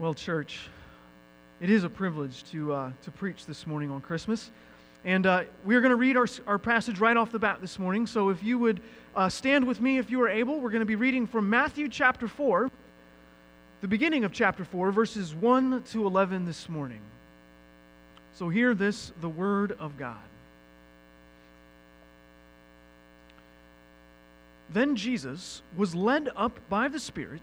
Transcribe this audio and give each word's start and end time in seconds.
Well, 0.00 0.14
church, 0.14 0.60
it 1.60 1.70
is 1.70 1.82
a 1.82 1.88
privilege 1.90 2.44
to, 2.52 2.72
uh, 2.72 2.92
to 3.02 3.10
preach 3.10 3.46
this 3.46 3.66
morning 3.66 3.90
on 3.90 4.00
Christmas. 4.00 4.52
And 5.04 5.26
uh, 5.26 5.42
we're 5.64 5.80
going 5.80 5.90
to 5.90 5.96
read 5.96 6.16
our, 6.16 6.28
our 6.46 6.56
passage 6.56 7.00
right 7.00 7.16
off 7.16 7.32
the 7.32 7.40
bat 7.40 7.60
this 7.60 7.80
morning. 7.80 8.06
So 8.06 8.28
if 8.28 8.40
you 8.40 8.60
would 8.60 8.80
uh, 9.16 9.28
stand 9.28 9.66
with 9.66 9.80
me 9.80 9.98
if 9.98 10.08
you 10.08 10.22
are 10.22 10.28
able, 10.28 10.60
we're 10.60 10.70
going 10.70 10.82
to 10.82 10.86
be 10.86 10.94
reading 10.94 11.26
from 11.26 11.50
Matthew 11.50 11.88
chapter 11.88 12.28
4, 12.28 12.70
the 13.80 13.88
beginning 13.88 14.22
of 14.22 14.32
chapter 14.32 14.64
4, 14.64 14.92
verses 14.92 15.34
1 15.34 15.82
to 15.90 16.06
11 16.06 16.46
this 16.46 16.68
morning. 16.68 17.00
So 18.34 18.48
hear 18.48 18.74
this, 18.74 19.10
the 19.20 19.28
word 19.28 19.72
of 19.80 19.98
God. 19.98 20.16
Then 24.70 24.94
Jesus 24.94 25.60
was 25.76 25.96
led 25.96 26.28
up 26.36 26.56
by 26.68 26.86
the 26.86 27.00
Spirit 27.00 27.42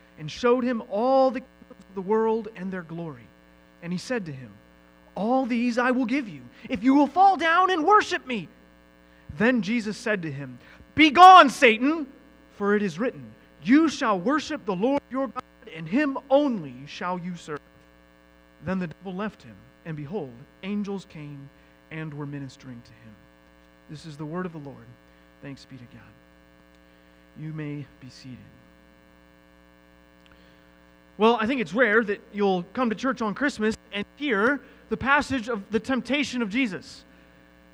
and 0.21 0.29
showed 0.29 0.63
him 0.63 0.83
all 0.91 1.31
the 1.31 1.39
kingdoms 1.39 1.79
of 1.89 1.95
the 1.95 2.01
world 2.01 2.47
and 2.55 2.71
their 2.71 2.83
glory. 2.83 3.25
And 3.81 3.91
he 3.91 3.97
said 3.97 4.27
to 4.27 4.31
him, 4.31 4.51
All 5.15 5.47
these 5.47 5.79
I 5.79 5.89
will 5.89 6.05
give 6.05 6.29
you, 6.29 6.41
if 6.69 6.83
you 6.83 6.93
will 6.93 7.07
fall 7.07 7.37
down 7.37 7.71
and 7.71 7.83
worship 7.83 8.27
me. 8.27 8.47
Then 9.39 9.63
Jesus 9.63 9.97
said 9.97 10.21
to 10.21 10.31
him, 10.31 10.59
Begone, 10.93 11.49
Satan, 11.49 12.05
for 12.55 12.75
it 12.75 12.83
is 12.83 12.99
written, 12.99 13.23
You 13.63 13.89
shall 13.89 14.19
worship 14.19 14.63
the 14.63 14.75
Lord 14.75 15.01
your 15.09 15.27
God, 15.27 15.43
and 15.75 15.87
him 15.87 16.19
only 16.29 16.75
shall 16.85 17.17
you 17.17 17.35
serve. 17.35 17.59
Then 18.63 18.77
the 18.77 18.87
devil 18.87 19.15
left 19.15 19.41
him, 19.41 19.55
and 19.85 19.97
behold, 19.97 20.33
angels 20.61 21.07
came 21.09 21.49
and 21.89 22.13
were 22.13 22.27
ministering 22.27 22.79
to 22.85 22.91
him. 22.91 23.15
This 23.89 24.05
is 24.05 24.17
the 24.17 24.25
word 24.25 24.45
of 24.45 24.53
the 24.53 24.59
Lord. 24.59 24.85
Thanks 25.41 25.65
be 25.65 25.77
to 25.77 25.83
God. 25.85 26.13
You 27.39 27.53
may 27.53 27.87
be 27.99 28.09
seated. 28.11 28.37
Well, 31.21 31.37
I 31.39 31.45
think 31.45 31.61
it's 31.61 31.75
rare 31.75 32.03
that 32.05 32.19
you'll 32.33 32.63
come 32.73 32.89
to 32.89 32.95
church 32.95 33.21
on 33.21 33.35
Christmas 33.35 33.77
and 33.93 34.03
hear 34.15 34.59
the 34.89 34.97
passage 34.97 35.49
of 35.49 35.61
the 35.69 35.79
temptation 35.79 36.41
of 36.41 36.49
Jesus. 36.49 37.05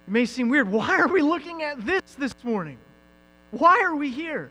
It 0.05 0.11
may 0.11 0.25
seem 0.25 0.49
weird. 0.49 0.69
Why 0.69 0.99
are 0.99 1.07
we 1.07 1.21
looking 1.21 1.63
at 1.63 1.85
this 1.85 2.01
this 2.17 2.35
morning? 2.43 2.77
Why 3.51 3.81
are 3.85 3.95
we 3.95 4.09
here? 4.09 4.49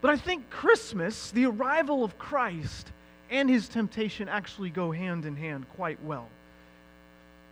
But 0.00 0.12
I 0.12 0.16
think 0.16 0.48
Christmas, 0.48 1.32
the 1.32 1.46
arrival 1.46 2.04
of 2.04 2.16
Christ, 2.16 2.92
and 3.30 3.50
his 3.50 3.68
temptation 3.68 4.28
actually 4.28 4.70
go 4.70 4.92
hand 4.92 5.24
in 5.24 5.34
hand 5.34 5.66
quite 5.74 6.00
well. 6.04 6.28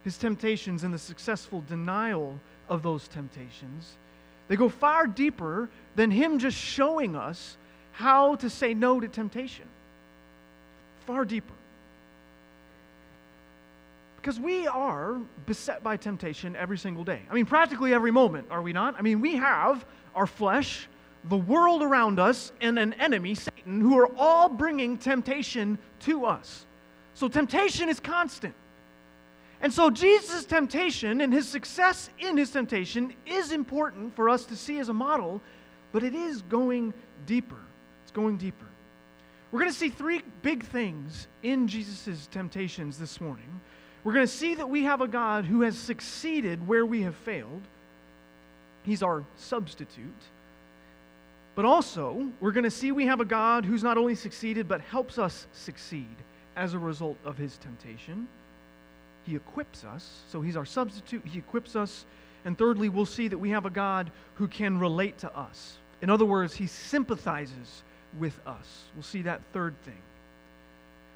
His 0.05 0.17
temptations 0.17 0.85
and 0.85 0.95
the 0.95 0.99
successful 0.99 1.65
denial 1.69 2.39
of 2.69 2.85
those 2.85 3.09
temptations, 3.09 3.97
they 4.47 4.55
go 4.55 4.69
far 4.69 5.09
deeper 5.09 5.71
than 5.97 6.13
him 6.13 6.39
just 6.39 6.57
showing 6.57 7.17
us 7.17 7.57
how 7.91 8.37
to 8.37 8.49
say 8.49 8.75
no 8.75 9.01
to 9.01 9.09
temptation 9.09 9.67
far 11.03 11.25
deeper. 11.25 11.55
Because 14.17 14.39
we 14.39 14.67
are 14.69 15.19
beset 15.47 15.83
by 15.83 15.97
temptation 15.97 16.55
every 16.55 16.79
single 16.79 17.03
day. 17.03 17.23
I 17.29 17.35
mean, 17.35 17.47
practically 17.47 17.93
every 17.93 18.13
moment, 18.13 18.47
are 18.51 18.63
we 18.63 18.73
not? 18.73 18.95
I 18.97 19.03
mean, 19.03 19.21
we 19.21 19.37
have 19.37 19.85
our 20.15 20.27
flesh, 20.27 20.87
the 21.25 21.37
world 21.37 21.83
around 21.83 22.21
us, 22.21 22.53
and 22.61 22.79
an 22.79 22.93
enemy, 22.95 23.35
Satan, 23.35 23.81
who 23.81 23.99
are 23.99 24.09
all 24.17 24.49
bringing 24.49 24.97
temptation 24.97 25.77
to 26.01 26.25
us. 26.25 26.67
So 27.15 27.29
temptation 27.29 27.89
is 27.89 27.99
constant. 27.99 28.55
And 29.61 29.73
so 29.73 29.91
Jesus' 29.91 30.45
temptation 30.45 31.21
and 31.21 31.33
his 31.33 31.49
success 31.49 32.11
in 32.19 32.37
his 32.37 32.51
temptation 32.51 33.15
is 33.27 33.53
important 33.53 34.15
for 34.17 34.29
us 34.29 34.45
to 34.47 34.57
see 34.57 34.79
as 34.79 34.89
a 34.89 34.93
model, 34.93 35.41
but 35.93 36.03
it 36.03 36.15
is 36.15 36.43
going 36.43 36.93
deeper. 37.27 37.59
It's 38.03 38.13
going 38.13 38.39
deeper. 38.39 38.67
We're 39.53 39.61
going 39.61 39.71
to 39.71 39.79
see 39.79 39.91
three 39.91 40.23
big 40.41 40.65
things 40.65 41.29
in 41.43 41.69
Jesus' 41.69 42.27
temptations 42.33 42.99
this 42.99 43.21
morning. 43.21 43.61
We're 44.03 44.15
going 44.15 44.27
to 44.27 44.33
see 44.33 44.55
that 44.55 44.69
we 44.69 44.85
have 44.85 45.03
a 45.03 45.07
God 45.07 45.45
who 45.45 45.61
has 45.61 45.79
succeeded 45.79 46.67
where 46.67 46.87
we 46.87 47.03
have 47.03 47.15
failed. 47.15 47.61
He's 48.83 49.03
our 49.03 49.25
substitute. 49.37 50.23
But 51.55 51.67
also, 51.67 52.31
we're 52.41 52.53
going 52.53 52.65
to 52.65 52.71
see 52.71 52.93
we 52.93 53.07
have 53.07 53.21
a 53.21 53.27
God 53.27 53.67
who's 53.67 53.83
not 53.83 53.99
only 53.99 54.15
succeeded, 54.15 54.67
but 54.67 54.81
helps 54.81 55.19
us 55.19 55.47
succeed 55.53 56.17
as 56.57 56.73
a 56.73 56.79
result 56.79 57.19
of 57.23 57.37
his 57.37 57.59
temptation. 57.59 58.27
He 59.25 59.37
equips 59.37 59.85
us. 59.85 60.23
So 60.31 60.41
he's 60.41 60.57
our 60.57 60.65
substitute. 60.65 61.23
He 61.27 61.39
equips 61.39 61.77
us. 61.77 62.07
And 62.47 62.57
thirdly, 62.57 62.89
we'll 62.89 63.05
see 63.05 63.29
that 63.29 63.39
we 63.39 63.51
have 63.51 63.67
a 63.67 63.71
God 63.71 64.11
who 64.37 64.49
can 64.49 64.79
relate 64.79 65.19
to 65.19 65.37
us. 65.37 65.77
In 66.01 66.09
other 66.09 66.25
words, 66.25 66.55
he 66.55 66.67
sympathizes 66.67 67.83
with 68.19 68.39
us. 68.47 68.85
We'll 68.95 69.03
see 69.03 69.23
that 69.23 69.41
third 69.53 69.75
thing. 69.85 69.99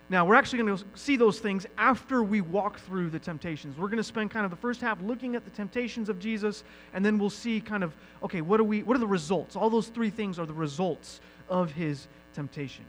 Now, 0.09 0.25
we're 0.25 0.37
actually 0.37 0.63
going 0.63 0.77
to 0.77 0.85
see 0.95 1.17
those 1.17 1.41
things 1.41 1.67
after 1.77 2.23
we 2.23 2.41
walk 2.41 2.79
through 2.79 3.11
the 3.11 3.19
temptations. 3.19 3.77
We're 3.77 3.89
going 3.89 3.97
to 3.97 4.05
spend 4.05 4.31
kind 4.31 4.45
of 4.45 4.51
the 4.51 4.57
first 4.57 4.81
half 4.81 5.03
looking 5.03 5.35
at 5.35 5.45
the 5.45 5.51
temptations 5.51 6.09
of 6.09 6.21
Jesus, 6.21 6.63
and 6.95 7.05
then 7.05 7.19
we'll 7.19 7.29
see 7.29 7.61
kind 7.61 7.83
of, 7.83 7.93
okay, 8.23 8.41
what 8.41 8.61
are, 8.61 8.65
we, 8.65 8.85
what 8.85 8.97
are 8.97 9.01
the 9.01 9.07
results? 9.07 9.57
All 9.57 9.69
those 9.69 9.89
three 9.89 10.11
things 10.11 10.39
are 10.39 10.47
the 10.47 10.53
results 10.53 11.21
of 11.49 11.73
his 11.73 12.07
temptation. 12.35 12.85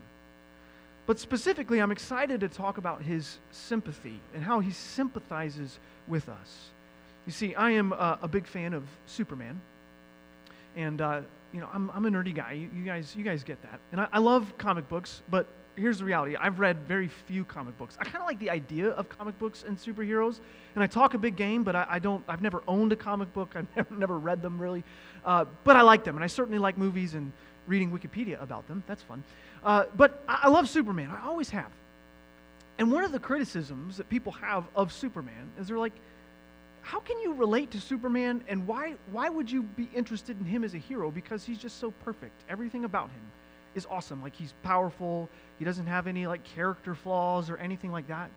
But 1.08 1.18
specifically, 1.18 1.80
I'm 1.80 1.92
excited 1.92 2.42
to 2.42 2.50
talk 2.50 2.78
about 2.78 3.02
his 3.02 3.40
sympathy 3.52 4.20
and 4.36 4.44
how 4.44 4.60
he 4.60 4.72
sympathizes 4.72 5.80
with 6.08 6.30
us. 6.30 6.70
You 7.26 7.32
see, 7.32 7.56
I 7.56 7.72
am 7.72 7.94
uh, 7.94 8.18
a 8.22 8.28
big 8.28 8.46
fan 8.46 8.74
of 8.74 8.84
Superman. 9.08 9.60
And 10.76 11.02
uh, 11.02 11.22
you 11.54 11.60
know, 11.60 11.70
I'm, 11.74 11.90
I'm 11.92 12.06
a 12.06 12.10
nerdy 12.10 12.34
guy. 12.34 12.54
You, 12.54 12.70
you 12.76 12.84
guys, 12.84 13.16
you 13.16 13.24
guys 13.24 13.44
get 13.44 13.62
that. 13.62 13.80
And 13.92 14.02
I, 14.02 14.08
I 14.14 14.20
love 14.20 14.58
comic 14.58 14.88
books, 14.90 15.22
but 15.30 15.48
here's 15.76 16.00
the 16.00 16.06
reality. 16.06 16.36
I've 16.36 16.60
read 16.60 16.80
very 16.88 17.08
few 17.08 17.46
comic 17.46 17.78
books. 17.78 17.98
I 18.00 18.04
kind 18.04 18.18
of 18.18 18.26
like 18.26 18.40
the 18.40 18.50
idea 18.50 18.90
of 18.90 19.08
comic 19.10 19.38
books 19.40 19.64
and 19.66 19.78
superheroes. 19.78 20.40
And 20.76 20.84
I 20.84 20.88
talk 20.88 21.14
a 21.14 21.18
big 21.18 21.36
game, 21.36 21.64
but 21.64 21.76
I, 21.76 21.86
I 21.90 22.00
don't, 22.00 22.24
I've 22.28 22.42
never 22.42 22.64
owned 22.68 22.92
a 22.92 22.96
comic 22.96 23.34
book. 23.34 23.54
I've 23.56 23.68
never, 23.76 23.96
never 23.96 24.20
read 24.20 24.42
them 24.42 24.60
really. 24.60 24.84
Uh, 25.24 25.46
but 25.64 25.76
I 25.76 25.82
like 25.82 26.04
them. 26.04 26.16
And 26.16 26.24
I 26.24 26.28
certainly 26.28 26.60
like 26.60 26.78
movies 26.78 27.14
and 27.14 27.32
reading 27.68 27.92
Wikipedia 27.92 28.42
about 28.42 28.68
them. 28.68 28.84
That's 28.88 29.04
fun. 29.04 29.24
Uh, 29.64 29.86
but 29.96 30.24
I, 30.28 30.42
I 30.44 30.48
love 30.50 30.68
Superman. 30.68 31.10
I 31.12 31.28
always 31.28 31.50
have. 31.52 31.72
And 32.80 32.92
one 32.92 33.04
of 33.04 33.12
the 33.12 33.20
criticisms 33.20 33.98
that 33.98 34.10
people 34.10 34.32
have 34.34 34.66
of 34.76 34.94
Superman 34.94 35.50
is 35.60 35.68
they're 35.68 35.80
like, 35.80 35.94
how 36.88 37.02
can 37.02 37.20
you 37.20 37.34
relate 37.34 37.72
to 37.72 37.82
Superman 37.82 38.42
and 38.48 38.66
why, 38.66 38.94
why 39.12 39.28
would 39.28 39.52
you 39.52 39.64
be 39.64 39.90
interested 39.94 40.40
in 40.40 40.46
him 40.46 40.64
as 40.64 40.74
a 40.74 40.78
hero? 40.78 41.12
Because 41.12 41.44
he's 41.44 41.58
just 41.58 41.82
so 41.82 41.92
perfect. 42.06 42.46
Everything 42.48 42.86
about 42.86 43.10
him 43.10 43.22
is 43.76 43.86
awesome. 43.92 44.22
Like 44.22 44.34
he's 44.34 44.54
powerful, 44.64 45.28
he 45.60 45.66
doesn't 45.66 45.88
have 45.88 46.08
any 46.08 46.28
like 46.28 46.46
character 46.46 46.96
flaws 46.96 47.50
or 47.50 47.58
anything 47.58 47.92
like 47.92 48.08
that. 48.08 48.32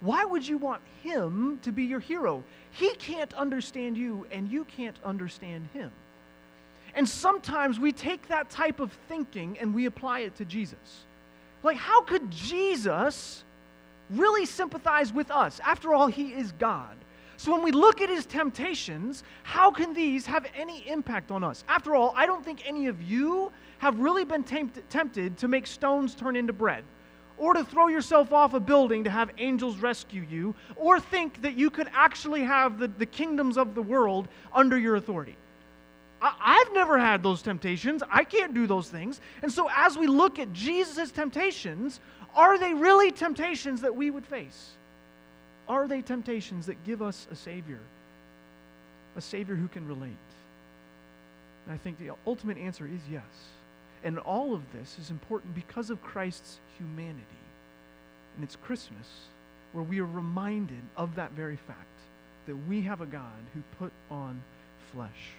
Why 0.00 0.24
would 0.24 0.48
you 0.48 0.56
want 0.56 0.80
him 1.02 1.58
to 1.60 1.72
be 1.72 1.84
your 1.84 2.00
hero? 2.00 2.42
He 2.70 2.94
can't 2.94 3.34
understand 3.34 3.98
you 3.98 4.26
and 4.32 4.50
you 4.50 4.64
can't 4.64 4.96
understand 5.04 5.68
him. 5.74 5.92
And 6.94 7.06
sometimes 7.06 7.78
we 7.78 7.92
take 7.92 8.28
that 8.28 8.48
type 8.48 8.80
of 8.80 8.92
thinking 9.08 9.58
and 9.60 9.74
we 9.74 9.84
apply 9.84 10.20
it 10.20 10.36
to 10.36 10.46
Jesus. 10.46 11.04
Like, 11.62 11.76
how 11.76 12.00
could 12.00 12.30
Jesus 12.30 13.44
really 14.08 14.46
sympathize 14.46 15.12
with 15.12 15.30
us? 15.30 15.60
After 15.62 15.92
all, 15.92 16.06
he 16.06 16.28
is 16.28 16.52
God. 16.52 16.96
So 17.40 17.52
when 17.52 17.62
we 17.62 17.72
look 17.72 18.02
at 18.02 18.10
his 18.10 18.26
temptations, 18.26 19.24
how 19.44 19.70
can 19.70 19.94
these 19.94 20.26
have 20.26 20.44
any 20.54 20.86
impact 20.86 21.30
on 21.30 21.42
us? 21.42 21.64
After 21.68 21.94
all, 21.94 22.12
I 22.14 22.26
don't 22.26 22.44
think 22.44 22.68
any 22.68 22.86
of 22.86 23.00
you 23.00 23.50
have 23.78 23.98
really 23.98 24.26
been 24.26 24.42
tempt- 24.42 24.90
tempted 24.90 25.38
to 25.38 25.48
make 25.48 25.66
stones 25.66 26.14
turn 26.14 26.36
into 26.36 26.52
bread. 26.52 26.84
or 27.38 27.54
to 27.54 27.64
throw 27.64 27.86
yourself 27.86 28.34
off 28.34 28.52
a 28.52 28.60
building 28.60 29.04
to 29.04 29.08
have 29.08 29.30
angels 29.38 29.78
rescue 29.78 30.26
you, 30.28 30.54
or 30.76 31.00
think 31.00 31.40
that 31.40 31.54
you 31.54 31.70
could 31.70 31.88
actually 31.94 32.42
have 32.42 32.78
the, 32.78 32.88
the 32.88 33.06
kingdoms 33.06 33.56
of 33.56 33.74
the 33.74 33.80
world 33.80 34.28
under 34.52 34.76
your 34.76 34.96
authority. 34.96 35.34
I, 36.20 36.62
have 36.62 36.74
never 36.74 36.98
had 36.98 37.22
those 37.22 37.40
temptations. 37.40 38.02
I 38.10 38.24
can't 38.24 38.52
do 38.52 38.66
those 38.66 38.90
things. 38.90 39.22
And 39.40 39.50
so, 39.50 39.70
as 39.74 39.96
we 39.96 40.06
look 40.06 40.38
at 40.38 40.52
Jesus' 40.52 41.10
temptations, 41.10 42.00
are 42.34 42.58
they 42.58 42.74
really 42.74 43.10
temptations 43.10 43.80
that 43.80 43.96
we 43.96 44.10
would 44.10 44.26
face? 44.26 44.76
Are 45.70 45.86
they 45.86 46.02
temptations 46.02 46.66
that 46.66 46.82
give 46.82 47.00
us 47.00 47.28
a 47.30 47.36
Savior? 47.36 47.78
A 49.16 49.20
Savior 49.20 49.54
who 49.54 49.68
can 49.68 49.86
relate? 49.86 50.10
And 51.64 51.72
I 51.72 51.76
think 51.76 51.96
the 52.00 52.10
ultimate 52.26 52.58
answer 52.58 52.86
is 52.86 53.00
yes. 53.08 53.22
And 54.02 54.18
all 54.18 54.52
of 54.52 54.62
this 54.72 54.98
is 54.98 55.10
important 55.10 55.54
because 55.54 55.88
of 55.90 56.02
Christ's 56.02 56.58
humanity. 56.76 57.22
And 58.34 58.42
it's 58.42 58.56
Christmas 58.56 59.06
where 59.72 59.84
we 59.84 60.00
are 60.00 60.06
reminded 60.06 60.82
of 60.96 61.14
that 61.14 61.30
very 61.32 61.56
fact 61.68 61.78
that 62.48 62.56
we 62.68 62.82
have 62.82 63.00
a 63.00 63.06
God 63.06 63.40
who 63.54 63.62
put 63.78 63.92
on 64.10 64.42
flesh. 64.92 65.34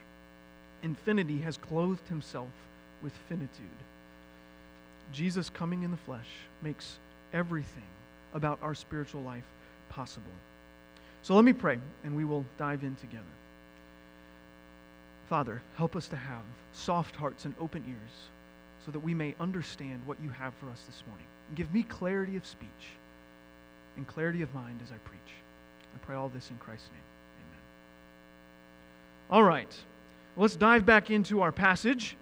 Infinity 0.82 1.40
has 1.40 1.58
clothed 1.58 2.08
himself 2.08 2.48
with 3.04 3.12
finitude. 3.28 3.50
Jesus 5.12 5.50
coming 5.50 5.84
in 5.84 5.92
the 5.92 5.98
flesh 5.98 6.30
makes 6.62 7.00
everything 7.34 7.84
about 8.34 8.60
our 8.62 8.74
spiritual 8.74 9.24
life 9.24 9.44
possible. 9.92 10.32
So 11.22 11.36
let 11.36 11.46
me 11.46 11.54
pray, 11.54 11.78
and 12.04 12.16
we 12.16 12.26
will 12.26 12.46
dive 12.58 12.84
in 12.84 12.96
together. 12.96 13.24
Father, 15.30 15.62
help 15.76 15.96
us 15.96 16.08
to 16.08 16.16
have 16.16 16.42
soft 16.74 17.16
hearts 17.16 17.46
and 17.46 17.54
open 17.60 17.84
ears 17.88 18.30
so 18.86 18.92
that 18.92 19.00
we 19.00 19.14
may 19.14 19.36
understand 19.40 20.02
what 20.06 20.18
you 20.24 20.30
have 20.30 20.54
for 20.56 20.70
us 20.70 20.82
this 20.88 21.04
morning. 21.08 21.26
Give 21.56 21.72
me 21.74 21.84
clarity 21.84 22.36
of 22.38 22.46
speech 22.46 22.70
and 23.98 24.08
clarity 24.08 24.42
of 24.42 24.54
mind 24.56 24.80
as 24.84 24.92
I 24.92 24.98
preach. 25.08 25.20
I 25.94 25.98
pray 26.06 26.16
all 26.16 26.30
this 26.30 26.50
in 26.50 26.58
Christ's 26.58 26.90
name. 26.90 27.02
Amen. 27.48 27.62
All 29.30 29.44
right, 29.44 29.74
let's 30.38 30.56
dive 30.56 30.86
back 30.86 31.12
into 31.12 31.42
our 31.42 31.52
passage. 31.52 32.16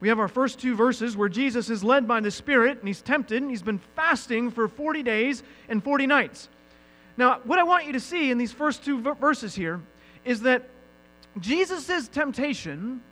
We 0.00 0.08
have 0.08 0.18
our 0.18 0.28
first 0.28 0.58
two 0.58 0.74
verses 0.74 1.16
where 1.16 1.28
Jesus 1.28 1.68
is 1.70 1.84
led 1.84 2.08
by 2.08 2.20
the 2.20 2.30
Spirit 2.30 2.78
and 2.78 2.88
he's 2.88 3.02
tempted 3.02 3.42
and 3.42 3.50
he's 3.50 3.62
been 3.62 3.80
fasting 3.96 4.50
for 4.50 4.66
40 4.66 5.02
days 5.02 5.42
and 5.68 5.84
40 5.84 6.06
nights. 6.06 6.48
Now, 7.16 7.40
what 7.44 7.58
I 7.58 7.62
want 7.62 7.86
you 7.86 7.92
to 7.92 8.00
see 8.00 8.30
in 8.30 8.38
these 8.38 8.52
first 8.52 8.84
two 8.84 9.00
verses 9.00 9.54
here 9.54 9.80
is 10.24 10.40
that 10.42 10.68
Jesus' 11.38 12.08
temptation 12.08 13.02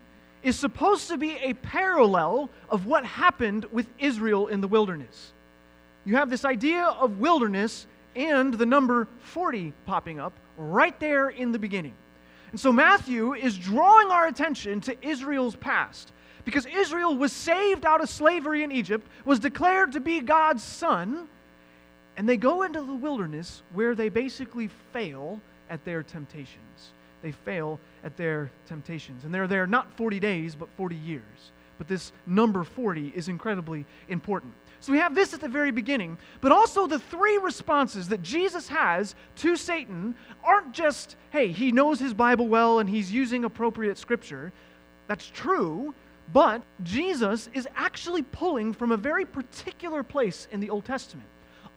is 0.42 0.58
supposed 0.58 1.08
to 1.08 1.18
be 1.18 1.32
a 1.36 1.54
parallel 1.54 2.50
of 2.68 2.86
what 2.86 3.04
happened 3.04 3.66
with 3.72 3.86
Israel 3.98 4.46
in 4.46 4.60
the 4.60 4.68
wilderness. 4.68 5.32
You 6.04 6.16
have 6.16 6.30
this 6.30 6.44
idea 6.44 6.84
of 6.84 7.18
wilderness 7.18 7.86
and 8.16 8.54
the 8.54 8.66
number 8.66 9.08
40 9.20 9.72
popping 9.84 10.18
up 10.18 10.32
right 10.56 10.98
there 11.00 11.28
in 11.28 11.52
the 11.52 11.58
beginning. 11.58 11.94
And 12.50 12.58
so 12.58 12.72
Matthew 12.72 13.34
is 13.34 13.58
drawing 13.58 14.10
our 14.10 14.26
attention 14.26 14.80
to 14.82 15.06
Israel's 15.06 15.56
past 15.56 16.12
because 16.44 16.66
Israel 16.66 17.16
was 17.16 17.32
saved 17.32 17.84
out 17.84 18.00
of 18.00 18.08
slavery 18.08 18.62
in 18.62 18.72
Egypt, 18.72 19.06
was 19.24 19.38
declared 19.38 19.92
to 19.92 20.00
be 20.00 20.20
God's 20.20 20.62
son, 20.62 21.28
and 22.18 22.28
they 22.28 22.36
go 22.36 22.64
into 22.64 22.82
the 22.82 22.94
wilderness 22.94 23.62
where 23.72 23.94
they 23.94 24.08
basically 24.08 24.68
fail 24.92 25.40
at 25.70 25.84
their 25.84 26.02
temptations. 26.02 26.90
They 27.22 27.30
fail 27.30 27.78
at 28.02 28.16
their 28.16 28.50
temptations. 28.66 29.24
And 29.24 29.32
they're 29.32 29.46
there 29.46 29.68
not 29.68 29.92
40 29.96 30.18
days, 30.18 30.56
but 30.56 30.68
40 30.76 30.96
years. 30.96 31.52
But 31.78 31.86
this 31.86 32.10
number 32.26 32.64
40 32.64 33.12
is 33.14 33.28
incredibly 33.28 33.86
important. 34.08 34.52
So 34.80 34.92
we 34.92 34.98
have 34.98 35.14
this 35.14 35.32
at 35.32 35.40
the 35.40 35.48
very 35.48 35.70
beginning, 35.70 36.18
but 36.40 36.50
also 36.50 36.88
the 36.88 36.98
three 36.98 37.38
responses 37.38 38.08
that 38.08 38.22
Jesus 38.22 38.66
has 38.66 39.14
to 39.36 39.54
Satan 39.54 40.16
aren't 40.42 40.72
just, 40.72 41.14
hey, 41.30 41.52
he 41.52 41.70
knows 41.70 42.00
his 42.00 42.14
Bible 42.14 42.48
well 42.48 42.80
and 42.80 42.90
he's 42.90 43.12
using 43.12 43.44
appropriate 43.44 43.96
scripture. 43.96 44.52
That's 45.06 45.30
true, 45.32 45.94
but 46.32 46.62
Jesus 46.82 47.48
is 47.54 47.68
actually 47.76 48.22
pulling 48.22 48.72
from 48.72 48.90
a 48.90 48.96
very 48.96 49.24
particular 49.24 50.02
place 50.02 50.48
in 50.50 50.58
the 50.58 50.70
Old 50.70 50.84
Testament. 50.84 51.28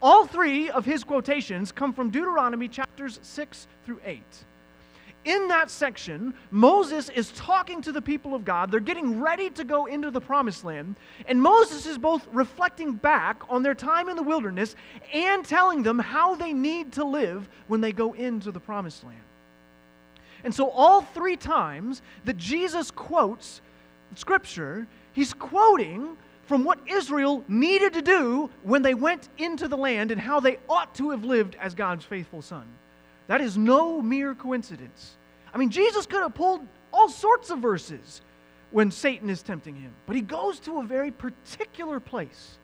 All 0.01 0.25
three 0.25 0.69
of 0.69 0.85
his 0.85 1.03
quotations 1.03 1.71
come 1.71 1.93
from 1.93 2.09
Deuteronomy 2.09 2.67
chapters 2.67 3.19
6 3.21 3.67
through 3.85 3.99
8. 4.03 4.21
In 5.23 5.49
that 5.49 5.69
section, 5.69 6.33
Moses 6.49 7.09
is 7.09 7.31
talking 7.33 7.81
to 7.83 7.91
the 7.91 8.01
people 8.01 8.33
of 8.33 8.43
God. 8.43 8.71
They're 8.71 8.79
getting 8.79 9.21
ready 9.21 9.51
to 9.51 9.63
go 9.63 9.85
into 9.85 10.09
the 10.09 10.19
promised 10.19 10.65
land. 10.65 10.95
And 11.27 11.39
Moses 11.39 11.85
is 11.85 11.99
both 11.99 12.27
reflecting 12.31 12.93
back 12.93 13.43
on 13.47 13.61
their 13.61 13.75
time 13.75 14.09
in 14.09 14.15
the 14.15 14.23
wilderness 14.23 14.75
and 15.13 15.45
telling 15.45 15.83
them 15.83 15.99
how 15.99 16.33
they 16.33 16.53
need 16.53 16.93
to 16.93 17.03
live 17.03 17.47
when 17.67 17.81
they 17.81 17.91
go 17.91 18.13
into 18.13 18.51
the 18.51 18.59
promised 18.59 19.03
land. 19.03 19.21
And 20.43 20.55
so, 20.55 20.69
all 20.71 21.01
three 21.01 21.37
times 21.37 22.01
that 22.25 22.37
Jesus 22.37 22.89
quotes 22.89 23.61
Scripture, 24.15 24.87
he's 25.13 25.33
quoting 25.33 26.17
from 26.51 26.65
what 26.65 26.79
Israel 26.85 27.45
needed 27.47 27.93
to 27.93 28.01
do 28.01 28.49
when 28.63 28.81
they 28.81 28.93
went 28.93 29.29
into 29.37 29.69
the 29.69 29.77
land 29.77 30.11
and 30.11 30.19
how 30.19 30.41
they 30.41 30.59
ought 30.67 30.93
to 30.93 31.11
have 31.11 31.23
lived 31.23 31.55
as 31.61 31.73
God's 31.73 32.03
faithful 32.03 32.41
son. 32.41 32.65
That 33.27 33.39
is 33.39 33.57
no 33.57 34.01
mere 34.01 34.35
coincidence. 34.35 35.15
I 35.53 35.57
mean, 35.57 35.69
Jesus 35.69 36.05
could 36.05 36.21
have 36.21 36.33
pulled 36.33 36.67
all 36.91 37.07
sorts 37.07 37.51
of 37.51 37.59
verses 37.59 38.19
when 38.71 38.91
Satan 38.91 39.29
is 39.29 39.41
tempting 39.41 39.77
him, 39.77 39.93
but 40.05 40.17
he 40.17 40.21
goes 40.21 40.59
to 40.59 40.79
a 40.79 40.83
very 40.83 41.09
particular 41.09 42.01
place. 42.01 42.57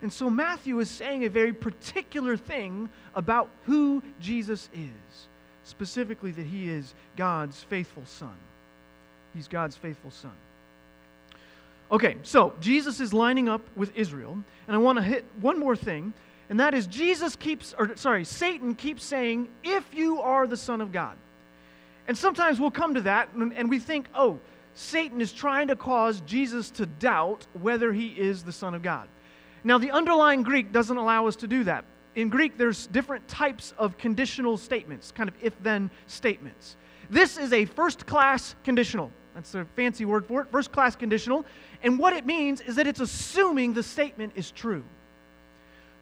And 0.00 0.12
so 0.12 0.30
Matthew 0.30 0.78
is 0.78 0.88
saying 0.88 1.24
a 1.24 1.28
very 1.28 1.52
particular 1.52 2.36
thing 2.36 2.88
about 3.16 3.50
who 3.64 4.00
Jesus 4.20 4.70
is, 4.72 5.26
specifically 5.64 6.30
that 6.30 6.46
he 6.46 6.70
is 6.70 6.94
God's 7.16 7.64
faithful 7.64 8.04
son. 8.06 8.36
He's 9.34 9.48
God's 9.48 9.74
faithful 9.74 10.12
son. 10.12 10.30
Okay, 11.90 12.16
so 12.22 12.52
Jesus 12.60 13.00
is 13.00 13.14
lining 13.14 13.48
up 13.48 13.62
with 13.74 13.96
Israel, 13.96 14.32
and 14.66 14.76
I 14.76 14.78
want 14.78 14.98
to 14.98 15.02
hit 15.02 15.24
one 15.40 15.58
more 15.58 15.74
thing, 15.74 16.12
and 16.50 16.60
that 16.60 16.74
is 16.74 16.86
Jesus 16.86 17.34
keeps, 17.34 17.74
or 17.78 17.96
sorry, 17.96 18.24
Satan 18.24 18.74
keeps 18.74 19.02
saying, 19.04 19.48
if 19.64 19.94
you 19.94 20.20
are 20.20 20.46
the 20.46 20.56
Son 20.56 20.80
of 20.80 20.92
God. 20.92 21.16
And 22.06 22.16
sometimes 22.16 22.58
we'll 22.58 22.70
come 22.70 22.94
to 22.94 23.02
that 23.02 23.32
and, 23.34 23.68
we 23.68 23.78
think, 23.78 24.06
oh, 24.14 24.38
Satan 24.74 25.20
is 25.20 25.32
trying 25.32 25.68
to 25.68 25.76
cause 25.76 26.20
Jesus 26.22 26.70
to 26.72 26.86
doubt 26.86 27.46
whether 27.60 27.92
he 27.92 28.08
is 28.08 28.42
the 28.42 28.52
Son 28.52 28.74
of 28.74 28.82
God. 28.82 29.08
Now, 29.64 29.76
the 29.76 29.90
underlying 29.90 30.42
Greek 30.42 30.72
doesn't 30.72 30.96
allow 30.96 31.26
us 31.26 31.36
to 31.36 31.46
do 31.46 31.64
that. 31.64 31.84
In 32.14 32.30
Greek, 32.30 32.56
there's 32.56 32.86
different 32.86 33.28
types 33.28 33.74
of 33.76 33.98
conditional 33.98 34.56
statements, 34.56 35.12
kind 35.12 35.28
of 35.28 35.34
if 35.42 35.52
then 35.62 35.90
statements. 36.06 36.76
This 37.10 37.36
is 37.36 37.52
a 37.52 37.66
first 37.66 38.06
class 38.06 38.54
conditional. 38.64 39.10
That's 39.34 39.54
a 39.54 39.66
fancy 39.76 40.04
word 40.04 40.26
for 40.26 40.40
it, 40.40 40.50
first 40.50 40.72
class 40.72 40.96
conditional. 40.96 41.44
And 41.82 41.98
what 41.98 42.12
it 42.12 42.26
means 42.26 42.60
is 42.60 42.76
that 42.76 42.86
it's 42.86 43.00
assuming 43.00 43.74
the 43.74 43.82
statement 43.82 44.32
is 44.34 44.50
true. 44.50 44.84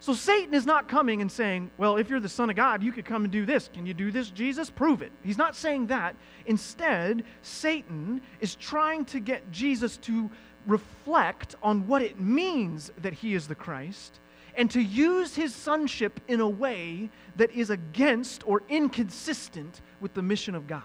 So 0.01 0.15
Satan 0.15 0.55
is 0.55 0.67
not 0.67 0.89
coming 0.89 1.21
and 1.21 1.31
saying, 1.33 1.71
Well, 1.79 1.97
if 1.97 2.09
you're 2.09 2.21
the 2.21 2.29
Son 2.29 2.51
of 2.51 2.57
God, 2.57 2.83
you 2.83 2.93
could 2.93 3.05
come 3.05 3.25
and 3.25 3.33
do 3.33 3.47
this. 3.47 3.69
Can 3.73 3.87
you 3.87 3.95
do 3.95 4.11
this, 4.11 4.31
Jesus? 4.31 4.71
Prove 4.71 5.03
it. 5.03 5.13
He's 5.25 5.39
not 5.39 5.57
saying 5.57 5.89
that. 5.89 6.15
Instead, 6.47 7.25
Satan 7.43 8.21
is 8.41 8.55
trying 8.55 9.05
to 9.07 9.21
get 9.21 9.51
Jesus 9.51 9.97
to 9.99 10.31
reflect 10.67 11.55
on 11.63 11.87
what 11.87 12.03
it 12.03 12.21
means 12.21 12.91
that 13.03 13.15
he 13.15 13.35
is 13.35 13.47
the 13.47 13.55
Christ 13.55 14.19
and 14.57 14.71
to 14.71 14.81
use 14.81 15.35
his 15.35 15.55
sonship 15.55 16.19
in 16.29 16.41
a 16.41 16.49
way 16.49 17.11
that 17.37 17.51
is 17.53 17.71
against 17.71 18.47
or 18.47 18.63
inconsistent 18.69 19.81
with 20.01 20.15
the 20.15 20.23
mission 20.23 20.55
of 20.55 20.67
God. 20.67 20.83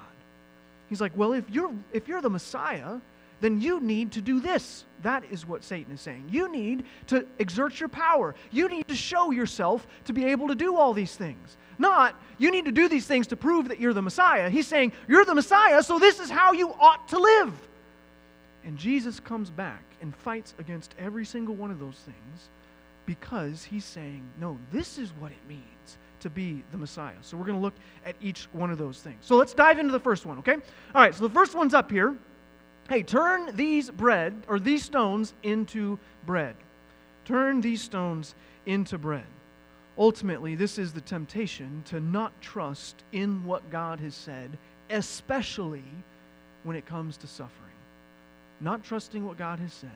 He's 0.90 1.00
like, 1.00 1.16
well, 1.16 1.34
if 1.34 1.50
you're, 1.50 1.72
if 1.94 2.08
you're 2.08 2.22
the 2.22 2.30
Messiah, 2.30 3.00
then 3.42 3.60
you 3.60 3.80
need 3.80 4.12
to 4.14 4.22
do 4.22 4.40
this. 4.40 4.86
That 5.02 5.24
is 5.32 5.48
what 5.48 5.64
Satan 5.64 5.94
is 5.94 6.02
saying. 6.02 6.30
You 6.30 6.52
need 6.52 6.86
to 7.08 7.26
exert 7.40 7.80
your 7.80 7.90
power. 7.90 8.36
You 8.52 8.70
need 8.70 8.88
to 8.88 8.96
show 8.96 9.32
yourself 9.32 9.86
to 10.06 10.14
be 10.14 10.26
able 10.26 10.48
to 10.48 10.56
do 10.56 10.76
all 10.76 10.94
these 10.94 11.16
things. 11.16 11.58
Not, 11.80 12.16
you 12.38 12.52
need 12.52 12.66
to 12.66 12.72
do 12.72 12.88
these 12.88 13.08
things 13.08 13.28
to 13.28 13.36
prove 13.36 13.68
that 13.70 13.80
you're 13.80 13.94
the 13.94 14.02
Messiah. 14.02 14.50
He's 14.50 14.68
saying, 14.68 14.94
you're 15.08 15.26
the 15.26 15.34
Messiah, 15.34 15.82
so 15.82 15.98
this 15.98 16.20
is 16.20 16.30
how 16.30 16.54
you 16.54 16.74
ought 16.80 17.08
to 17.10 17.18
live. 17.18 17.54
And 18.64 18.78
Jesus 18.78 19.20
comes 19.20 19.50
back 19.50 19.84
and 20.02 20.16
fights 20.16 20.54
against 20.60 20.94
every 21.00 21.26
single 21.26 21.56
one 21.56 21.72
of 21.72 21.80
those 21.80 21.98
things 21.98 22.50
because 23.08 23.64
he's 23.64 23.86
saying, 23.86 24.24
no, 24.40 24.60
this 24.72 25.00
is 25.00 25.12
what 25.20 25.32
it 25.32 25.40
means 25.48 25.98
to 26.20 26.30
be 26.30 26.64
the 26.72 26.78
Messiah. 26.78 27.16
So 27.22 27.36
we're 27.36 27.46
going 27.46 27.58
to 27.58 27.62
look 27.62 27.74
at 28.06 28.16
each 28.22 28.48
one 28.54 28.70
of 28.70 28.78
those 28.78 29.00
things. 29.00 29.18
So 29.22 29.36
let's 29.36 29.56
dive 29.56 29.80
into 29.80 29.92
the 29.92 30.00
first 30.00 30.28
one, 30.28 30.38
okay? 30.40 30.54
All 30.94 31.02
right, 31.02 31.16
so 31.16 31.28
the 31.28 31.34
first 31.34 31.56
one's 31.56 31.74
up 31.74 31.90
here. 31.90 32.16
Hey, 32.90 33.04
turn 33.04 33.56
these 33.56 33.90
bread 33.90 34.44
or 34.48 34.60
these 34.60 34.84
stones 34.84 35.34
into 35.44 35.98
bread. 36.26 36.56
Turn 37.26 37.62
these 37.62 37.82
stones 37.82 38.36
into 38.66 38.98
bread. 38.98 39.26
Ultimately, 39.98 40.56
this 40.56 40.78
is 40.78 40.94
the 40.94 41.02
temptation 41.02 41.84
to 41.88 42.00
not 42.00 42.34
trust 42.42 43.04
in 43.12 43.44
what 43.46 43.70
God 43.70 44.00
has 44.00 44.16
said, 44.16 44.58
especially 44.90 45.84
when 46.64 46.76
it 46.76 46.86
comes 46.86 47.18
to 47.18 47.28
suffering. 47.28 47.56
Not 48.60 48.84
trusting 48.84 49.26
what 49.26 49.38
God 49.38 49.60
has 49.60 49.74
said, 49.74 49.90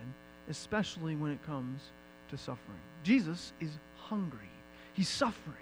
especially 0.50 1.16
when 1.16 1.32
it 1.32 1.46
comes 1.46 1.82
to 2.30 2.38
suffering. 2.38 2.80
Jesus 3.04 3.54
is 3.60 3.72
hungry, 3.98 4.50
he's 4.94 5.10
suffering. 5.10 5.58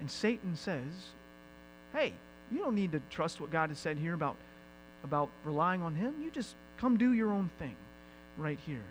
And 0.00 0.10
Satan 0.10 0.56
says, 0.56 1.12
Hey, 1.92 2.12
you 2.50 2.58
don't 2.58 2.74
need 2.74 2.92
to 2.92 3.00
trust 3.10 3.40
what 3.40 3.50
God 3.50 3.70
has 3.70 3.78
said 3.78 3.96
here 3.96 4.14
about, 4.14 4.36
about 5.06 5.30
relying 5.44 5.82
on 5.82 5.94
him. 5.94 6.14
You 6.22 6.30
just 6.30 6.54
come 6.76 6.98
do 6.98 7.12
your 7.12 7.30
own 7.30 7.48
thing 7.58 7.76
right 8.36 8.58
here. 8.66 8.84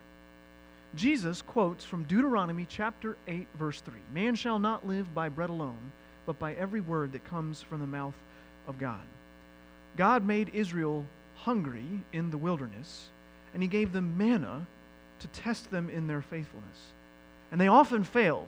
Jesus 0.95 1.41
quotes 1.41 1.83
from 1.83 2.05
Deuteronomy 2.05 2.65
chapter 2.69 3.17
8, 3.27 3.47
verse 3.59 3.81
3 3.81 3.93
Man 4.13 4.33
shall 4.33 4.59
not 4.59 4.87
live 4.87 5.13
by 5.13 5.27
bread 5.27 5.49
alone, 5.49 5.91
but 6.25 6.39
by 6.39 6.53
every 6.53 6.79
word 6.79 7.11
that 7.11 7.29
comes 7.29 7.61
from 7.61 7.81
the 7.81 7.87
mouth 7.87 8.15
of 8.65 8.79
God. 8.79 9.01
God 9.97 10.25
made 10.25 10.51
Israel 10.53 11.05
hungry 11.35 11.85
in 12.13 12.31
the 12.31 12.37
wilderness, 12.37 13.09
and 13.53 13.61
he 13.61 13.67
gave 13.67 13.91
them 13.91 14.17
manna 14.17 14.65
to 15.19 15.27
test 15.27 15.69
them 15.69 15.89
in 15.89 16.07
their 16.07 16.21
faithfulness. 16.21 16.79
And 17.51 17.59
they 17.59 17.67
often 17.67 18.03
failed 18.05 18.47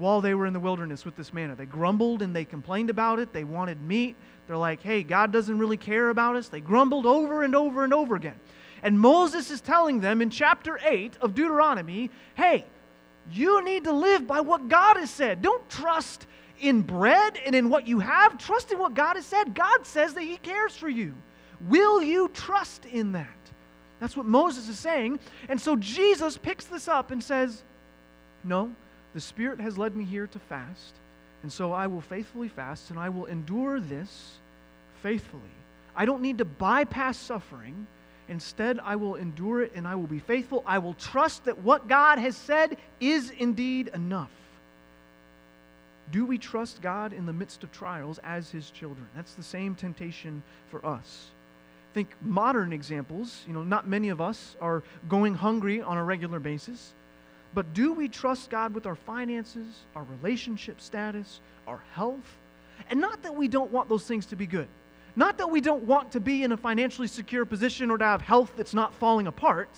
while 0.00 0.20
they 0.20 0.34
were 0.34 0.46
in 0.46 0.52
the 0.52 0.60
wilderness 0.60 1.04
with 1.04 1.14
this 1.14 1.32
manna. 1.32 1.54
They 1.54 1.66
grumbled 1.66 2.22
and 2.22 2.34
they 2.34 2.44
complained 2.44 2.90
about 2.90 3.18
it. 3.18 3.32
They 3.32 3.44
wanted 3.44 3.80
meat. 3.82 4.16
They're 4.46 4.56
like, 4.56 4.82
hey, 4.82 5.02
God 5.02 5.30
doesn't 5.30 5.58
really 5.58 5.76
care 5.76 6.08
about 6.08 6.36
us. 6.36 6.48
They 6.48 6.60
grumbled 6.60 7.06
over 7.06 7.44
and 7.44 7.54
over 7.54 7.84
and 7.84 7.94
over 7.94 8.16
again. 8.16 8.40
And 8.82 8.98
Moses 8.98 9.50
is 9.50 9.60
telling 9.60 10.00
them 10.00 10.22
in 10.22 10.30
chapter 10.30 10.80
8 10.82 11.18
of 11.20 11.34
Deuteronomy 11.34 12.10
hey, 12.34 12.64
you 13.30 13.62
need 13.62 13.84
to 13.84 13.92
live 13.92 14.26
by 14.26 14.40
what 14.40 14.68
God 14.68 14.96
has 14.96 15.10
said. 15.10 15.42
Don't 15.42 15.68
trust 15.68 16.26
in 16.60 16.82
bread 16.82 17.38
and 17.44 17.54
in 17.54 17.68
what 17.68 17.86
you 17.86 18.00
have. 18.00 18.38
Trust 18.38 18.72
in 18.72 18.78
what 18.78 18.94
God 18.94 19.16
has 19.16 19.26
said. 19.26 19.54
God 19.54 19.86
says 19.86 20.14
that 20.14 20.22
He 20.22 20.38
cares 20.38 20.74
for 20.74 20.88
you. 20.88 21.14
Will 21.68 22.02
you 22.02 22.28
trust 22.32 22.86
in 22.86 23.12
that? 23.12 23.28
That's 24.00 24.16
what 24.16 24.26
Moses 24.26 24.68
is 24.68 24.78
saying. 24.78 25.20
And 25.48 25.60
so 25.60 25.76
Jesus 25.76 26.38
picks 26.38 26.64
this 26.64 26.88
up 26.88 27.10
and 27.10 27.22
says, 27.22 27.62
No, 28.42 28.74
the 29.14 29.20
Spirit 29.20 29.60
has 29.60 29.76
led 29.76 29.96
me 29.96 30.04
here 30.04 30.26
to 30.26 30.38
fast. 30.38 30.94
And 31.42 31.52
so 31.52 31.72
I 31.72 31.86
will 31.86 32.00
faithfully 32.00 32.48
fast 32.48 32.90
and 32.90 32.98
I 32.98 33.08
will 33.08 33.26
endure 33.26 33.80
this 33.80 34.34
faithfully. 35.02 35.42
I 35.96 36.04
don't 36.04 36.22
need 36.22 36.38
to 36.38 36.44
bypass 36.44 37.16
suffering. 37.16 37.86
Instead, 38.28 38.78
I 38.84 38.96
will 38.96 39.16
endure 39.16 39.62
it 39.62 39.72
and 39.74 39.88
I 39.88 39.94
will 39.94 40.06
be 40.06 40.18
faithful. 40.18 40.62
I 40.66 40.78
will 40.78 40.94
trust 40.94 41.46
that 41.46 41.58
what 41.58 41.88
God 41.88 42.18
has 42.18 42.36
said 42.36 42.76
is 43.00 43.30
indeed 43.30 43.90
enough. 43.94 44.30
Do 46.12 46.24
we 46.24 46.38
trust 46.38 46.82
God 46.82 47.12
in 47.12 47.26
the 47.26 47.32
midst 47.32 47.62
of 47.64 47.72
trials 47.72 48.18
as 48.22 48.50
His 48.50 48.70
children? 48.70 49.06
That's 49.14 49.34
the 49.34 49.42
same 49.42 49.74
temptation 49.74 50.42
for 50.70 50.84
us. 50.84 51.28
Think 51.94 52.10
modern 52.20 52.72
examples. 52.72 53.44
You 53.46 53.54
know, 53.54 53.62
not 53.62 53.86
many 53.86 54.10
of 54.10 54.20
us 54.20 54.56
are 54.60 54.82
going 55.08 55.34
hungry 55.34 55.82
on 55.82 55.96
a 55.96 56.04
regular 56.04 56.38
basis. 56.38 56.92
But 57.52 57.74
do 57.74 57.92
we 57.92 58.08
trust 58.08 58.50
God 58.50 58.74
with 58.74 58.86
our 58.86 58.94
finances, 58.94 59.66
our 59.96 60.04
relationship 60.04 60.80
status, 60.80 61.40
our 61.66 61.82
health? 61.92 62.38
And 62.88 63.00
not 63.00 63.22
that 63.22 63.34
we 63.34 63.48
don't 63.48 63.72
want 63.72 63.88
those 63.88 64.04
things 64.04 64.26
to 64.26 64.36
be 64.36 64.46
good. 64.46 64.68
Not 65.16 65.38
that 65.38 65.50
we 65.50 65.60
don't 65.60 65.84
want 65.84 66.12
to 66.12 66.20
be 66.20 66.44
in 66.44 66.52
a 66.52 66.56
financially 66.56 67.08
secure 67.08 67.44
position 67.44 67.90
or 67.90 67.98
to 67.98 68.04
have 68.04 68.22
health 68.22 68.52
that's 68.56 68.74
not 68.74 68.94
falling 68.94 69.26
apart. 69.26 69.68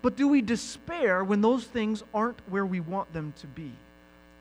But 0.00 0.16
do 0.16 0.28
we 0.28 0.40
despair 0.40 1.24
when 1.24 1.40
those 1.40 1.64
things 1.64 2.04
aren't 2.14 2.40
where 2.48 2.64
we 2.64 2.80
want 2.80 3.12
them 3.12 3.34
to 3.40 3.46
be? 3.48 3.72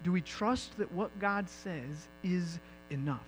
Do 0.04 0.12
we 0.12 0.22
trust 0.22 0.78
that 0.78 0.92
what 0.92 1.18
God 1.20 1.50
says 1.50 2.08
is 2.24 2.60
enough? 2.92 3.26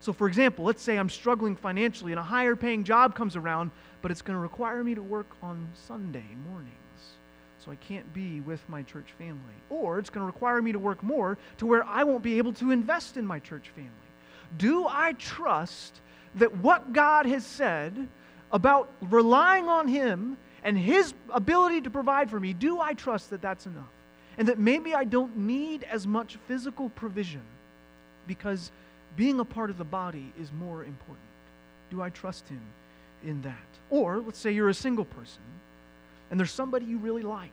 So, 0.00 0.12
for 0.12 0.28
example, 0.28 0.64
let's 0.64 0.82
say 0.82 0.96
I'm 0.96 1.08
struggling 1.08 1.56
financially 1.56 2.12
and 2.12 2.18
a 2.20 2.24
higher 2.24 2.54
paying 2.54 2.84
job 2.84 3.14
comes 3.14 3.34
around, 3.34 3.70
but 4.02 4.10
it's 4.10 4.22
going 4.22 4.36
to 4.36 4.40
require 4.40 4.84
me 4.84 4.94
to 4.94 5.02
work 5.02 5.26
on 5.42 5.66
Sunday 5.86 6.26
mornings. 6.48 6.87
So 7.64 7.72
I 7.72 7.76
can't 7.76 8.12
be 8.12 8.40
with 8.40 8.66
my 8.68 8.82
church 8.82 9.08
family. 9.18 9.38
Or 9.68 9.98
it's 9.98 10.10
going 10.10 10.22
to 10.22 10.32
require 10.32 10.62
me 10.62 10.72
to 10.72 10.78
work 10.78 11.02
more 11.02 11.38
to 11.58 11.66
where 11.66 11.84
I 11.84 12.04
won't 12.04 12.22
be 12.22 12.38
able 12.38 12.52
to 12.54 12.70
invest 12.70 13.16
in 13.16 13.26
my 13.26 13.38
church 13.38 13.70
family. 13.74 13.90
Do 14.56 14.86
I 14.88 15.12
trust 15.14 16.00
that 16.36 16.56
what 16.58 16.92
God 16.92 17.26
has 17.26 17.44
said 17.44 18.08
about 18.52 18.90
relying 19.02 19.68
on 19.68 19.88
Him 19.88 20.36
and 20.62 20.78
His 20.78 21.14
ability 21.30 21.82
to 21.82 21.90
provide 21.90 22.30
for 22.30 22.40
me, 22.40 22.52
do 22.52 22.80
I 22.80 22.94
trust 22.94 23.30
that 23.30 23.42
that's 23.42 23.66
enough? 23.66 23.84
And 24.36 24.48
that 24.48 24.58
maybe 24.58 24.94
I 24.94 25.04
don't 25.04 25.36
need 25.36 25.84
as 25.84 26.06
much 26.06 26.38
physical 26.46 26.90
provision 26.90 27.42
because 28.26 28.70
being 29.16 29.40
a 29.40 29.44
part 29.44 29.70
of 29.70 29.78
the 29.78 29.84
body 29.84 30.32
is 30.40 30.52
more 30.52 30.84
important. 30.84 31.18
Do 31.90 32.02
I 32.02 32.10
trust 32.10 32.48
Him 32.48 32.60
in 33.24 33.42
that? 33.42 33.56
Or 33.90 34.18
let's 34.18 34.38
say 34.38 34.52
you're 34.52 34.68
a 34.68 34.74
single 34.74 35.04
person 35.04 35.42
and 36.30 36.38
there's 36.38 36.50
somebody 36.50 36.86
you 36.86 36.98
really 36.98 37.22
like 37.22 37.50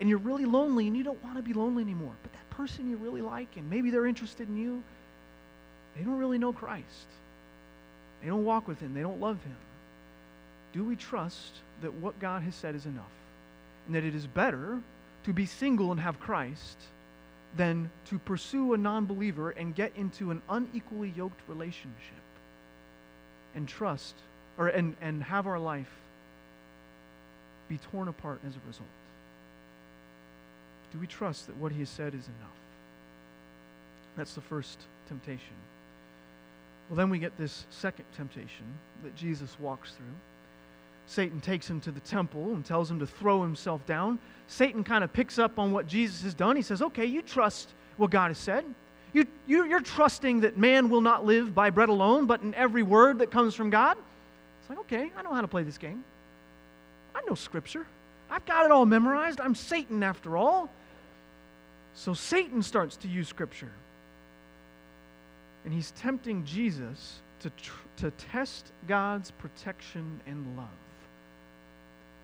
and 0.00 0.08
you're 0.08 0.18
really 0.18 0.44
lonely 0.44 0.86
and 0.86 0.96
you 0.96 1.02
don't 1.02 1.22
want 1.24 1.36
to 1.36 1.42
be 1.42 1.52
lonely 1.52 1.82
anymore, 1.82 2.14
but 2.22 2.32
that 2.32 2.50
person 2.50 2.90
you 2.90 2.96
really 2.96 3.22
like 3.22 3.56
and 3.56 3.68
maybe 3.68 3.90
they're 3.90 4.06
interested 4.06 4.48
in 4.48 4.56
you, 4.56 4.82
they 5.96 6.04
don't 6.04 6.18
really 6.18 6.38
know 6.38 6.52
Christ. 6.52 7.08
They 8.22 8.28
don't 8.28 8.44
walk 8.44 8.68
with 8.68 8.80
Him, 8.80 8.94
they 8.94 9.02
don't 9.02 9.20
love 9.20 9.42
Him. 9.42 9.56
Do 10.72 10.84
we 10.84 10.96
trust 10.96 11.54
that 11.82 11.94
what 11.94 12.18
God 12.20 12.42
has 12.42 12.54
said 12.54 12.74
is 12.74 12.86
enough? 12.86 13.04
And 13.86 13.94
that 13.94 14.04
it 14.04 14.14
is 14.14 14.26
better 14.26 14.80
to 15.24 15.32
be 15.32 15.46
single 15.46 15.92
and 15.92 16.00
have 16.00 16.20
Christ 16.20 16.78
than 17.56 17.90
to 18.06 18.18
pursue 18.18 18.74
a 18.74 18.76
non 18.76 19.06
believer 19.06 19.50
and 19.50 19.74
get 19.74 19.92
into 19.96 20.30
an 20.30 20.42
unequally 20.48 21.12
yoked 21.16 21.40
relationship 21.48 21.94
and 23.54 23.66
trust 23.66 24.14
or 24.58 24.68
and, 24.68 24.94
and 25.00 25.22
have 25.22 25.46
our 25.46 25.58
life 25.58 25.90
be 27.68 27.78
torn 27.78 28.08
apart 28.08 28.40
as 28.46 28.54
a 28.54 28.60
result? 28.66 28.88
Do 30.92 30.98
we 30.98 31.06
trust 31.06 31.46
that 31.46 31.56
what 31.56 31.72
he 31.72 31.80
has 31.80 31.88
said 31.88 32.14
is 32.14 32.26
enough? 32.26 32.56
That's 34.16 34.34
the 34.34 34.40
first 34.40 34.78
temptation. 35.08 35.54
Well, 36.88 36.96
then 36.96 37.10
we 37.10 37.18
get 37.18 37.36
this 37.36 37.66
second 37.70 38.06
temptation 38.16 38.64
that 39.04 39.14
Jesus 39.14 39.56
walks 39.60 39.92
through. 39.92 40.06
Satan 41.06 41.40
takes 41.40 41.68
him 41.68 41.80
to 41.82 41.90
the 41.90 42.00
temple 42.00 42.52
and 42.52 42.64
tells 42.64 42.90
him 42.90 42.98
to 42.98 43.06
throw 43.06 43.42
himself 43.42 43.84
down. 43.86 44.18
Satan 44.46 44.84
kind 44.84 45.04
of 45.04 45.12
picks 45.12 45.38
up 45.38 45.58
on 45.58 45.72
what 45.72 45.86
Jesus 45.86 46.22
has 46.22 46.34
done. 46.34 46.56
He 46.56 46.62
says, 46.62 46.82
Okay, 46.82 47.06
you 47.06 47.22
trust 47.22 47.70
what 47.96 48.10
God 48.10 48.28
has 48.28 48.38
said. 48.38 48.64
You, 49.12 49.26
you, 49.46 49.64
you're 49.64 49.80
trusting 49.80 50.40
that 50.40 50.58
man 50.58 50.90
will 50.90 51.00
not 51.00 51.24
live 51.24 51.54
by 51.54 51.70
bread 51.70 51.88
alone, 51.88 52.26
but 52.26 52.42
in 52.42 52.54
every 52.54 52.82
word 52.82 53.18
that 53.20 53.30
comes 53.30 53.54
from 53.54 53.70
God. 53.70 53.96
It's 54.60 54.68
like, 54.68 54.78
okay, 54.80 55.10
I 55.16 55.22
know 55.22 55.32
how 55.32 55.40
to 55.40 55.48
play 55.48 55.62
this 55.62 55.78
game. 55.78 56.04
I 57.18 57.28
know 57.28 57.34
Scripture. 57.34 57.86
I've 58.30 58.46
got 58.46 58.64
it 58.64 58.70
all 58.70 58.86
memorized. 58.86 59.40
I'm 59.40 59.54
Satan 59.54 60.02
after 60.02 60.36
all. 60.36 60.70
So 61.94 62.14
Satan 62.14 62.62
starts 62.62 62.96
to 62.98 63.08
use 63.08 63.26
Scripture. 63.26 63.72
And 65.64 65.74
he's 65.74 65.90
tempting 65.92 66.44
Jesus 66.44 67.20
to, 67.40 67.50
tr- 67.50 67.72
to 67.96 68.10
test 68.12 68.72
God's 68.86 69.32
protection 69.32 70.20
and 70.26 70.56
love. 70.56 70.68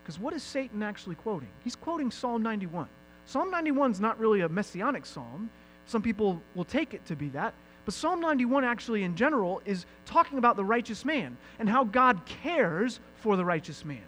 Because 0.03 0.21
what 0.21 0.33
is 0.33 0.43
Satan 0.43 0.83
actually 0.83 1.17
quoting? 1.17 1.49
He's 1.65 1.77
quoting 1.77 2.11
Psalm 2.11 2.43
91. 2.43 2.87
Psalm 3.27 3.51
91 3.51 3.93
is 3.93 4.01
not 4.01 4.19
really 4.21 4.43
a 4.43 4.49
messianic 4.49 5.07
psalm. 5.07 5.51
Some 5.87 6.03
people 6.03 6.41
will 6.55 6.65
take 6.65 6.95
it 6.95 7.05
to 7.07 7.17
be 7.17 7.31
that. 7.31 7.55
But 7.85 7.95
Psalm 7.95 8.21
91 8.21 8.65
actually, 8.65 9.03
in 9.03 9.17
general, 9.17 9.61
is 9.65 9.87
talking 10.07 10.39
about 10.39 10.57
the 10.57 10.65
righteous 10.65 11.05
man 11.05 11.37
and 11.59 11.69
how 11.69 11.85
God 11.85 12.25
cares 12.27 13.01
for 13.17 13.37
the 13.37 13.45
righteous 13.45 13.85
man 13.85 14.03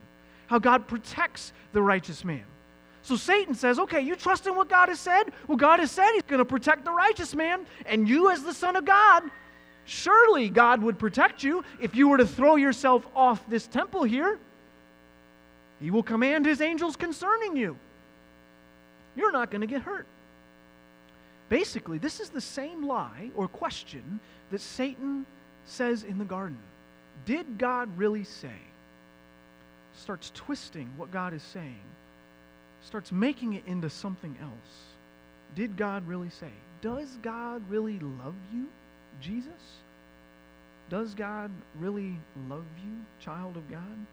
how 0.47 0.59
God 0.59 0.87
protects 0.87 1.53
the 1.73 1.83
righteous 1.83 2.25
man. 2.25 2.45
So 3.03 3.17
Satan 3.17 3.55
says, 3.55 3.79
okay, 3.79 4.01
you 4.01 4.17
trust 4.17 4.47
in 4.47 4.57
what 4.57 4.69
God 4.69 4.89
has 4.89 4.99
said? 4.99 5.25
Well, 5.47 5.57
God 5.57 5.79
has 5.79 5.91
said 5.93 6.11
he's 6.15 6.23
going 6.23 6.39
to 6.39 6.45
protect 6.45 6.85
the 6.85 6.91
righteous 6.91 7.35
man, 7.35 7.67
and 7.85 8.09
you, 8.09 8.31
as 8.31 8.43
the 8.43 8.55
Son 8.55 8.75
of 8.75 8.85
God, 8.85 9.25
surely 9.85 10.49
God 10.49 10.83
would 10.83 10.99
protect 10.99 11.45
you 11.45 11.65
if 11.81 11.95
you 11.95 12.09
were 12.09 12.17
to 12.17 12.27
throw 12.27 12.57
yourself 12.57 13.07
off 13.15 13.49
this 13.49 13.67
temple 13.69 14.03
here. 14.03 14.39
He 15.81 15.91
will 15.91 16.03
command 16.03 16.47
his 16.47 16.61
angels 16.61 16.97
concerning 16.97 17.57
you. 17.57 17.77
You're 19.15 19.33
not 19.33 19.51
going 19.51 19.61
to 19.61 19.67
get 19.67 19.83
hurt. 19.83 20.07
Basically, 21.49 21.99
this 21.99 22.19
is 22.19 22.31
the 22.31 22.41
same 22.41 22.87
lie 22.87 23.31
or 23.37 23.47
question 23.47 24.19
that 24.51 24.61
Satan 24.61 25.27
says 25.65 26.03
in 26.03 26.19
the 26.19 26.25
garden. 26.25 26.59
Did 27.25 27.59
God 27.59 27.97
really 27.97 28.25
say? 28.25 28.49
Starts 29.97 30.31
twisting 30.35 30.91
what 30.97 31.11
God 31.11 31.33
is 31.33 31.43
saying, 31.43 31.81
starts 32.83 33.11
making 33.13 33.55
it 33.55 33.65
into 33.67 33.91
something 33.91 34.37
else. 34.41 34.51
Did 35.55 35.77
God 35.77 36.07
really 36.07 36.31
say? 36.31 36.51
Does 36.83 37.19
God 37.23 37.63
really 37.69 37.99
love 37.99 38.35
you, 38.53 38.67
Jesus? 39.21 39.53
Does 40.89 41.15
God 41.15 41.51
really 41.81 42.17
love 42.49 42.65
you, 42.85 42.93
child 43.21 43.57
of 43.57 43.69
God? 43.71 44.07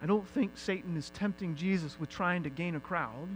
I 0.00 0.06
don't 0.06 0.26
think 0.28 0.52
Satan 0.56 0.96
is 0.96 1.10
tempting 1.10 1.56
Jesus 1.56 1.98
with 1.98 2.08
trying 2.08 2.44
to 2.44 2.50
gain 2.50 2.76
a 2.76 2.80
crowd. 2.80 3.28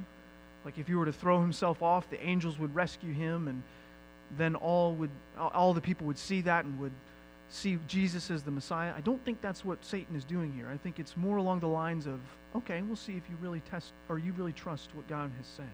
Like 0.64 0.79
if 0.79 0.87
he 0.87 0.95
were 0.95 1.07
to 1.07 1.12
throw 1.12 1.41
himself 1.41 1.83
off, 1.83 2.09
the 2.09 2.25
angels 2.25 2.59
would 2.59 2.75
rescue 2.75 3.12
him, 3.12 3.49
and 3.49 3.62
then 4.38 4.55
all 4.55 4.95
would 4.95 5.11
all 5.37 5.75
the 5.75 5.81
people 5.81 6.07
would 6.07 6.19
see 6.19 6.41
that 6.43 6.64
and 6.64 6.79
would 6.79 6.93
see 7.54 7.78
Jesus 7.87 8.30
as 8.30 8.42
the 8.42 8.50
Messiah. 8.50 8.92
I 8.97 9.00
don't 9.00 9.23
think 9.25 9.40
that's 9.40 9.64
what 9.64 9.85
Satan 9.85 10.16
is 10.16 10.25
doing 10.25 10.52
here. 10.52 10.68
I 10.73 10.76
think 10.76 10.99
it's 10.99 11.16
more 11.16 11.37
along 11.37 11.61
the 11.61 11.68
lines 11.68 12.06
of, 12.06 12.21
okay, 12.56 12.82
we'll 12.82 12.97
see 12.97 13.12
if 13.12 13.23
you 13.28 13.37
really 13.40 13.61
test 13.71 13.92
or 14.09 14.18
you 14.18 14.32
really 14.32 14.52
trust 14.52 14.90
what 14.94 15.09
God 15.09 15.30
has 15.37 15.47
said. 15.47 15.71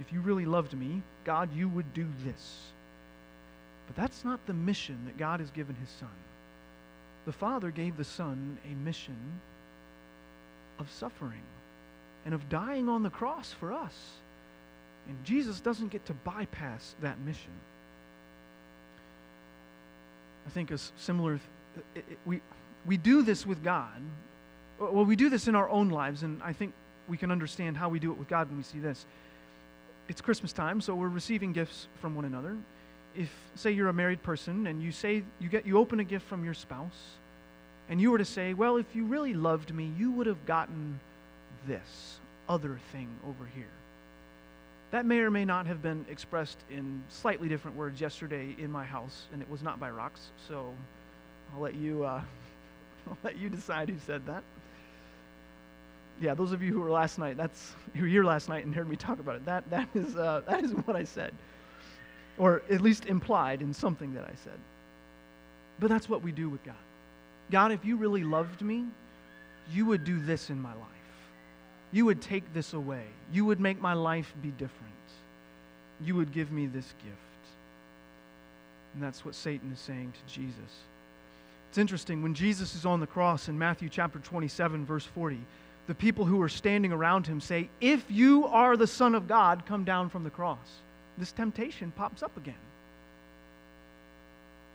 If 0.00 0.12
you 0.12 0.20
really 0.20 0.46
loved 0.46 0.74
me, 0.74 1.02
God, 1.24 1.54
you 1.54 1.68
would 1.68 1.92
do 1.92 2.06
this. 2.24 2.58
But 3.86 3.96
that's 3.96 4.24
not 4.24 4.44
the 4.46 4.54
mission 4.54 4.98
that 5.06 5.18
God 5.18 5.40
has 5.40 5.50
given 5.50 5.74
his 5.76 5.90
son. 5.90 6.08
The 7.26 7.32
Father 7.32 7.70
gave 7.70 7.96
the 7.96 8.04
Son 8.04 8.58
a 8.64 8.74
mission 8.84 9.16
of 10.78 10.90
suffering 10.90 11.42
and 12.24 12.34
of 12.34 12.48
dying 12.48 12.88
on 12.88 13.02
the 13.02 13.10
cross 13.10 13.52
for 13.52 13.72
us. 13.72 13.94
And 15.08 15.24
Jesus 15.24 15.60
doesn't 15.60 15.88
get 15.88 16.06
to 16.06 16.14
bypass 16.14 16.94
that 17.02 17.18
mission. 17.20 17.50
I 20.48 20.50
think 20.50 20.70
a 20.70 20.78
similar, 20.96 21.34
it, 21.34 22.04
it, 22.10 22.18
we, 22.24 22.40
we 22.86 22.96
do 22.96 23.22
this 23.22 23.44
with 23.44 23.62
God. 23.62 24.00
Well, 24.80 25.04
we 25.04 25.14
do 25.14 25.28
this 25.28 25.46
in 25.46 25.54
our 25.54 25.68
own 25.68 25.90
lives, 25.90 26.22
and 26.22 26.42
I 26.42 26.54
think 26.54 26.72
we 27.06 27.18
can 27.18 27.30
understand 27.30 27.76
how 27.76 27.90
we 27.90 27.98
do 27.98 28.10
it 28.10 28.18
with 28.18 28.28
God 28.28 28.48
when 28.48 28.56
we 28.56 28.62
see 28.62 28.78
this. 28.78 29.04
It's 30.08 30.22
Christmas 30.22 30.54
time, 30.54 30.80
so 30.80 30.94
we're 30.94 31.08
receiving 31.08 31.52
gifts 31.52 31.86
from 32.00 32.14
one 32.14 32.24
another. 32.24 32.56
If, 33.14 33.30
say, 33.56 33.72
you're 33.72 33.90
a 33.90 33.92
married 33.92 34.22
person 34.22 34.66
and 34.68 34.82
you 34.82 34.90
say 34.90 35.22
you 35.38 35.50
get 35.50 35.66
you 35.66 35.76
open 35.76 36.00
a 36.00 36.04
gift 36.04 36.26
from 36.26 36.46
your 36.46 36.54
spouse, 36.54 37.18
and 37.90 38.00
you 38.00 38.10
were 38.10 38.18
to 38.18 38.24
say, 38.24 38.54
well, 38.54 38.78
if 38.78 38.86
you 38.96 39.04
really 39.04 39.34
loved 39.34 39.74
me, 39.74 39.92
you 39.98 40.10
would 40.12 40.26
have 40.26 40.46
gotten 40.46 40.98
this 41.66 42.20
other 42.48 42.80
thing 42.90 43.08
over 43.26 43.46
here. 43.54 43.66
That 44.90 45.04
may 45.04 45.18
or 45.18 45.30
may 45.30 45.44
not 45.44 45.66
have 45.66 45.82
been 45.82 46.06
expressed 46.08 46.58
in 46.70 47.02
slightly 47.10 47.48
different 47.48 47.76
words 47.76 48.00
yesterday 48.00 48.56
in 48.58 48.70
my 48.70 48.84
house, 48.84 49.26
and 49.32 49.42
it 49.42 49.50
was 49.50 49.62
not 49.62 49.78
by 49.78 49.90
rocks. 49.90 50.28
So 50.48 50.72
I'll 51.54 51.60
let 51.60 51.74
you, 51.74 52.04
uh, 52.04 52.22
I'll 53.08 53.18
let 53.22 53.36
you 53.36 53.50
decide 53.50 53.90
who 53.90 53.96
said 54.06 54.24
that. 54.26 54.42
Yeah, 56.20 56.34
those 56.34 56.52
of 56.52 56.62
you 56.62 56.72
who 56.72 56.80
were 56.80 56.90
last 56.90 57.18
night, 57.18 57.36
that's 57.36 57.74
who 57.94 58.02
were 58.02 58.08
here 58.08 58.24
last 58.24 58.48
night 58.48 58.64
and 58.64 58.74
heard 58.74 58.88
me 58.88 58.96
talk 58.96 59.20
about 59.20 59.36
it. 59.36 59.44
That 59.44 59.68
that 59.70 59.88
is 59.94 60.16
uh, 60.16 60.42
that 60.48 60.64
is 60.64 60.72
what 60.72 60.96
I 60.96 61.04
said, 61.04 61.32
or 62.38 62.62
at 62.70 62.80
least 62.80 63.06
implied 63.06 63.60
in 63.60 63.74
something 63.74 64.14
that 64.14 64.24
I 64.24 64.34
said. 64.42 64.58
But 65.78 65.90
that's 65.90 66.08
what 66.08 66.22
we 66.22 66.32
do 66.32 66.48
with 66.48 66.64
God. 66.64 66.74
God, 67.50 67.72
if 67.72 67.84
you 67.84 67.96
really 67.96 68.24
loved 68.24 68.62
me, 68.62 68.86
you 69.70 69.86
would 69.86 70.04
do 70.04 70.18
this 70.18 70.50
in 70.50 70.60
my 70.60 70.72
life. 70.72 70.97
You 71.92 72.04
would 72.04 72.20
take 72.20 72.52
this 72.52 72.74
away. 72.74 73.04
You 73.32 73.44
would 73.46 73.60
make 73.60 73.80
my 73.80 73.94
life 73.94 74.34
be 74.42 74.50
different. 74.50 74.92
You 76.04 76.14
would 76.16 76.32
give 76.32 76.52
me 76.52 76.66
this 76.66 76.92
gift. 77.02 77.16
And 78.94 79.02
that's 79.02 79.24
what 79.24 79.34
Satan 79.34 79.72
is 79.72 79.80
saying 79.80 80.12
to 80.12 80.32
Jesus. 80.32 80.82
It's 81.68 81.78
interesting, 81.78 82.22
when 82.22 82.34
Jesus 82.34 82.74
is 82.74 82.86
on 82.86 83.00
the 83.00 83.06
cross 83.06 83.48
in 83.48 83.58
Matthew 83.58 83.88
chapter 83.88 84.18
27, 84.18 84.86
verse 84.86 85.04
40, 85.04 85.38
the 85.86 85.94
people 85.94 86.24
who 86.24 86.40
are 86.42 86.48
standing 86.48 86.92
around 86.92 87.26
him 87.26 87.40
say, 87.40 87.68
If 87.80 88.04
you 88.10 88.46
are 88.46 88.76
the 88.76 88.86
Son 88.86 89.14
of 89.14 89.28
God, 89.28 89.64
come 89.66 89.84
down 89.84 90.08
from 90.08 90.24
the 90.24 90.30
cross. 90.30 90.80
This 91.16 91.32
temptation 91.32 91.92
pops 91.96 92.22
up 92.22 92.36
again. 92.36 92.54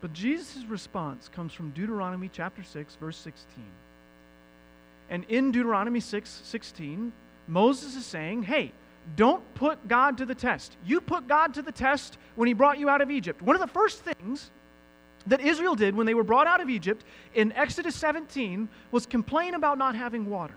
But 0.01 0.13
Jesus' 0.13 0.65
response 0.65 1.29
comes 1.29 1.53
from 1.53 1.69
Deuteronomy 1.71 2.29
chapter 2.31 2.63
6, 2.63 2.95
verse 2.95 3.17
16. 3.17 3.63
And 5.09 5.25
in 5.25 5.51
Deuteronomy 5.51 5.99
6 5.99 6.41
16, 6.43 7.11
Moses 7.47 7.95
is 7.95 8.05
saying, 8.05 8.43
hey, 8.43 8.71
don't 9.15 9.43
put 9.55 9.87
God 9.87 10.17
to 10.17 10.25
the 10.25 10.35
test. 10.35 10.77
You 10.85 11.01
put 11.01 11.27
God 11.27 11.53
to 11.55 11.61
the 11.61 11.71
test 11.71 12.17
when 12.35 12.47
he 12.47 12.53
brought 12.53 12.79
you 12.79 12.89
out 12.89 13.01
of 13.01 13.11
Egypt. 13.11 13.41
One 13.41 13.55
of 13.55 13.61
the 13.61 13.67
first 13.67 14.01
things 14.01 14.49
that 15.27 15.41
Israel 15.41 15.75
did 15.75 15.95
when 15.95 16.05
they 16.05 16.13
were 16.13 16.23
brought 16.23 16.47
out 16.47 16.61
of 16.61 16.69
Egypt 16.69 17.05
in 17.33 17.51
Exodus 17.53 17.95
17 17.95 18.67
was 18.91 19.05
complain 19.05 19.53
about 19.53 19.77
not 19.77 19.95
having 19.95 20.29
water. 20.29 20.55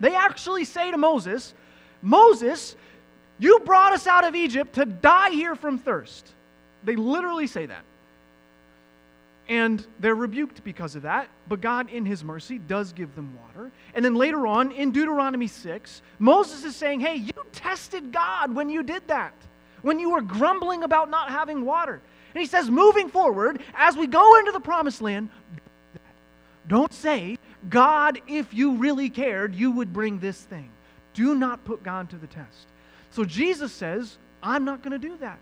They 0.00 0.14
actually 0.14 0.64
say 0.64 0.90
to 0.90 0.98
Moses, 0.98 1.54
Moses, 2.02 2.76
you 3.38 3.60
brought 3.60 3.92
us 3.92 4.06
out 4.06 4.24
of 4.24 4.34
Egypt 4.34 4.74
to 4.74 4.84
die 4.84 5.30
here 5.30 5.54
from 5.54 5.78
thirst. 5.78 6.32
They 6.84 6.96
literally 6.96 7.46
say 7.46 7.66
that. 7.66 7.84
And 9.48 9.86
they're 10.00 10.14
rebuked 10.14 10.64
because 10.64 10.96
of 10.96 11.02
that, 11.02 11.28
but 11.48 11.60
God, 11.60 11.88
in 11.90 12.04
His 12.04 12.24
mercy, 12.24 12.58
does 12.58 12.92
give 12.92 13.14
them 13.14 13.38
water. 13.40 13.70
And 13.94 14.04
then 14.04 14.16
later 14.16 14.46
on, 14.46 14.72
in 14.72 14.90
Deuteronomy 14.90 15.46
6, 15.46 16.02
Moses 16.18 16.64
is 16.64 16.74
saying, 16.74 17.00
Hey, 17.00 17.14
you 17.14 17.32
tested 17.52 18.12
God 18.12 18.54
when 18.54 18.68
you 18.68 18.82
did 18.82 19.06
that, 19.06 19.34
when 19.82 20.00
you 20.00 20.10
were 20.10 20.20
grumbling 20.20 20.82
about 20.82 21.10
not 21.10 21.30
having 21.30 21.64
water. 21.64 22.00
And 22.36 22.40
he 22.42 22.46
says, 22.46 22.70
moving 22.70 23.08
forward, 23.08 23.62
as 23.74 23.96
we 23.96 24.06
go 24.06 24.38
into 24.38 24.52
the 24.52 24.60
promised 24.60 25.00
land, 25.00 25.30
don't 26.68 26.92
say, 26.92 27.38
God, 27.70 28.20
if 28.28 28.52
you 28.52 28.72
really 28.72 29.08
cared, 29.08 29.54
you 29.54 29.70
would 29.70 29.90
bring 29.90 30.18
this 30.18 30.38
thing. 30.42 30.68
Do 31.14 31.34
not 31.34 31.64
put 31.64 31.82
God 31.82 32.10
to 32.10 32.16
the 32.16 32.26
test. 32.26 32.66
So 33.10 33.24
Jesus 33.24 33.72
says, 33.72 34.18
I'm 34.42 34.66
not 34.66 34.82
going 34.82 34.92
to 34.92 34.98
do 34.98 35.16
that. 35.18 35.38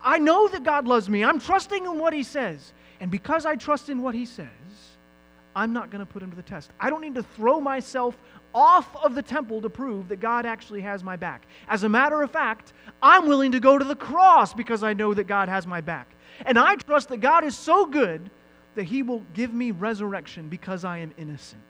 I 0.00 0.18
know 0.18 0.46
that 0.46 0.62
God 0.62 0.86
loves 0.86 1.08
me. 1.08 1.24
I'm 1.24 1.40
trusting 1.40 1.84
in 1.84 1.98
what 1.98 2.12
He 2.12 2.22
says. 2.22 2.72
And 3.00 3.10
because 3.10 3.46
I 3.46 3.56
trust 3.56 3.88
in 3.88 4.02
what 4.02 4.14
he 4.14 4.24
says, 4.24 4.46
I'm 5.54 5.72
not 5.72 5.90
going 5.90 6.04
to 6.04 6.10
put 6.10 6.22
him 6.22 6.30
to 6.30 6.36
the 6.36 6.42
test. 6.42 6.70
I 6.78 6.90
don't 6.90 7.00
need 7.00 7.14
to 7.16 7.22
throw 7.22 7.60
myself 7.60 8.16
off 8.54 8.94
of 8.96 9.14
the 9.14 9.22
temple 9.22 9.60
to 9.62 9.70
prove 9.70 10.08
that 10.08 10.20
God 10.20 10.46
actually 10.46 10.80
has 10.82 11.02
my 11.02 11.16
back. 11.16 11.46
As 11.68 11.82
a 11.82 11.88
matter 11.88 12.22
of 12.22 12.30
fact, 12.30 12.72
I'm 13.02 13.26
willing 13.26 13.52
to 13.52 13.60
go 13.60 13.78
to 13.78 13.84
the 13.84 13.96
cross 13.96 14.54
because 14.54 14.82
I 14.82 14.92
know 14.92 15.14
that 15.14 15.24
God 15.24 15.48
has 15.48 15.66
my 15.66 15.80
back. 15.80 16.08
And 16.46 16.58
I 16.58 16.76
trust 16.76 17.08
that 17.08 17.18
God 17.18 17.44
is 17.44 17.56
so 17.56 17.86
good 17.86 18.30
that 18.74 18.84
he 18.84 19.02
will 19.02 19.24
give 19.34 19.52
me 19.52 19.72
resurrection 19.72 20.48
because 20.48 20.84
I 20.84 20.98
am 20.98 21.12
innocent. 21.18 21.62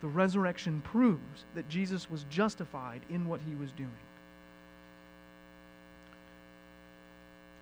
The 0.00 0.08
resurrection 0.08 0.80
proves 0.80 1.44
that 1.54 1.68
Jesus 1.68 2.10
was 2.10 2.24
justified 2.30 3.02
in 3.08 3.28
what 3.28 3.40
he 3.46 3.54
was 3.54 3.70
doing. 3.72 3.90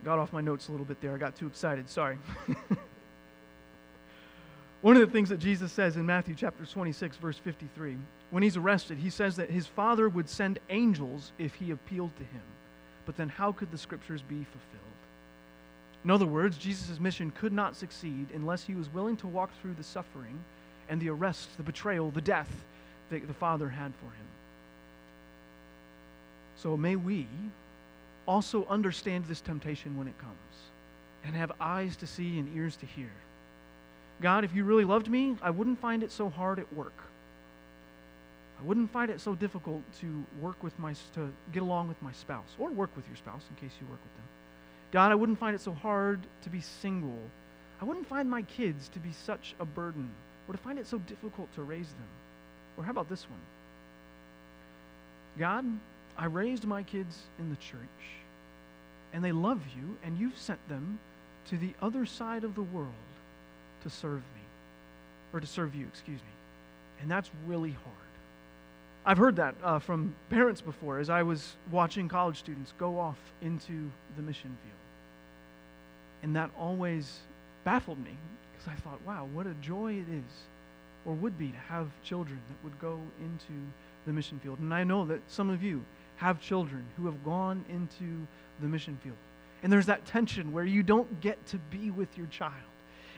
Got 0.04 0.18
off 0.18 0.32
my 0.32 0.40
notes 0.40 0.68
a 0.68 0.70
little 0.70 0.86
bit 0.86 1.00
there. 1.00 1.14
I 1.14 1.18
got 1.18 1.36
too 1.36 1.46
excited. 1.46 1.88
Sorry. 1.90 2.18
One 4.80 4.96
of 4.96 5.00
the 5.00 5.12
things 5.12 5.28
that 5.30 5.40
Jesus 5.40 5.72
says 5.72 5.96
in 5.96 6.06
Matthew 6.06 6.36
chapter 6.36 6.64
26, 6.64 7.16
verse 7.16 7.38
53, 7.38 7.96
when 8.30 8.42
he's 8.42 8.56
arrested, 8.56 8.98
he 8.98 9.10
says 9.10 9.34
that 9.36 9.50
his 9.50 9.66
father 9.66 10.08
would 10.08 10.28
send 10.28 10.60
angels 10.70 11.32
if 11.38 11.54
he 11.54 11.72
appealed 11.72 12.16
to 12.16 12.22
him. 12.22 12.42
But 13.04 13.16
then 13.16 13.28
how 13.28 13.50
could 13.52 13.72
the 13.72 13.78
scriptures 13.78 14.22
be 14.22 14.36
fulfilled? 14.36 14.84
In 16.04 16.10
other 16.12 16.26
words, 16.26 16.56
Jesus' 16.58 17.00
mission 17.00 17.32
could 17.32 17.52
not 17.52 17.74
succeed 17.74 18.28
unless 18.32 18.64
he 18.64 18.74
was 18.74 18.92
willing 18.92 19.16
to 19.16 19.26
walk 19.26 19.50
through 19.60 19.74
the 19.74 19.82
suffering 19.82 20.38
and 20.88 21.00
the 21.00 21.10
arrest, 21.10 21.56
the 21.56 21.62
betrayal, 21.62 22.10
the 22.10 22.20
death 22.20 22.50
that 23.10 23.26
the 23.26 23.34
Father 23.34 23.68
had 23.68 23.92
for 23.96 24.06
him. 24.06 24.26
So 26.56 26.76
may 26.76 26.96
we 26.96 27.26
also 28.28 28.66
understand 28.68 29.24
this 29.24 29.40
temptation 29.40 29.96
when 29.96 30.06
it 30.06 30.18
comes 30.18 30.34
and 31.24 31.34
have 31.34 31.50
eyes 31.60 31.96
to 31.96 32.06
see 32.06 32.38
and 32.38 32.54
ears 32.54 32.76
to 32.76 32.86
hear. 32.86 33.10
God, 34.20 34.44
if 34.44 34.54
you 34.54 34.64
really 34.64 34.84
loved 34.84 35.08
me, 35.08 35.36
I 35.42 35.50
wouldn't 35.50 35.80
find 35.80 36.02
it 36.02 36.12
so 36.12 36.28
hard 36.28 36.58
at 36.58 36.70
work. 36.74 36.92
I 38.60 38.66
wouldn't 38.66 38.90
find 38.92 39.10
it 39.10 39.20
so 39.20 39.34
difficult 39.34 39.82
to 40.00 40.24
work 40.40 40.62
with 40.62 40.78
my 40.78 40.94
to 41.14 41.32
get 41.52 41.62
along 41.62 41.88
with 41.88 42.00
my 42.02 42.12
spouse 42.12 42.56
or 42.58 42.70
work 42.70 42.90
with 42.96 43.06
your 43.08 43.16
spouse 43.16 43.44
in 43.48 43.56
case 43.56 43.74
you 43.80 43.86
work 43.86 44.00
with 44.02 44.14
them. 44.14 44.26
God, 44.90 45.12
I 45.12 45.14
wouldn't 45.14 45.38
find 45.38 45.54
it 45.54 45.60
so 45.60 45.72
hard 45.72 46.20
to 46.42 46.50
be 46.50 46.60
single. 46.60 47.18
I 47.80 47.84
wouldn't 47.84 48.08
find 48.08 48.28
my 48.28 48.42
kids 48.42 48.88
to 48.88 48.98
be 48.98 49.12
such 49.12 49.54
a 49.60 49.64
burden 49.64 50.10
or 50.48 50.52
to 50.52 50.58
find 50.58 50.78
it 50.78 50.86
so 50.86 50.98
difficult 50.98 51.54
to 51.54 51.62
raise 51.62 51.88
them. 51.88 52.08
Or 52.76 52.84
how 52.84 52.90
about 52.90 53.08
this 53.08 53.24
one? 53.30 53.40
God, 55.38 55.64
I 56.18 56.24
raised 56.26 56.64
my 56.64 56.82
kids 56.82 57.20
in 57.38 57.48
the 57.48 57.56
church, 57.56 57.78
and 59.12 59.24
they 59.24 59.30
love 59.30 59.60
you, 59.76 59.96
and 60.02 60.18
you've 60.18 60.36
sent 60.36 60.58
them 60.68 60.98
to 61.48 61.56
the 61.56 61.72
other 61.80 62.04
side 62.04 62.42
of 62.42 62.56
the 62.56 62.62
world 62.62 62.92
to 63.82 63.88
serve 63.88 64.22
me, 64.34 64.42
or 65.32 65.38
to 65.38 65.46
serve 65.46 65.76
you, 65.76 65.86
excuse 65.86 66.20
me. 66.20 66.26
And 67.00 67.10
that's 67.10 67.30
really 67.46 67.70
hard. 67.70 67.94
I've 69.06 69.16
heard 69.16 69.36
that 69.36 69.54
uh, 69.62 69.78
from 69.78 70.14
parents 70.28 70.60
before 70.60 70.98
as 70.98 71.08
I 71.08 71.22
was 71.22 71.54
watching 71.70 72.08
college 72.08 72.38
students 72.38 72.74
go 72.78 72.98
off 72.98 73.16
into 73.40 73.90
the 74.16 74.22
mission 74.22 74.56
field. 74.62 74.74
And 76.22 76.34
that 76.34 76.50
always 76.58 77.20
baffled 77.64 78.04
me 78.04 78.10
because 78.52 78.68
I 78.68 78.74
thought, 78.80 79.00
wow, 79.06 79.28
what 79.32 79.46
a 79.46 79.54
joy 79.62 79.92
it 79.92 80.12
is, 80.12 80.32
or 81.06 81.14
would 81.14 81.38
be, 81.38 81.48
to 81.48 81.58
have 81.72 81.86
children 82.02 82.40
that 82.48 82.64
would 82.64 82.78
go 82.80 82.98
into 83.20 83.52
the 84.04 84.12
mission 84.12 84.40
field. 84.40 84.58
And 84.58 84.74
I 84.74 84.82
know 84.82 85.06
that 85.06 85.20
some 85.28 85.48
of 85.48 85.62
you 85.62 85.84
have 86.18 86.40
children 86.40 86.84
who 86.96 87.06
have 87.06 87.24
gone 87.24 87.64
into 87.68 88.26
the 88.60 88.68
mission 88.68 88.98
field. 89.02 89.16
And 89.62 89.72
there's 89.72 89.86
that 89.86 90.04
tension 90.06 90.52
where 90.52 90.64
you 90.64 90.82
don't 90.82 91.20
get 91.20 91.44
to 91.48 91.58
be 91.70 91.90
with 91.90 92.16
your 92.16 92.26
child. 92.28 92.52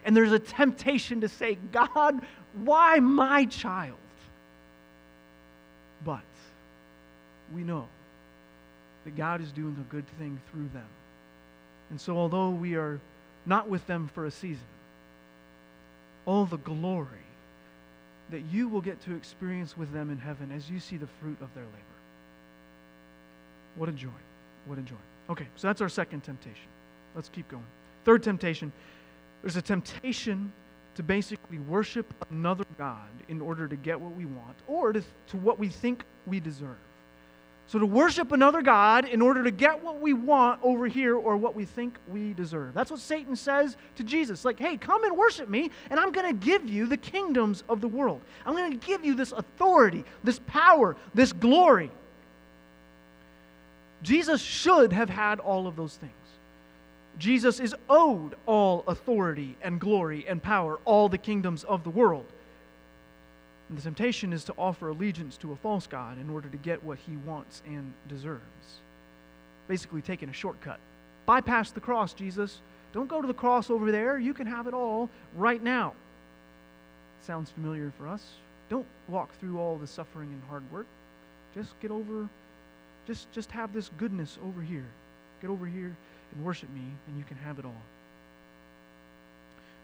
And 0.03 0.17
there's 0.17 0.31
a 0.31 0.39
temptation 0.39 1.21
to 1.21 1.29
say, 1.29 1.57
God, 1.71 2.21
why 2.63 2.99
my 2.99 3.45
child? 3.45 3.97
But 6.03 6.21
we 7.53 7.63
know 7.63 7.87
that 9.03 9.15
God 9.15 9.41
is 9.41 9.51
doing 9.51 9.77
a 9.79 9.93
good 9.93 10.07
thing 10.17 10.39
through 10.51 10.69
them. 10.73 10.87
And 11.91 12.01
so, 12.01 12.17
although 12.17 12.49
we 12.49 12.75
are 12.75 12.99
not 13.45 13.67
with 13.67 13.85
them 13.87 14.09
for 14.13 14.25
a 14.25 14.31
season. 14.31 14.63
All 16.25 16.45
the 16.45 16.57
glory 16.57 17.07
that 18.29 18.41
you 18.51 18.67
will 18.67 18.81
get 18.81 19.03
to 19.05 19.15
experience 19.15 19.77
with 19.77 19.91
them 19.91 20.09
in 20.09 20.17
heaven 20.17 20.51
as 20.51 20.69
you 20.69 20.79
see 20.79 20.97
the 20.97 21.07
fruit 21.19 21.37
of 21.41 21.53
their 21.53 21.63
labor. 21.63 21.90
What 23.75 23.89
a 23.89 23.91
joy. 23.91 24.09
What 24.65 24.77
a 24.77 24.81
joy. 24.81 24.95
Okay, 25.29 25.47
so 25.55 25.67
that's 25.67 25.81
our 25.81 25.89
second 25.89 26.21
temptation. 26.23 26.67
Let's 27.15 27.29
keep 27.29 27.47
going. 27.47 27.65
Third 28.03 28.23
temptation 28.23 28.71
there's 29.41 29.55
a 29.55 29.61
temptation 29.61 30.51
to 30.95 31.03
basically 31.03 31.57
worship 31.59 32.13
another 32.29 32.65
God 32.77 33.09
in 33.27 33.41
order 33.41 33.67
to 33.67 33.75
get 33.75 33.99
what 33.99 34.15
we 34.15 34.25
want 34.25 34.55
or 34.67 34.93
to, 34.93 35.01
to 35.27 35.37
what 35.37 35.57
we 35.57 35.67
think 35.67 36.03
we 36.27 36.39
deserve. 36.39 36.77
So, 37.67 37.79
to 37.79 37.85
worship 37.85 38.33
another 38.33 38.61
God 38.61 39.07
in 39.07 39.21
order 39.21 39.43
to 39.45 39.51
get 39.51 39.81
what 39.81 40.01
we 40.01 40.11
want 40.11 40.59
over 40.61 40.87
here 40.87 41.15
or 41.15 41.37
what 41.37 41.55
we 41.55 41.63
think 41.63 41.95
we 42.09 42.33
deserve. 42.33 42.73
That's 42.73 42.91
what 42.91 42.99
Satan 42.99 43.35
says 43.35 43.77
to 43.95 44.03
Jesus. 44.03 44.43
Like, 44.43 44.59
hey, 44.59 44.75
come 44.75 45.05
and 45.05 45.15
worship 45.15 45.47
me, 45.47 45.71
and 45.89 45.97
I'm 45.97 46.11
going 46.11 46.27
to 46.27 46.45
give 46.45 46.69
you 46.69 46.85
the 46.85 46.97
kingdoms 46.97 47.63
of 47.69 47.79
the 47.79 47.87
world. 47.87 48.19
I'm 48.45 48.55
going 48.55 48.77
to 48.77 48.85
give 48.85 49.05
you 49.05 49.15
this 49.15 49.31
authority, 49.31 50.03
this 50.21 50.39
power, 50.47 50.97
this 51.13 51.31
glory. 51.31 51.91
Jesus 54.03 54.41
should 54.41 54.93
have 54.93 55.09
had 55.09 55.39
all 55.39 55.67
of 55.67 55.75
those 55.75 55.95
things. 55.95 56.11
Jesus 57.19 57.59
is 57.59 57.75
owed 57.89 58.35
all 58.45 58.83
authority 58.87 59.55
and 59.61 59.79
glory 59.79 60.25
and 60.27 60.41
power, 60.41 60.79
all 60.85 61.09
the 61.09 61.17
kingdoms 61.17 61.63
of 61.63 61.83
the 61.83 61.89
world. 61.89 62.25
And 63.69 63.77
the 63.77 63.81
temptation 63.83 64.33
is 64.33 64.43
to 64.45 64.53
offer 64.57 64.89
allegiance 64.89 65.37
to 65.37 65.51
a 65.51 65.55
false 65.55 65.87
God 65.87 66.19
in 66.19 66.29
order 66.29 66.49
to 66.49 66.57
get 66.57 66.83
what 66.83 66.97
he 66.97 67.15
wants 67.17 67.61
and 67.65 67.93
deserves. 68.07 68.41
Basically, 69.67 70.01
taking 70.01 70.29
a 70.29 70.33
shortcut. 70.33 70.79
Bypass 71.25 71.71
the 71.71 71.79
cross, 71.79 72.13
Jesus. 72.13 72.59
Don't 72.91 73.07
go 73.07 73.21
to 73.21 73.27
the 73.27 73.33
cross 73.33 73.69
over 73.69 73.91
there. 73.91 74.19
You 74.19 74.33
can 74.33 74.47
have 74.47 74.67
it 74.67 74.73
all 74.73 75.09
right 75.35 75.61
now. 75.61 75.93
Sounds 77.25 77.51
familiar 77.51 77.93
for 77.97 78.07
us. 78.07 78.25
Don't 78.67 78.85
walk 79.07 79.29
through 79.39 79.59
all 79.59 79.77
the 79.77 79.87
suffering 79.87 80.29
and 80.33 80.41
hard 80.49 80.69
work. 80.71 80.87
Just 81.53 81.79
get 81.79 81.91
over, 81.91 82.27
just, 83.07 83.31
just 83.31 83.51
have 83.51 83.73
this 83.73 83.89
goodness 83.97 84.37
over 84.45 84.61
here. 84.61 84.85
Get 85.41 85.49
over 85.49 85.65
here 85.65 85.95
and 86.35 86.45
worship 86.45 86.69
me, 86.69 86.83
and 87.07 87.17
you 87.17 87.23
can 87.23 87.37
have 87.37 87.59
it 87.59 87.65
all. 87.65 87.81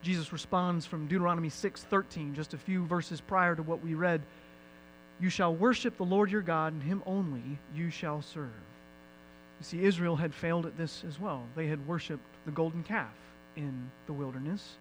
Jesus 0.02 0.32
responds 0.32 0.86
from 0.86 1.08
Deuteronomy 1.08 1.50
6:13, 1.50 2.36
just 2.36 2.54
a 2.54 2.58
few 2.58 2.86
verses 2.86 3.20
prior 3.20 3.56
to 3.56 3.64
what 3.64 3.84
we 3.84 3.94
read. 3.94 4.22
You 5.20 5.30
shall 5.30 5.54
worship 5.54 5.98
the 5.98 6.06
Lord 6.06 6.32
your 6.32 6.44
God, 6.44 6.74
and 6.74 6.84
him 6.84 7.02
only 7.06 7.58
you 7.76 7.90
shall 7.90 8.22
serve. 8.22 8.52
You 9.60 9.64
see, 9.64 9.84
Israel 9.84 10.16
had 10.16 10.34
failed 10.34 10.68
at 10.68 10.78
this 10.78 11.04
as 11.08 11.20
well. 11.20 11.44
They 11.56 11.68
had 11.68 11.88
worshiped 11.88 12.24
the 12.46 12.52
golden 12.52 12.84
calf 12.84 13.14
in 13.56 13.90
the 14.06 14.14
wilderness. 14.14 14.76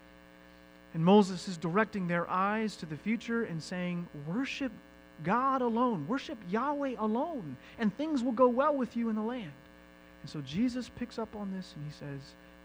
And 0.92 1.05
Moses 1.05 1.49
is 1.49 1.57
directing 1.57 2.07
their 2.07 2.29
eyes 2.31 2.77
to 2.77 2.87
the 2.87 2.96
future 2.96 3.44
and 3.44 3.62
saying, 3.62 4.07
Worship 4.27 4.72
God 5.24 5.62
alone, 5.62 6.07
worship 6.07 6.38
Yahweh 6.50 6.94
alone, 6.98 7.57
and 7.79 7.96
things 7.96 8.22
will 8.22 8.33
go 8.33 8.48
well 8.48 8.74
with 8.74 8.96
you 8.96 9.09
in 9.09 9.16
the 9.16 9.22
land. 9.22 9.52
And 10.22 10.31
so 10.31 10.40
Jesus 10.40 10.90
picks 10.96 11.18
up 11.18 11.35
on 11.37 11.52
this 11.52 11.72
and 11.76 11.85
he 11.85 11.92
says, 11.92 12.20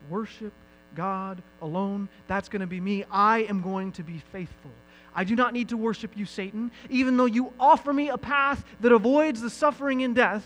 Worship 0.09 0.53
God 0.95 1.41
alone. 1.61 2.09
That's 2.27 2.49
going 2.49 2.61
to 2.61 2.67
be 2.67 2.79
me. 2.79 3.05
I 3.11 3.39
am 3.43 3.61
going 3.61 3.91
to 3.93 4.03
be 4.03 4.21
faithful. 4.31 4.71
I 5.13 5.23
do 5.23 5.35
not 5.35 5.53
need 5.53 5.69
to 5.69 5.77
worship 5.77 6.11
you, 6.15 6.25
Satan. 6.25 6.71
Even 6.89 7.17
though 7.17 7.25
you 7.25 7.53
offer 7.59 7.91
me 7.91 8.09
a 8.09 8.17
path 8.17 8.63
that 8.79 8.91
avoids 8.91 9.41
the 9.41 9.49
suffering 9.49 10.03
and 10.03 10.15
death, 10.15 10.45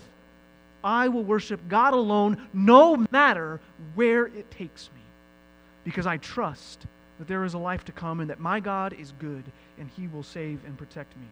I 0.82 1.08
will 1.08 1.24
worship 1.24 1.60
God 1.68 1.94
alone 1.94 2.48
no 2.52 3.06
matter 3.10 3.60
where 3.94 4.26
it 4.26 4.50
takes 4.50 4.90
me. 4.94 5.00
Because 5.84 6.06
I 6.06 6.16
trust 6.16 6.86
that 7.18 7.28
there 7.28 7.44
is 7.44 7.54
a 7.54 7.58
life 7.58 7.84
to 7.86 7.92
come 7.92 8.20
and 8.20 8.30
that 8.30 8.40
my 8.40 8.60
God 8.60 8.92
is 8.92 9.12
good 9.18 9.44
and 9.78 9.88
he 9.96 10.08
will 10.08 10.22
save 10.22 10.64
and 10.64 10.76
protect 10.76 11.16
me. 11.16 11.26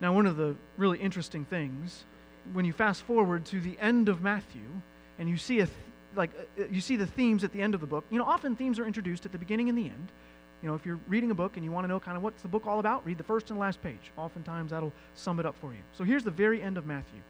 Now, 0.00 0.12
one 0.12 0.26
of 0.26 0.36
the 0.36 0.56
really 0.76 0.98
interesting 0.98 1.44
things 1.44 2.04
when 2.52 2.64
you 2.64 2.72
fast 2.72 3.02
forward 3.02 3.44
to 3.46 3.60
the 3.60 3.76
end 3.80 4.08
of 4.08 4.22
Matthew 4.22 4.68
and 5.18 5.28
you 5.28 5.36
see 5.36 5.60
a 5.60 5.68
like 6.14 6.30
uh, 6.58 6.64
you 6.70 6.80
see 6.80 6.96
the 6.96 7.06
themes 7.06 7.44
at 7.44 7.52
the 7.52 7.60
end 7.60 7.74
of 7.74 7.80
the 7.80 7.86
book. 7.86 8.04
You 8.10 8.18
know, 8.18 8.24
often 8.24 8.56
themes 8.56 8.78
are 8.78 8.86
introduced 8.86 9.26
at 9.26 9.32
the 9.32 9.38
beginning 9.38 9.68
and 9.68 9.76
the 9.76 9.84
end. 9.84 10.08
You 10.62 10.68
know, 10.68 10.74
if 10.74 10.86
you're 10.86 10.98
reading 11.08 11.30
a 11.30 11.34
book 11.34 11.56
and 11.56 11.64
you 11.64 11.70
want 11.70 11.84
to 11.84 11.88
know 11.88 12.00
kind 12.00 12.16
of 12.16 12.22
what's 12.22 12.42
the 12.42 12.48
book 12.48 12.66
all 12.66 12.78
about, 12.78 13.04
read 13.04 13.18
the 13.18 13.24
first 13.24 13.50
and 13.50 13.58
last 13.58 13.82
page. 13.82 14.10
Oftentimes 14.16 14.70
that'll 14.70 14.92
sum 15.14 15.38
it 15.38 15.46
up 15.46 15.54
for 15.60 15.72
you. 15.72 15.80
So 15.92 16.04
here's 16.04 16.24
the 16.24 16.30
very 16.30 16.62
end 16.62 16.78
of 16.78 16.86
Matthew. 16.86 17.20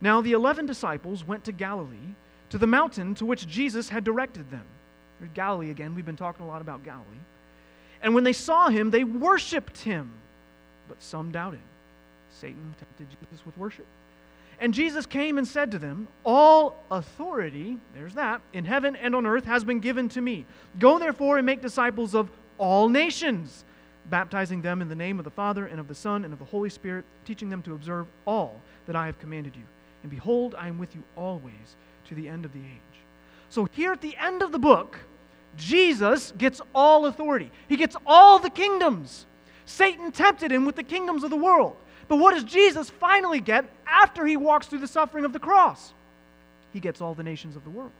Now 0.00 0.20
the 0.20 0.32
11 0.32 0.66
disciples 0.66 1.24
went 1.24 1.44
to 1.44 1.52
Galilee, 1.52 2.14
to 2.50 2.58
the 2.58 2.66
mountain 2.66 3.14
to 3.16 3.26
which 3.26 3.46
Jesus 3.46 3.88
had 3.88 4.04
directed 4.04 4.50
them. 4.50 4.64
Galilee 5.32 5.70
again. 5.70 5.94
We've 5.94 6.04
been 6.04 6.16
talking 6.16 6.44
a 6.44 6.48
lot 6.48 6.60
about 6.60 6.84
Galilee. 6.84 7.04
And 8.02 8.14
when 8.14 8.24
they 8.24 8.32
saw 8.32 8.68
him, 8.68 8.90
they 8.90 9.04
worshiped 9.04 9.78
him, 9.78 10.12
but 10.88 11.02
some 11.02 11.30
doubted. 11.30 11.60
Satan 12.30 12.74
tempted 12.78 13.08
Jesus 13.10 13.44
with 13.46 13.56
worship. 13.56 13.86
And 14.60 14.72
Jesus 14.72 15.06
came 15.06 15.38
and 15.38 15.46
said 15.46 15.70
to 15.72 15.78
them, 15.78 16.08
All 16.24 16.76
authority, 16.90 17.78
there's 17.94 18.14
that, 18.14 18.40
in 18.52 18.64
heaven 18.64 18.96
and 18.96 19.14
on 19.14 19.26
earth 19.26 19.44
has 19.44 19.64
been 19.64 19.80
given 19.80 20.08
to 20.10 20.20
me. 20.20 20.46
Go 20.78 20.98
therefore 20.98 21.38
and 21.38 21.46
make 21.46 21.60
disciples 21.60 22.14
of 22.14 22.30
all 22.58 22.88
nations, 22.88 23.64
baptizing 24.10 24.62
them 24.62 24.80
in 24.80 24.88
the 24.88 24.94
name 24.94 25.18
of 25.18 25.24
the 25.24 25.30
Father 25.30 25.66
and 25.66 25.80
of 25.80 25.88
the 25.88 25.94
Son 25.94 26.24
and 26.24 26.32
of 26.32 26.38
the 26.38 26.44
Holy 26.44 26.70
Spirit, 26.70 27.04
teaching 27.24 27.48
them 27.48 27.62
to 27.62 27.74
observe 27.74 28.06
all 28.26 28.60
that 28.86 28.94
I 28.94 29.06
have 29.06 29.18
commanded 29.18 29.56
you. 29.56 29.64
And 30.02 30.10
behold, 30.10 30.54
I 30.56 30.68
am 30.68 30.78
with 30.78 30.94
you 30.94 31.02
always 31.16 31.76
to 32.08 32.14
the 32.14 32.28
end 32.28 32.44
of 32.44 32.52
the 32.52 32.60
age. 32.60 33.00
So 33.48 33.66
here 33.72 33.92
at 33.92 34.00
the 34.00 34.16
end 34.16 34.42
of 34.42 34.52
the 34.52 34.58
book, 34.58 34.98
Jesus 35.56 36.32
gets 36.36 36.60
all 36.74 37.06
authority, 37.06 37.50
he 37.68 37.76
gets 37.76 37.96
all 38.06 38.38
the 38.38 38.50
kingdoms. 38.50 39.26
Satan 39.66 40.12
tempted 40.12 40.52
him 40.52 40.66
with 40.66 40.76
the 40.76 40.82
kingdoms 40.82 41.24
of 41.24 41.30
the 41.30 41.36
world. 41.36 41.76
But 42.08 42.16
what 42.16 42.34
does 42.34 42.44
Jesus 42.44 42.90
finally 42.90 43.40
get 43.40 43.64
after 43.86 44.26
he 44.26 44.36
walks 44.36 44.66
through 44.66 44.80
the 44.80 44.88
suffering 44.88 45.24
of 45.24 45.32
the 45.32 45.38
cross? 45.38 45.92
He 46.72 46.80
gets 46.80 47.00
all 47.00 47.14
the 47.14 47.22
nations 47.22 47.56
of 47.56 47.64
the 47.64 47.70
world. 47.70 47.92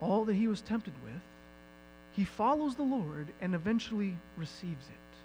All 0.00 0.24
that 0.26 0.34
he 0.34 0.46
was 0.46 0.60
tempted 0.60 0.92
with, 1.04 1.22
he 2.12 2.24
follows 2.24 2.74
the 2.74 2.82
Lord 2.82 3.28
and 3.40 3.54
eventually 3.54 4.16
receives 4.36 4.86
it. 4.86 5.16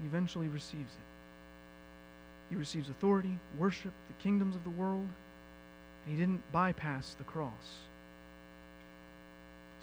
He 0.00 0.06
eventually 0.06 0.48
receives 0.48 0.92
it. 0.92 2.50
He 2.50 2.56
receives 2.56 2.88
authority, 2.88 3.38
worship, 3.58 3.92
the 4.08 4.22
kingdoms 4.22 4.56
of 4.56 4.64
the 4.64 4.70
world, 4.70 5.06
and 6.04 6.14
he 6.14 6.16
didn't 6.16 6.42
bypass 6.52 7.14
the 7.14 7.24
cross. 7.24 7.78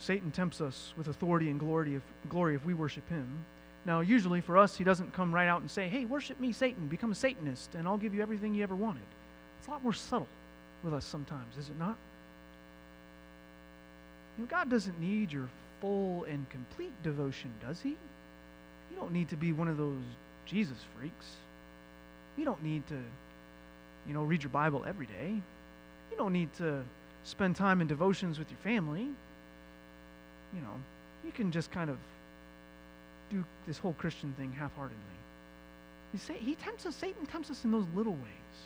Satan 0.02 0.32
tempts 0.32 0.62
us 0.62 0.94
with 0.98 1.08
authority 1.08 1.50
and 1.52 1.60
glory 1.60 1.94
if, 1.94 2.02
glory 2.28 2.56
if 2.56 2.66
we 2.66 2.74
worship 2.74 3.08
him. 3.08 3.28
Now, 3.86 4.00
usually 4.00 4.42
for 4.42 4.58
us, 4.58 4.76
he 4.76 4.84
doesn't 4.84 5.14
come 5.14 5.34
right 5.34 5.48
out 5.48 5.62
and 5.62 5.70
say, 5.70 5.88
hey, 5.88 6.06
worship 6.06 6.40
me, 6.40 6.52
Satan, 6.52 6.88
become 6.88 7.12
a 7.12 7.16
Satanist, 7.16 7.76
and 7.76 7.88
I'll 7.88 7.98
give 7.98 8.14
you 8.14 8.22
everything 8.22 8.56
you 8.56 8.64
ever 8.64 8.76
wanted. 8.76 9.04
It's 9.60 9.68
a 9.68 9.72
lot 9.72 9.84
more 9.84 9.94
subtle 9.94 10.28
with 10.84 10.94
us 10.94 11.06
sometimes, 11.06 11.56
is 11.58 11.70
it 11.70 11.78
not? 11.78 11.96
You 14.38 14.44
know, 14.44 14.50
God 14.50 14.72
doesn't 14.72 15.00
need 15.00 15.32
your 15.32 15.50
full 15.82 16.24
and 16.24 16.50
complete 16.50 16.94
devotion, 17.04 17.52
does 17.66 17.80
he? 17.80 17.90
You 17.90 18.98
don't 18.98 19.12
need 19.12 19.30
to 19.30 19.36
be 19.36 19.54
one 19.54 19.68
of 19.68 19.78
those 19.78 20.02
Jesus 20.48 20.78
freaks. 20.98 21.28
You 22.38 22.46
don't 22.46 22.64
need 22.64 22.88
to, 22.88 23.00
you 24.08 24.14
know, 24.16 24.24
read 24.24 24.42
your 24.42 24.50
Bible 24.50 24.84
every 24.88 25.06
day. 25.06 25.34
You 26.10 26.18
don't 26.18 26.34
need 26.34 26.52
to 26.56 26.84
spend 27.24 27.56
time 27.56 27.82
in 27.82 27.88
devotions 27.88 28.40
with 28.40 28.50
your 28.50 28.60
family. 28.60 29.10
You 30.54 30.62
know, 30.62 30.74
you 31.26 31.32
can 31.32 31.52
just 31.52 31.72
kind 31.72 31.90
of 31.90 31.98
do 33.30 33.44
this 33.68 33.78
whole 33.78 33.94
Christian 33.94 34.34
thing 34.38 34.52
half 34.52 34.76
heartedly. 34.76 35.00
He, 36.12 36.18
say, 36.18 36.36
he 36.38 36.56
tempts 36.56 36.86
us, 36.86 36.96
Satan 36.96 37.26
tempts 37.26 37.50
us 37.50 37.64
in 37.64 37.72
those 37.72 37.86
little 37.96 38.14
ways. 38.14 38.58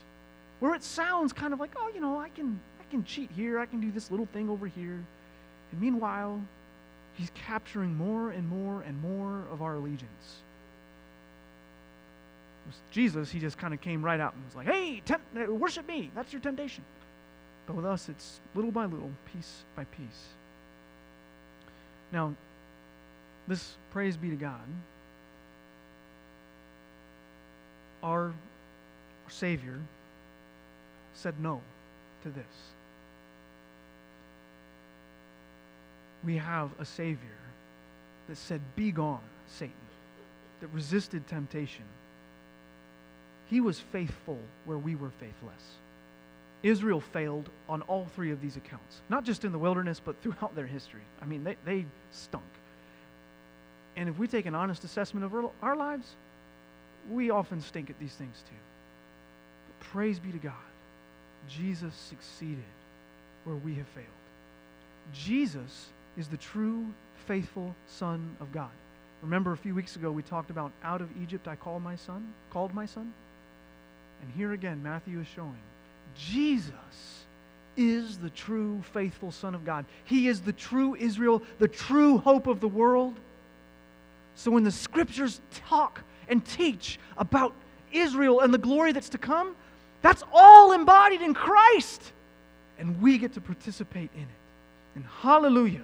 Where 0.59 0.73
it 0.73 0.83
sounds 0.83 1.33
kind 1.33 1.53
of 1.53 1.59
like, 1.59 1.71
oh, 1.75 1.91
you 1.93 2.01
know, 2.01 2.19
I 2.19 2.29
can 2.29 2.59
I 2.79 2.91
can 2.91 3.03
cheat 3.03 3.29
here, 3.35 3.59
I 3.59 3.65
can 3.65 3.81
do 3.81 3.91
this 3.91 4.09
little 4.11 4.27
thing 4.27 4.49
over 4.49 4.67
here. 4.67 5.03
And 5.71 5.81
meanwhile, 5.81 6.41
he's 7.13 7.31
capturing 7.35 7.95
more 7.95 8.31
and 8.31 8.47
more 8.47 8.81
and 8.81 9.01
more 9.01 9.43
of 9.51 9.61
our 9.61 9.75
allegiance. 9.75 10.41
With 12.65 12.75
Jesus, 12.91 13.31
he 13.31 13.39
just 13.39 13.57
kind 13.57 13.73
of 13.73 13.81
came 13.81 14.03
right 14.03 14.19
out 14.19 14.33
and 14.33 14.43
was 14.45 14.55
like, 14.55 14.67
hey, 14.67 15.01
tempt, 15.05 15.25
worship 15.49 15.87
me. 15.87 16.09
That's 16.15 16.33
your 16.33 16.41
temptation. 16.41 16.83
But 17.67 17.75
with 17.75 17.85
us, 17.85 18.09
it's 18.09 18.39
little 18.55 18.71
by 18.71 18.85
little, 18.85 19.11
piece 19.33 19.63
by 19.75 19.83
piece. 19.85 20.29
Now, 22.11 22.33
this, 23.47 23.75
praise 23.91 24.17
be 24.17 24.29
to 24.29 24.35
God, 24.35 24.61
our 28.03 28.33
Savior 29.27 29.79
said 31.13 31.35
no 31.39 31.61
to 32.23 32.29
this. 32.29 32.45
We 36.23 36.37
have 36.37 36.69
a 36.79 36.85
Savior 36.85 37.17
that 38.27 38.37
said, 38.37 38.61
Be 38.75 38.91
gone, 38.91 39.19
Satan, 39.47 39.73
that 40.61 40.67
resisted 40.67 41.27
temptation. 41.27 41.85
He 43.47 43.61
was 43.61 43.79
faithful 43.79 44.39
where 44.65 44.77
we 44.77 44.95
were 44.95 45.11
faithless. 45.19 45.63
Israel 46.65 46.99
failed 46.99 47.47
on 47.69 47.84
all 47.84 48.08
three 48.15 48.32
of 48.32 48.41
these 48.41 48.58
accounts, 48.58 49.01
not 49.08 49.23
just 49.23 49.45
in 49.45 49.51
the 49.51 49.60
wilderness, 49.60 50.01
but 50.04 50.19
throughout 50.23 50.56
their 50.56 50.65
history. 50.65 51.04
I 51.21 51.25
mean, 51.25 51.43
they, 51.43 51.58
they 51.63 51.86
stunk. 52.12 52.43
And 53.95 54.10
if 54.10 54.17
we 54.17 54.28
take 54.28 54.47
an 54.47 54.56
honest 54.56 54.84
assessment 54.84 55.25
of 55.25 55.51
our, 55.62 55.75
lives, 55.75 56.08
we 57.12 57.30
often 57.30 57.62
stink 57.62 57.91
at 57.91 57.99
these 57.99 58.13
things 58.13 58.43
too. 58.49 58.56
But 59.67 59.88
praise 59.91 60.17
be 60.17 60.32
to 60.32 60.39
God, 60.39 60.54
Jesus 61.47 61.93
succeeded 61.93 62.63
where 63.43 63.58
we 63.58 63.75
have 63.75 63.88
failed. 63.89 64.08
Jesus 65.13 65.89
is 66.17 66.28
the 66.28 66.38
true, 66.38 66.88
faithful 67.28 67.75
Son 67.88 68.36
of 68.39 68.51
God. 68.51 68.71
Remember 69.21 69.51
a 69.51 69.58
few 69.58 69.75
weeks 69.75 69.95
ago 69.97 70.10
we 70.10 70.23
talked 70.23 70.49
about 70.49 70.71
out 70.84 71.01
of 71.01 71.10
Egypt 71.21 71.47
I 71.47 71.58
called 71.58 71.84
my 71.84 71.95
son, 71.95 72.34
called 72.49 72.73
my 72.73 72.88
son? 72.88 73.13
And 74.23 74.34
here 74.36 74.54
again 74.54 74.82
Matthew 74.82 75.19
is 75.19 75.28
showing 75.28 75.60
Jesus 76.13 76.73
is 77.77 78.17
the 78.17 78.29
true, 78.29 78.81
faithful 78.93 79.31
Son 79.31 79.55
of 79.55 79.65
God. 79.65 79.85
He 80.05 80.27
is 80.27 80.41
the 80.41 80.53
true 80.53 80.95
Israel, 80.95 81.41
the 81.59 81.67
true 81.67 82.17
hope 82.17 82.47
of 82.47 82.59
the 82.59 82.67
world. 82.67 83.15
So 84.35 84.51
when 84.51 84.63
the 84.63 84.71
scriptures 84.71 85.41
talk 85.67 86.01
and 86.27 86.45
teach 86.45 86.99
about 87.17 87.53
Israel 87.91 88.41
and 88.41 88.53
the 88.53 88.57
glory 88.57 88.91
that's 88.91 89.09
to 89.09 89.17
come, 89.17 89.55
that's 90.01 90.23
all 90.33 90.71
embodied 90.73 91.21
in 91.21 91.33
Christ. 91.33 92.13
And 92.77 93.01
we 93.01 93.17
get 93.17 93.33
to 93.33 93.41
participate 93.41 94.09
in 94.13 94.21
it. 94.21 94.27
And 94.95 95.05
hallelujah, 95.21 95.83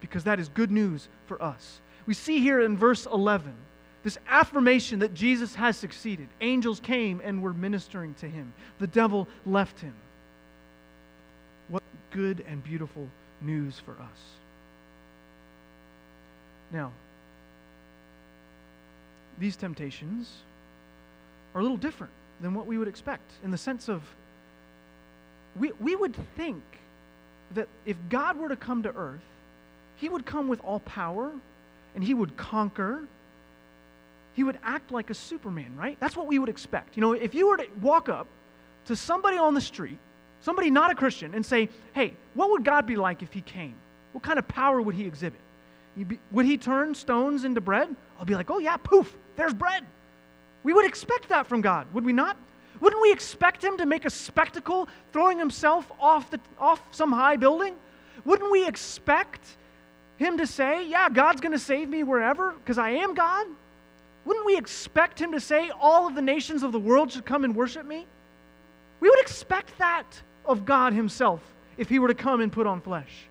because 0.00 0.24
that 0.24 0.38
is 0.38 0.48
good 0.48 0.70
news 0.70 1.08
for 1.26 1.42
us. 1.42 1.80
We 2.06 2.14
see 2.14 2.40
here 2.40 2.60
in 2.60 2.76
verse 2.76 3.06
11 3.06 3.54
this 4.06 4.18
affirmation 4.28 5.00
that 5.00 5.14
Jesus 5.14 5.56
has 5.56 5.76
succeeded. 5.76 6.28
Angels 6.40 6.78
came 6.78 7.20
and 7.24 7.42
were 7.42 7.52
ministering 7.52 8.14
to 8.20 8.28
him, 8.28 8.52
the 8.78 8.86
devil 8.86 9.26
left 9.44 9.80
him. 9.80 9.94
What 11.68 11.82
good 12.12 12.44
and 12.46 12.62
beautiful 12.62 13.08
news 13.42 13.80
for 13.84 13.90
us. 13.90 14.20
Now, 16.72 16.92
these 19.40 19.56
temptations 19.56 20.30
are 21.52 21.60
a 21.60 21.62
little 21.62 21.76
different 21.76 22.12
than 22.40 22.54
what 22.54 22.68
we 22.68 22.78
would 22.78 22.86
expect 22.86 23.28
in 23.42 23.50
the 23.50 23.58
sense 23.58 23.88
of 23.88 24.02
we, 25.58 25.72
we 25.80 25.96
would 25.96 26.14
think 26.36 26.62
that 27.56 27.66
if 27.84 27.96
God 28.08 28.36
were 28.36 28.50
to 28.50 28.56
come 28.56 28.84
to 28.84 28.94
earth, 28.94 29.18
he 29.96 30.08
would 30.08 30.24
come 30.24 30.46
with 30.46 30.60
all 30.60 30.78
power 30.78 31.32
and 31.96 32.04
he 32.04 32.14
would 32.14 32.36
conquer. 32.36 33.08
He 34.36 34.44
would 34.44 34.58
act 34.62 34.92
like 34.92 35.08
a 35.08 35.14
Superman, 35.14 35.74
right? 35.76 35.96
That's 35.98 36.14
what 36.14 36.26
we 36.26 36.38
would 36.38 36.50
expect. 36.50 36.94
You 36.94 37.00
know, 37.00 37.14
if 37.14 37.34
you 37.34 37.48
were 37.48 37.56
to 37.56 37.66
walk 37.80 38.10
up 38.10 38.26
to 38.84 38.94
somebody 38.94 39.38
on 39.38 39.54
the 39.54 39.62
street, 39.62 39.98
somebody 40.42 40.70
not 40.70 40.90
a 40.90 40.94
Christian, 40.94 41.34
and 41.34 41.44
say, 41.44 41.70
hey, 41.94 42.12
what 42.34 42.50
would 42.50 42.62
God 42.62 42.86
be 42.86 42.96
like 42.96 43.22
if 43.22 43.32
he 43.32 43.40
came? 43.40 43.74
What 44.12 44.22
kind 44.22 44.38
of 44.38 44.46
power 44.46 44.82
would 44.82 44.94
he 44.94 45.06
exhibit? 45.06 45.40
Be, 46.06 46.18
would 46.32 46.44
he 46.44 46.58
turn 46.58 46.94
stones 46.94 47.46
into 47.46 47.62
bread? 47.62 47.96
I'll 48.18 48.26
be 48.26 48.34
like, 48.34 48.50
oh, 48.50 48.58
yeah, 48.58 48.76
poof, 48.76 49.16
there's 49.36 49.54
bread. 49.54 49.86
We 50.64 50.74
would 50.74 50.84
expect 50.84 51.30
that 51.30 51.46
from 51.46 51.62
God, 51.62 51.86
would 51.94 52.04
we 52.04 52.12
not? 52.12 52.36
Wouldn't 52.80 53.00
we 53.00 53.10
expect 53.10 53.64
him 53.64 53.78
to 53.78 53.86
make 53.86 54.04
a 54.04 54.10
spectacle 54.10 54.86
throwing 55.14 55.38
himself 55.38 55.90
off, 55.98 56.30
the, 56.30 56.40
off 56.58 56.82
some 56.90 57.10
high 57.10 57.36
building? 57.36 57.74
Wouldn't 58.26 58.50
we 58.50 58.68
expect 58.68 59.46
him 60.18 60.36
to 60.36 60.46
say, 60.46 60.86
Yeah, 60.86 61.08
God's 61.08 61.40
going 61.40 61.52
to 61.52 61.58
save 61.58 61.88
me 61.88 62.02
wherever 62.02 62.52
because 62.52 62.76
I 62.76 62.90
am 62.90 63.14
God? 63.14 63.46
Wouldn't 64.26 64.44
we 64.44 64.58
expect 64.58 65.20
him 65.20 65.32
to 65.32 65.40
say, 65.40 65.70
All 65.80 66.06
of 66.06 66.14
the 66.14 66.22
nations 66.22 66.62
of 66.62 66.72
the 66.72 66.80
world 66.80 67.12
should 67.12 67.24
come 67.24 67.44
and 67.44 67.54
worship 67.54 67.86
me? 67.86 68.06
We 69.00 69.08
would 69.08 69.20
expect 69.20 69.78
that 69.78 70.20
of 70.44 70.66
God 70.66 70.92
himself 70.92 71.40
if 71.76 71.88
he 71.88 71.98
were 71.98 72.08
to 72.08 72.14
come 72.14 72.40
and 72.40 72.52
put 72.52 72.66
on 72.66 72.80
flesh. 72.80 73.28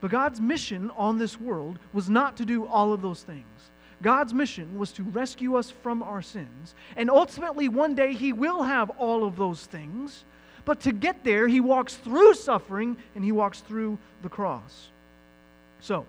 But 0.00 0.10
God's 0.10 0.40
mission 0.40 0.90
on 0.96 1.18
this 1.18 1.38
world 1.38 1.78
was 1.92 2.08
not 2.08 2.36
to 2.38 2.46
do 2.46 2.66
all 2.66 2.92
of 2.92 3.02
those 3.02 3.22
things. 3.22 3.44
God's 4.02 4.32
mission 4.32 4.78
was 4.78 4.92
to 4.92 5.02
rescue 5.02 5.56
us 5.56 5.70
from 5.70 6.02
our 6.02 6.22
sins. 6.22 6.74
And 6.96 7.10
ultimately, 7.10 7.68
one 7.68 7.94
day, 7.94 8.14
He 8.14 8.32
will 8.32 8.62
have 8.62 8.88
all 8.90 9.24
of 9.24 9.36
those 9.36 9.66
things. 9.66 10.24
But 10.64 10.80
to 10.80 10.92
get 10.92 11.22
there, 11.22 11.46
He 11.46 11.60
walks 11.60 11.96
through 11.96 12.34
suffering 12.34 12.96
and 13.14 13.22
He 13.22 13.32
walks 13.32 13.60
through 13.60 13.98
the 14.22 14.30
cross. 14.30 14.88
So, 15.80 16.06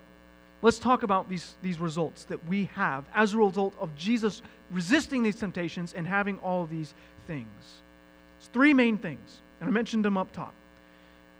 let's 0.62 0.78
talk 0.78 1.02
about 1.02 1.28
these, 1.28 1.54
these 1.62 1.78
results 1.78 2.24
that 2.24 2.46
we 2.48 2.70
have 2.74 3.04
as 3.14 3.34
a 3.34 3.38
result 3.38 3.74
of 3.78 3.94
Jesus 3.96 4.40
resisting 4.70 5.22
these 5.22 5.36
temptations 5.36 5.92
and 5.92 6.06
having 6.06 6.38
all 6.38 6.66
these 6.66 6.94
things. 7.26 7.46
It's 8.38 8.48
three 8.48 8.72
main 8.72 8.96
things, 8.96 9.40
and 9.60 9.68
I 9.68 9.72
mentioned 9.72 10.04
them 10.04 10.16
up 10.16 10.32
top. 10.32 10.54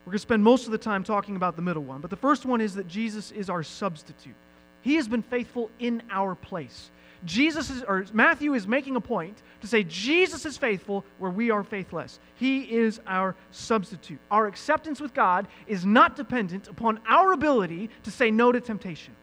We're 0.05 0.11
going 0.11 0.19
to 0.19 0.23
spend 0.23 0.43
most 0.43 0.67
of 0.67 0.73
the 0.73 0.79
time 0.79 1.05
talking 1.05 1.37
about 1.37 1.57
the 1.57 1.63
middle 1.63 1.85
one, 1.85 2.01
but 2.01 2.11
the 2.11 2.17
first 2.17 2.45
one 2.45 2.61
is 2.61 2.75
that 2.75 2.89
Jesus 2.89 3.31
is 3.31 3.49
our 3.49 3.63
substitute. 3.63 4.35
He 4.83 4.97
has 4.97 5.07
been 5.07 5.23
faithful 5.23 5.71
in 5.79 6.03
our 6.11 6.35
place. 6.35 6.91
Jesus 7.25 7.71
is, 7.71 7.83
or 7.83 8.05
Matthew 8.13 8.55
is 8.55 8.67
making 8.67 8.97
a 8.97 9.01
point 9.01 9.43
to 9.61 9.67
say 9.67 9.85
Jesus 9.85 10.45
is 10.45 10.59
faithful 10.59 11.05
where 11.19 11.31
we 11.31 11.51
are 11.51 11.63
faithless. 11.63 12.19
He 12.35 12.63
is 12.63 13.01
our 13.07 13.37
substitute. 13.51 14.19
Our 14.31 14.47
acceptance 14.47 15.01
with 15.01 15.15
God 15.15 15.47
is 15.67 15.87
not 15.87 16.17
dependent 16.17 16.69
upon 16.69 17.01
our 17.07 17.33
ability 17.33 17.91
to 18.03 18.11
say 18.11 18.31
no 18.31 18.51
to 18.51 18.61
temptation. 18.61 19.15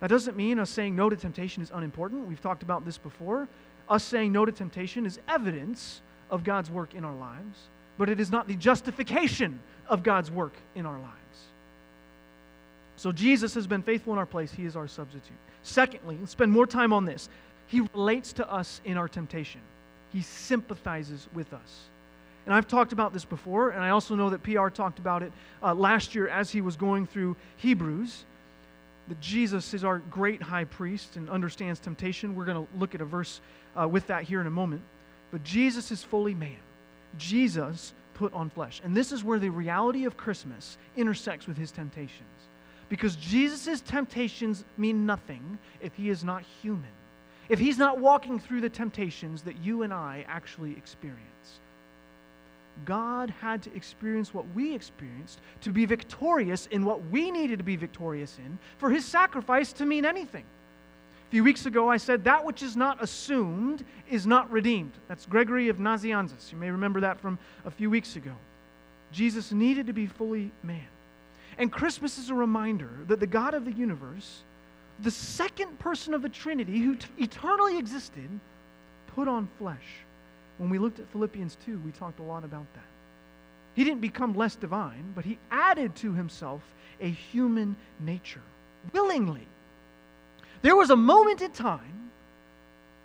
That 0.00 0.08
doesn't 0.08 0.36
mean 0.36 0.58
us 0.58 0.68
saying 0.68 0.96
no 0.96 1.08
to 1.08 1.16
temptation 1.16 1.62
is 1.62 1.70
unimportant. 1.72 2.26
We've 2.26 2.40
talked 2.40 2.62
about 2.62 2.84
this 2.84 2.98
before. 2.98 3.48
Us 3.88 4.04
saying 4.04 4.32
no 4.32 4.44
to 4.44 4.52
temptation 4.52 5.06
is 5.06 5.18
evidence 5.28 6.02
of 6.30 6.44
God's 6.44 6.70
work 6.70 6.94
in 6.94 7.04
our 7.04 7.14
lives, 7.14 7.58
but 7.98 8.08
it 8.08 8.18
is 8.18 8.30
not 8.30 8.48
the 8.48 8.56
justification 8.56 9.60
of 9.88 10.02
God's 10.02 10.30
work 10.30 10.54
in 10.74 10.86
our 10.86 10.98
lives. 10.98 11.21
So 13.02 13.10
Jesus 13.10 13.52
has 13.54 13.66
been 13.66 13.82
faithful 13.82 14.12
in 14.12 14.18
our 14.20 14.26
place. 14.26 14.52
He 14.52 14.64
is 14.64 14.76
our 14.76 14.86
substitute. 14.86 15.36
Secondly, 15.64 16.16
spend 16.24 16.52
more 16.52 16.68
time 16.68 16.92
on 16.92 17.04
this. 17.04 17.28
He 17.66 17.80
relates 17.94 18.32
to 18.34 18.48
us 18.48 18.80
in 18.84 18.96
our 18.96 19.08
temptation, 19.08 19.60
He 20.12 20.22
sympathizes 20.22 21.26
with 21.34 21.52
us. 21.52 21.80
And 22.46 22.54
I've 22.54 22.68
talked 22.68 22.92
about 22.92 23.12
this 23.12 23.24
before, 23.24 23.70
and 23.70 23.82
I 23.82 23.88
also 23.88 24.14
know 24.14 24.30
that 24.30 24.44
PR 24.44 24.68
talked 24.68 25.00
about 25.00 25.24
it 25.24 25.32
uh, 25.64 25.74
last 25.74 26.14
year 26.14 26.28
as 26.28 26.52
he 26.52 26.60
was 26.60 26.76
going 26.76 27.08
through 27.08 27.34
Hebrews. 27.56 28.24
That 29.08 29.20
Jesus 29.20 29.74
is 29.74 29.82
our 29.82 29.98
great 29.98 30.40
high 30.40 30.62
priest 30.62 31.16
and 31.16 31.28
understands 31.28 31.80
temptation. 31.80 32.36
We're 32.36 32.44
going 32.44 32.64
to 32.64 32.78
look 32.78 32.94
at 32.94 33.00
a 33.00 33.04
verse 33.04 33.40
uh, 33.76 33.88
with 33.88 34.06
that 34.06 34.22
here 34.22 34.40
in 34.40 34.46
a 34.46 34.50
moment. 34.50 34.82
But 35.32 35.42
Jesus 35.42 35.90
is 35.90 36.04
fully 36.04 36.34
man. 36.34 36.62
Jesus 37.18 37.94
put 38.14 38.32
on 38.32 38.48
flesh. 38.48 38.80
And 38.84 38.96
this 38.96 39.10
is 39.10 39.24
where 39.24 39.40
the 39.40 39.50
reality 39.50 40.04
of 40.04 40.16
Christmas 40.16 40.78
intersects 40.96 41.48
with 41.48 41.56
his 41.56 41.72
temptations. 41.72 42.41
Because 42.88 43.16
Jesus' 43.16 43.80
temptations 43.80 44.64
mean 44.76 45.06
nothing 45.06 45.58
if 45.80 45.94
he 45.94 46.10
is 46.10 46.24
not 46.24 46.42
human, 46.62 46.90
if 47.48 47.58
he's 47.58 47.78
not 47.78 47.98
walking 47.98 48.38
through 48.38 48.60
the 48.60 48.68
temptations 48.68 49.42
that 49.42 49.58
you 49.62 49.82
and 49.82 49.92
I 49.92 50.24
actually 50.28 50.72
experience. 50.72 51.60
God 52.84 53.32
had 53.40 53.62
to 53.62 53.74
experience 53.74 54.34
what 54.34 54.46
we 54.54 54.74
experienced 54.74 55.40
to 55.60 55.70
be 55.70 55.84
victorious 55.84 56.66
in 56.70 56.84
what 56.84 57.04
we 57.10 57.30
needed 57.30 57.58
to 57.58 57.64
be 57.64 57.76
victorious 57.76 58.38
in 58.38 58.58
for 58.78 58.90
his 58.90 59.04
sacrifice 59.04 59.72
to 59.74 59.86
mean 59.86 60.04
anything. 60.04 60.44
A 61.28 61.30
few 61.30 61.44
weeks 61.44 61.66
ago, 61.66 61.88
I 61.88 61.96
said, 61.96 62.24
That 62.24 62.44
which 62.44 62.62
is 62.62 62.76
not 62.76 63.02
assumed 63.02 63.84
is 64.10 64.26
not 64.26 64.50
redeemed. 64.50 64.92
That's 65.08 65.26
Gregory 65.26 65.68
of 65.68 65.78
Nazianzus. 65.78 66.50
You 66.52 66.58
may 66.58 66.70
remember 66.70 67.00
that 67.00 67.20
from 67.20 67.38
a 67.64 67.70
few 67.70 67.88
weeks 67.88 68.16
ago. 68.16 68.32
Jesus 69.12 69.52
needed 69.52 69.86
to 69.86 69.92
be 69.92 70.06
fully 70.06 70.50
man. 70.62 70.88
And 71.58 71.70
Christmas 71.70 72.18
is 72.18 72.30
a 72.30 72.34
reminder 72.34 72.90
that 73.08 73.20
the 73.20 73.26
God 73.26 73.54
of 73.54 73.64
the 73.64 73.72
universe, 73.72 74.42
the 75.00 75.10
second 75.10 75.78
person 75.78 76.14
of 76.14 76.22
the 76.22 76.28
Trinity 76.28 76.80
who 76.80 76.96
t- 76.96 77.08
eternally 77.18 77.78
existed, 77.78 78.28
put 79.14 79.28
on 79.28 79.48
flesh. 79.58 80.04
When 80.58 80.70
we 80.70 80.78
looked 80.78 80.98
at 80.98 81.08
Philippians 81.12 81.56
2, 81.66 81.80
we 81.84 81.92
talked 81.92 82.20
a 82.20 82.22
lot 82.22 82.44
about 82.44 82.66
that. 82.74 82.84
He 83.74 83.84
didn't 83.84 84.00
become 84.00 84.34
less 84.34 84.54
divine, 84.54 85.12
but 85.14 85.24
he 85.24 85.38
added 85.50 85.94
to 85.96 86.12
himself 86.12 86.62
a 87.00 87.08
human 87.08 87.76
nature 88.00 88.42
willingly. 88.92 89.46
There 90.62 90.76
was 90.76 90.90
a 90.90 90.96
moment 90.96 91.42
in 91.42 91.50
time 91.50 92.10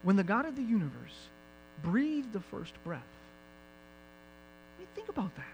when 0.03 0.15
the 0.15 0.23
God 0.23 0.45
of 0.45 0.55
the 0.55 0.61
universe 0.61 1.29
breathed 1.83 2.33
the 2.33 2.39
first 2.39 2.73
breath. 2.83 3.01
I 4.75 4.79
mean, 4.79 4.87
think 4.93 5.09
about 5.09 5.35
that. 5.35 5.45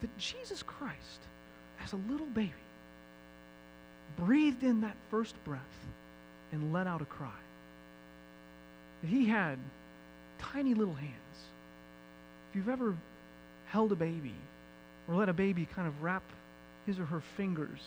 That 0.00 0.18
Jesus 0.18 0.62
Christ 0.62 1.20
as 1.82 1.92
a 1.92 1.96
little 2.10 2.26
baby, 2.26 2.52
breathed 4.18 4.62
in 4.62 4.80
that 4.82 4.96
first 5.10 5.34
breath 5.44 5.60
and 6.52 6.72
let 6.72 6.86
out 6.86 7.00
a 7.00 7.06
cry. 7.06 7.30
He 9.06 9.26
had 9.26 9.58
tiny 10.38 10.74
little 10.74 10.94
hands. 10.94 11.14
If 12.50 12.56
you've 12.56 12.68
ever 12.68 12.96
held 13.66 13.92
a 13.92 13.96
baby 13.96 14.34
or 15.08 15.14
let 15.14 15.28
a 15.28 15.32
baby 15.32 15.66
kind 15.74 15.88
of 15.88 16.02
wrap 16.02 16.22
his 16.86 16.98
or 16.98 17.06
her 17.06 17.20
fingers 17.36 17.80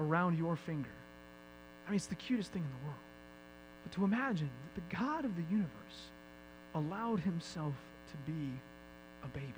around 0.00 0.38
your 0.38 0.56
finger, 0.56 0.88
I 1.86 1.90
mean, 1.90 1.96
it's 1.96 2.06
the 2.06 2.14
cutest 2.14 2.50
thing 2.52 2.62
in 2.62 2.68
the 2.68 2.86
world. 2.86 2.98
But 3.84 3.92
to 3.92 4.04
imagine 4.04 4.50
that 4.74 4.80
the 4.80 4.96
God 4.96 5.24
of 5.24 5.36
the 5.36 5.42
universe 5.50 5.68
allowed 6.74 7.20
himself 7.20 7.74
to 8.10 8.32
be 8.32 8.50
a 9.22 9.28
baby, 9.28 9.52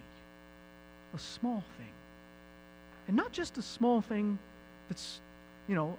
a 1.14 1.18
small 1.18 1.62
thing. 1.78 1.92
And 3.08 3.16
not 3.16 3.32
just 3.32 3.58
a 3.58 3.62
small 3.62 4.00
thing 4.00 4.38
that's, 4.88 5.20
you 5.68 5.74
know, 5.74 5.96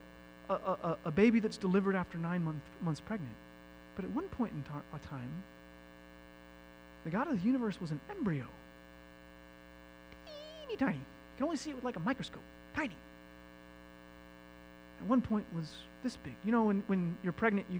a, 0.50 0.54
a, 0.54 0.98
a 1.06 1.12
baby 1.12 1.40
that's 1.40 1.58
delivered 1.58 1.96
after 1.96 2.18
nine 2.18 2.44
month, 2.44 2.62
months 2.82 3.00
pregnant. 3.00 3.34
But 3.96 4.06
at 4.06 4.12
one 4.12 4.28
point 4.30 4.54
in 4.54 4.64
ta- 4.64 5.10
time, 5.10 5.32
the 7.04 7.10
God 7.10 7.28
of 7.28 7.40
the 7.40 7.46
universe 7.46 7.80
was 7.80 7.92
an 7.92 8.00
embryo. 8.10 8.46
Teeny 10.66 10.78
tiny. 10.78 10.98
You 10.98 11.38
can 11.38 11.44
only 11.46 11.58
see 11.58 11.70
it 11.70 11.76
with 11.76 11.84
like 11.84 11.96
a 11.96 12.02
microscope. 12.02 12.44
Tiny. 12.76 12.96
At 15.02 15.08
one 15.08 15.22
point 15.22 15.46
was 15.56 15.72
this 16.04 16.18
big. 16.18 16.34
You 16.44 16.52
know, 16.52 16.64
when, 16.64 16.84
when 16.88 17.18
you're 17.24 17.34
pregnant, 17.34 17.66
you 17.72 17.80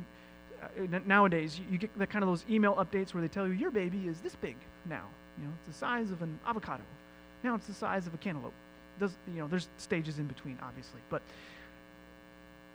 uh, 0.62 1.00
nowadays 1.06 1.60
you, 1.60 1.66
you 1.72 1.78
get 1.78 1.98
the 1.98 2.08
kind 2.08 2.24
of 2.24 2.30
those 2.30 2.44
email 2.50 2.76
updates 2.76 3.14
where 3.14 3.22
they 3.22 3.28
tell 3.28 3.48
you 3.48 3.54
your 3.54 3.72
baby 3.72 4.08
is 4.08 4.20
this 4.22 4.36
big 4.36 4.56
now. 4.86 5.04
You 5.38 5.46
know, 5.46 5.54
it's 5.60 5.68
the 5.68 5.80
size 5.80 6.10
of 6.12 6.22
an 6.22 6.40
avocado. 6.48 6.84
Now 7.44 7.56
it's 7.56 7.68
the 7.68 7.74
size 7.74 8.08
of 8.08 8.14
a 8.14 8.18
cantaloupe. 8.18 8.54
Does 9.00 9.12
you 9.28 9.42
know? 9.42 9.48
There's 9.48 9.68
stages 9.78 10.20
in 10.20 10.26
between, 10.26 10.58
obviously, 10.62 11.00
but 11.10 11.22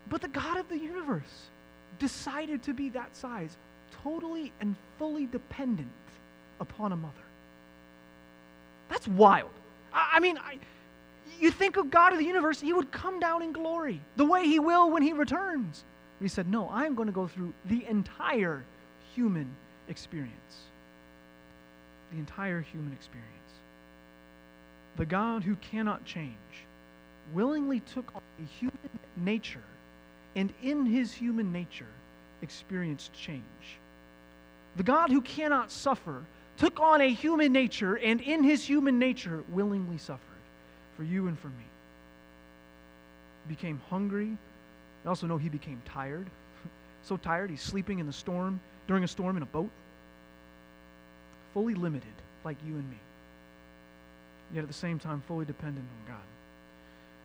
but 0.08 0.20
the 0.20 0.28
God 0.28 0.58
of 0.58 0.68
the 0.68 0.78
universe 0.78 1.48
decided 1.98 2.62
to 2.64 2.74
be 2.74 2.88
that 2.90 3.16
size, 3.16 3.56
totally 4.02 4.52
and 4.60 4.74
fully 4.98 5.26
dependent 5.26 5.88
upon 6.60 6.92
a 6.92 6.96
mother. 6.96 7.14
That's 8.88 9.06
wild. 9.08 9.50
I, 9.92 10.12
I 10.14 10.20
mean, 10.20 10.38
I, 10.38 10.58
you 11.40 11.50
think 11.50 11.76
of 11.76 11.90
God 11.90 12.12
of 12.12 12.18
the 12.18 12.24
universe, 12.24 12.60
he 12.60 12.72
would 12.72 12.90
come 12.92 13.20
down 13.20 13.42
in 13.42 13.52
glory 13.52 14.00
the 14.16 14.24
way 14.24 14.46
he 14.46 14.58
will 14.58 14.90
when 14.90 15.02
he 15.02 15.12
returns. 15.12 15.84
He 16.20 16.28
said, 16.28 16.48
No, 16.48 16.68
I'm 16.70 16.94
going 16.94 17.06
to 17.06 17.12
go 17.12 17.26
through 17.26 17.52
the 17.64 17.84
entire 17.86 18.64
human 19.14 19.48
experience. 19.88 20.32
The 22.12 22.18
entire 22.18 22.60
human 22.60 22.92
experience. 22.92 23.28
The 24.96 25.06
God 25.06 25.42
who 25.42 25.56
cannot 25.56 26.04
change 26.04 26.36
willingly 27.32 27.80
took 27.80 28.14
on 28.14 28.22
a 28.38 28.46
human 28.58 28.78
nature 29.16 29.62
and 30.34 30.52
in 30.62 30.86
his 30.86 31.12
human 31.12 31.52
nature 31.52 31.86
experienced 32.42 33.12
change. 33.12 33.42
The 34.76 34.82
God 34.82 35.10
who 35.10 35.20
cannot 35.20 35.70
suffer 35.70 36.22
took 36.56 36.80
on 36.80 37.00
a 37.00 37.08
human 37.08 37.52
nature 37.52 37.96
and 37.96 38.20
in 38.20 38.42
his 38.42 38.64
human 38.64 38.98
nature 38.98 39.44
willingly 39.48 39.98
suffered 39.98 40.20
for 40.96 41.04
you 41.04 41.28
and 41.28 41.38
for 41.38 41.48
me. 41.48 41.64
He 43.46 43.54
became 43.54 43.80
hungry. 43.88 44.36
I 45.04 45.08
also 45.08 45.26
know 45.26 45.36
he 45.36 45.48
became 45.48 45.80
tired. 45.84 46.28
so 47.02 47.16
tired, 47.16 47.50
he's 47.50 47.62
sleeping 47.62 47.98
in 47.98 48.06
the 48.06 48.12
storm, 48.12 48.60
during 48.86 49.04
a 49.04 49.08
storm 49.08 49.36
in 49.36 49.42
a 49.42 49.46
boat. 49.46 49.70
Fully 51.54 51.74
limited, 51.74 52.12
like 52.44 52.56
you 52.66 52.74
and 52.74 52.88
me. 52.88 52.98
Yet 54.52 54.62
at 54.62 54.68
the 54.68 54.74
same 54.74 54.98
time, 54.98 55.22
fully 55.26 55.44
dependent 55.44 55.86
on 55.86 56.14
God. 56.14 56.24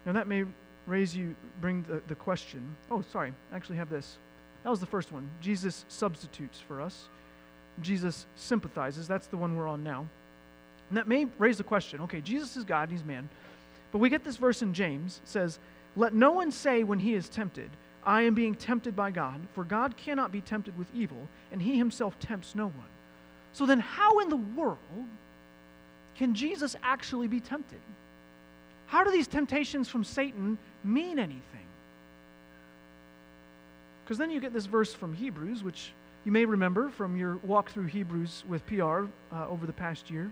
Now, 0.06 0.14
that 0.14 0.28
may 0.28 0.46
raise 0.86 1.16
you, 1.16 1.36
bring 1.60 1.84
the, 1.84 2.02
the 2.08 2.16
question. 2.16 2.76
Oh, 2.90 3.04
sorry, 3.12 3.34
I 3.52 3.56
actually 3.56 3.78
have 3.78 3.90
this. 3.90 4.18
That 4.64 4.70
was 4.70 4.80
the 4.80 4.86
first 4.86 5.12
one. 5.12 5.30
Jesus 5.42 5.86
substitutes 5.90 6.60
for 6.60 6.82
us. 6.82 7.10
Jesus 7.82 8.26
sympathizes. 8.36 9.08
That's 9.08 9.28
the 9.28 9.38
one 9.38 9.56
we're 9.56 9.68
on 9.68 9.84
now. 9.84 10.08
And 10.90 10.98
that 10.98 11.08
may 11.08 11.26
raise 11.38 11.58
the 11.58 11.64
question 11.64 12.02
okay, 12.02 12.22
Jesus 12.22 12.58
is 12.58 12.64
God 12.64 12.90
he's 12.90 13.04
man. 13.04 13.30
But 13.92 14.00
we 14.00 14.10
get 14.10 14.24
this 14.24 14.38
verse 14.38 14.62
in 14.62 14.74
James 14.74 15.22
it 15.24 15.30
says, 15.30 15.60
Let 15.96 16.14
no 16.14 16.32
one 16.32 16.52
say 16.52 16.84
when 16.84 17.00
he 17.00 17.14
is 17.14 17.30
tempted, 17.30 17.70
I 18.04 18.22
am 18.22 18.34
being 18.34 18.56
tempted 18.56 18.96
by 18.96 19.12
God, 19.12 19.42
for 19.54 19.64
God 19.64 19.98
cannot 19.98 20.32
be 20.32 20.42
tempted 20.42 20.78
with 20.78 20.88
evil, 20.96 21.28
and 21.52 21.62
he 21.62 21.78
himself 21.78 22.18
tempts 22.20 22.56
no 22.56 22.68
one. 22.68 22.90
So 23.52 23.66
then, 23.66 23.80
how 23.80 24.20
in 24.20 24.30
the 24.30 24.38
world 24.38 24.78
can 26.18 26.34
Jesus 26.34 26.76
actually 26.82 27.28
be 27.28 27.40
tempted? 27.40 27.80
How 28.88 29.04
do 29.04 29.12
these 29.12 29.28
temptations 29.28 29.88
from 29.88 30.04
Satan 30.04 30.58
mean 30.84 31.20
anything? 31.20 31.42
Because 34.04 34.18
then 34.18 34.32
you 34.32 34.40
get 34.40 34.54
this 34.54 34.66
verse 34.66 34.94
from 34.94 35.14
Hebrews, 35.14 35.64
which 35.64 35.92
you 36.26 36.32
may 36.32 36.46
remember 36.46 36.90
from 36.90 37.18
your 37.18 37.36
walk 37.44 37.70
through 37.70 37.86
Hebrews 37.86 38.44
with 38.48 38.66
PR 38.68 39.06
uh, 39.32 39.48
over 39.50 39.66
the 39.66 39.74
past 39.74 40.10
year. 40.10 40.32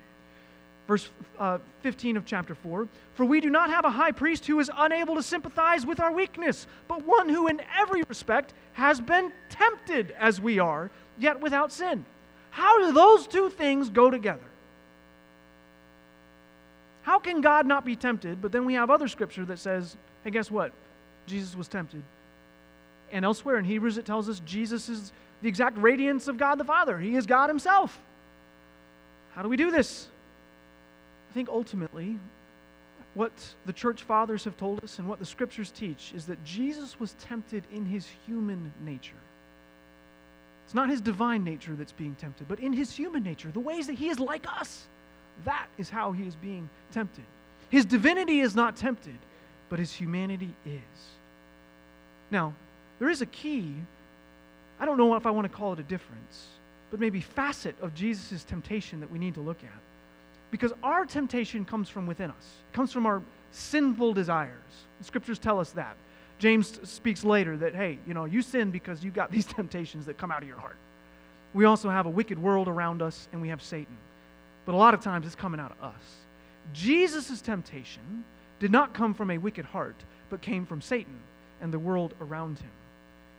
Verse 0.87 1.09
uh, 1.39 1.57
15 1.81 2.17
of 2.17 2.25
chapter 2.25 2.55
4 2.55 2.87
For 3.13 3.25
we 3.25 3.41
do 3.41 3.49
not 3.49 3.69
have 3.69 3.85
a 3.85 3.89
high 3.89 4.11
priest 4.11 4.45
who 4.45 4.59
is 4.59 4.71
unable 4.77 5.15
to 5.15 5.23
sympathize 5.23 5.85
with 5.85 5.99
our 5.99 6.11
weakness, 6.11 6.67
but 6.87 7.05
one 7.05 7.27
who 7.29 7.47
in 7.47 7.61
every 7.77 8.03
respect 8.03 8.53
has 8.73 9.01
been 9.01 9.31
tempted 9.49 10.15
as 10.17 10.39
we 10.39 10.57
are, 10.57 10.89
yet 11.17 11.41
without 11.41 11.71
sin. 11.71 12.05
How 12.51 12.79
do 12.79 12.93
those 12.93 13.27
two 13.27 13.49
things 13.49 13.89
go 13.89 14.09
together? 14.09 14.41
How 17.05 17.19
can 17.19 17.39
God 17.39 17.67
not 17.67 17.85
be 17.85 17.95
tempted? 17.95 18.41
But 18.41 18.51
then 18.51 18.65
we 18.65 18.73
have 18.73 18.89
other 18.89 19.07
scripture 19.07 19.45
that 19.45 19.59
says, 19.59 19.95
hey, 20.23 20.31
guess 20.31 20.49
what? 20.49 20.71
Jesus 21.27 21.55
was 21.55 21.67
tempted. 21.67 22.01
And 23.11 23.23
elsewhere 23.23 23.59
in 23.59 23.65
Hebrews, 23.65 23.99
it 23.99 24.07
tells 24.07 24.27
us 24.27 24.41
Jesus 24.43 24.89
is 24.89 25.11
the 25.43 25.47
exact 25.47 25.77
radiance 25.77 26.27
of 26.27 26.39
God 26.39 26.55
the 26.55 26.63
Father. 26.63 26.97
He 26.97 27.15
is 27.15 27.27
God 27.27 27.47
Himself. 27.47 27.99
How 29.35 29.43
do 29.43 29.49
we 29.49 29.55
do 29.55 29.69
this? 29.69 30.07
I 31.29 31.33
think 31.35 31.47
ultimately, 31.47 32.17
what 33.13 33.31
the 33.67 33.73
church 33.73 34.01
fathers 34.01 34.43
have 34.43 34.57
told 34.57 34.83
us 34.83 34.97
and 34.97 35.07
what 35.07 35.19
the 35.19 35.25
scriptures 35.27 35.69
teach 35.69 36.11
is 36.15 36.25
that 36.25 36.43
Jesus 36.43 36.99
was 36.99 37.13
tempted 37.19 37.65
in 37.71 37.85
his 37.85 38.07
human 38.25 38.73
nature. 38.83 39.13
It's 40.65 40.73
not 40.73 40.89
his 40.89 41.01
divine 41.01 41.43
nature 41.43 41.75
that's 41.75 41.91
being 41.91 42.15
tempted, 42.15 42.47
but 42.47 42.59
in 42.59 42.73
his 42.73 42.91
human 42.91 43.21
nature, 43.21 43.51
the 43.51 43.59
ways 43.59 43.85
that 43.85 43.93
he 43.93 44.09
is 44.09 44.19
like 44.19 44.47
us. 44.59 44.87
That 45.43 45.67
is 45.77 45.89
how 45.89 46.11
he 46.11 46.25
is 46.25 46.35
being 46.35 46.69
tempted. 46.91 47.25
His 47.69 47.85
divinity 47.85 48.39
is 48.39 48.55
not 48.55 48.77
tempted, 48.77 49.17
but 49.69 49.79
his 49.79 49.91
humanity 49.91 50.53
is. 50.65 50.81
Now, 52.31 52.53
there 52.99 53.09
is 53.09 53.21
a 53.21 53.25
key, 53.25 53.73
I 54.79 54.85
don't 54.85 54.97
know 54.97 55.15
if 55.15 55.25
I 55.25 55.31
want 55.31 55.45
to 55.45 55.55
call 55.55 55.73
it 55.73 55.79
a 55.79 55.83
difference, 55.83 56.47
but 56.91 56.99
maybe 56.99 57.19
facet 57.19 57.75
of 57.81 57.93
Jesus' 57.93 58.43
temptation 58.43 58.99
that 59.01 59.11
we 59.11 59.19
need 59.19 59.33
to 59.33 59.41
look 59.41 59.63
at. 59.63 59.79
Because 60.51 60.71
our 60.83 61.05
temptation 61.05 61.65
comes 61.65 61.89
from 61.89 62.07
within 62.07 62.29
us, 62.29 62.45
it 62.71 62.75
comes 62.75 62.91
from 62.93 63.05
our 63.05 63.21
sinful 63.51 64.13
desires. 64.13 64.53
The 64.99 65.05
scriptures 65.05 65.39
tell 65.39 65.59
us 65.59 65.71
that. 65.71 65.97
James 66.37 66.79
speaks 66.83 67.23
later 67.23 67.57
that, 67.57 67.75
hey, 67.75 67.97
you 68.05 68.13
know, 68.13 68.25
you 68.25 68.41
sin 68.41 68.71
because 68.71 69.03
you 69.03 69.11
got 69.11 69.31
these 69.33 69.45
temptations 69.45 70.05
that 70.05 70.17
come 70.17 70.31
out 70.31 70.41
of 70.41 70.47
your 70.47 70.59
heart. 70.59 70.77
We 71.53 71.65
also 71.65 71.89
have 71.89 72.05
a 72.05 72.09
wicked 72.09 72.37
world 72.37 72.67
around 72.67 73.01
us, 73.01 73.29
and 73.31 73.41
we 73.41 73.49
have 73.49 73.61
Satan. 73.61 73.97
But 74.65 74.73
a 74.73 74.77
lot 74.77 74.93
of 74.93 75.01
times 75.01 75.25
it's 75.25 75.35
coming 75.35 75.59
out 75.59 75.71
of 75.71 75.83
us. 75.83 76.01
Jesus' 76.73 77.41
temptation 77.41 78.23
did 78.59 78.71
not 78.71 78.93
come 78.93 79.13
from 79.13 79.31
a 79.31 79.37
wicked 79.37 79.65
heart, 79.65 79.95
but 80.29 80.41
came 80.41 80.65
from 80.65 80.81
Satan 80.81 81.19
and 81.61 81.71
the 81.71 81.79
world 81.79 82.13
around 82.19 82.59
him. 82.59 82.71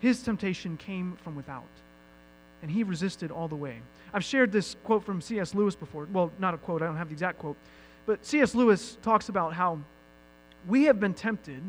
His 0.00 0.22
temptation 0.22 0.76
came 0.76 1.16
from 1.24 1.34
without, 1.34 1.64
and 2.62 2.70
he 2.70 2.84
resisted 2.84 3.30
all 3.30 3.48
the 3.48 3.56
way. 3.56 3.80
I've 4.12 4.24
shared 4.24 4.52
this 4.52 4.76
quote 4.84 5.04
from 5.04 5.20
C.S. 5.20 5.54
Lewis 5.54 5.74
before. 5.74 6.06
Well, 6.12 6.30
not 6.38 6.54
a 6.54 6.58
quote, 6.58 6.82
I 6.82 6.86
don't 6.86 6.96
have 6.96 7.08
the 7.08 7.14
exact 7.14 7.38
quote. 7.38 7.56
But 8.04 8.24
C.S. 8.24 8.54
Lewis 8.54 8.98
talks 9.02 9.28
about 9.28 9.52
how 9.52 9.80
we 10.68 10.84
have 10.84 11.00
been 11.00 11.14
tempted 11.14 11.62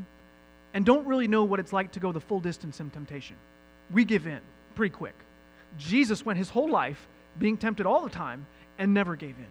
and 0.74 0.86
don't 0.86 1.08
really 1.08 1.28
know 1.28 1.44
what 1.44 1.60
it's 1.60 1.74
like 1.74 1.92
to 1.94 2.00
go 2.00 2.12
the 2.12 2.20
full 2.20 2.40
distance 2.40 2.80
in 2.80 2.90
temptation. 2.92 3.36
We 3.92 4.06
give 4.06 4.28
in 4.28 4.42
pretty 4.76 4.94
quick. 4.94 5.16
Jesus 5.78 6.26
went 6.26 6.38
his 6.38 6.50
whole 6.50 6.70
life 6.70 7.08
being 7.40 7.58
tempted 7.58 7.86
all 7.86 8.04
the 8.04 8.10
time 8.10 8.46
and 8.78 8.94
never 8.94 9.16
gave 9.16 9.38
in. 9.38 9.48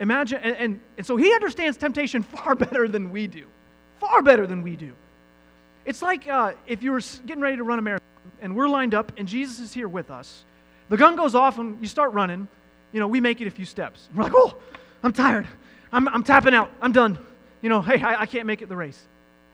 Imagine, 0.00 0.40
and, 0.42 0.56
and, 0.56 0.80
and, 0.96 1.06
so 1.06 1.16
he 1.16 1.32
understands 1.32 1.76
temptation 1.76 2.22
far 2.34 2.54
better 2.54 2.88
than 2.88 3.10
we 3.10 3.26
do. 3.26 3.46
Far 3.98 4.22
better 4.22 4.46
than 4.46 4.62
we 4.62 4.76
do. 4.76 4.92
It's 5.84 6.02
like 6.02 6.28
uh, 6.28 6.52
if 6.66 6.82
you 6.82 6.92
were 6.92 7.00
getting 7.26 7.42
ready 7.42 7.56
to 7.56 7.64
run 7.64 7.78
a 7.78 7.82
marathon 7.82 8.06
and 8.40 8.54
we're 8.54 8.68
lined 8.68 8.94
up 8.94 9.12
and 9.16 9.26
Jesus 9.26 9.58
is 9.58 9.72
here 9.72 9.88
with 9.88 10.10
us. 10.10 10.44
The 10.88 10.96
gun 10.96 11.16
goes 11.16 11.34
off 11.34 11.58
and 11.58 11.80
you 11.80 11.88
start 11.88 12.12
running. 12.12 12.46
You 12.92 13.00
know, 13.00 13.08
we 13.08 13.20
make 13.20 13.40
it 13.40 13.46
a 13.46 13.50
few 13.50 13.64
steps. 13.64 14.08
We're 14.14 14.24
like, 14.24 14.32
oh, 14.34 14.56
I'm 15.02 15.12
tired. 15.12 15.46
I'm, 15.92 16.08
I'm 16.08 16.22
tapping 16.22 16.54
out. 16.54 16.70
I'm 16.80 16.92
done. 16.92 17.18
You 17.60 17.68
know, 17.68 17.82
hey, 17.82 18.00
I, 18.00 18.22
I 18.22 18.26
can't 18.26 18.46
make 18.46 18.62
it 18.62 18.68
the 18.68 18.76
race. 18.76 19.02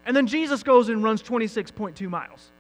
And 0.07 0.15
then 0.15 0.27
Jesus 0.27 0.63
goes 0.63 0.89
and 0.89 1.03
runs 1.03 1.23
26.2 1.23 2.09
miles. 2.09 2.51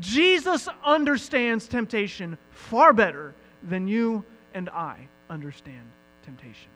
Jesus 0.00 0.68
understands 0.84 1.68
temptation 1.68 2.36
far 2.50 2.92
better 2.92 3.34
than 3.62 3.86
you 3.86 4.24
and 4.54 4.68
I 4.70 5.08
understand 5.30 5.84
temptation 6.24 6.70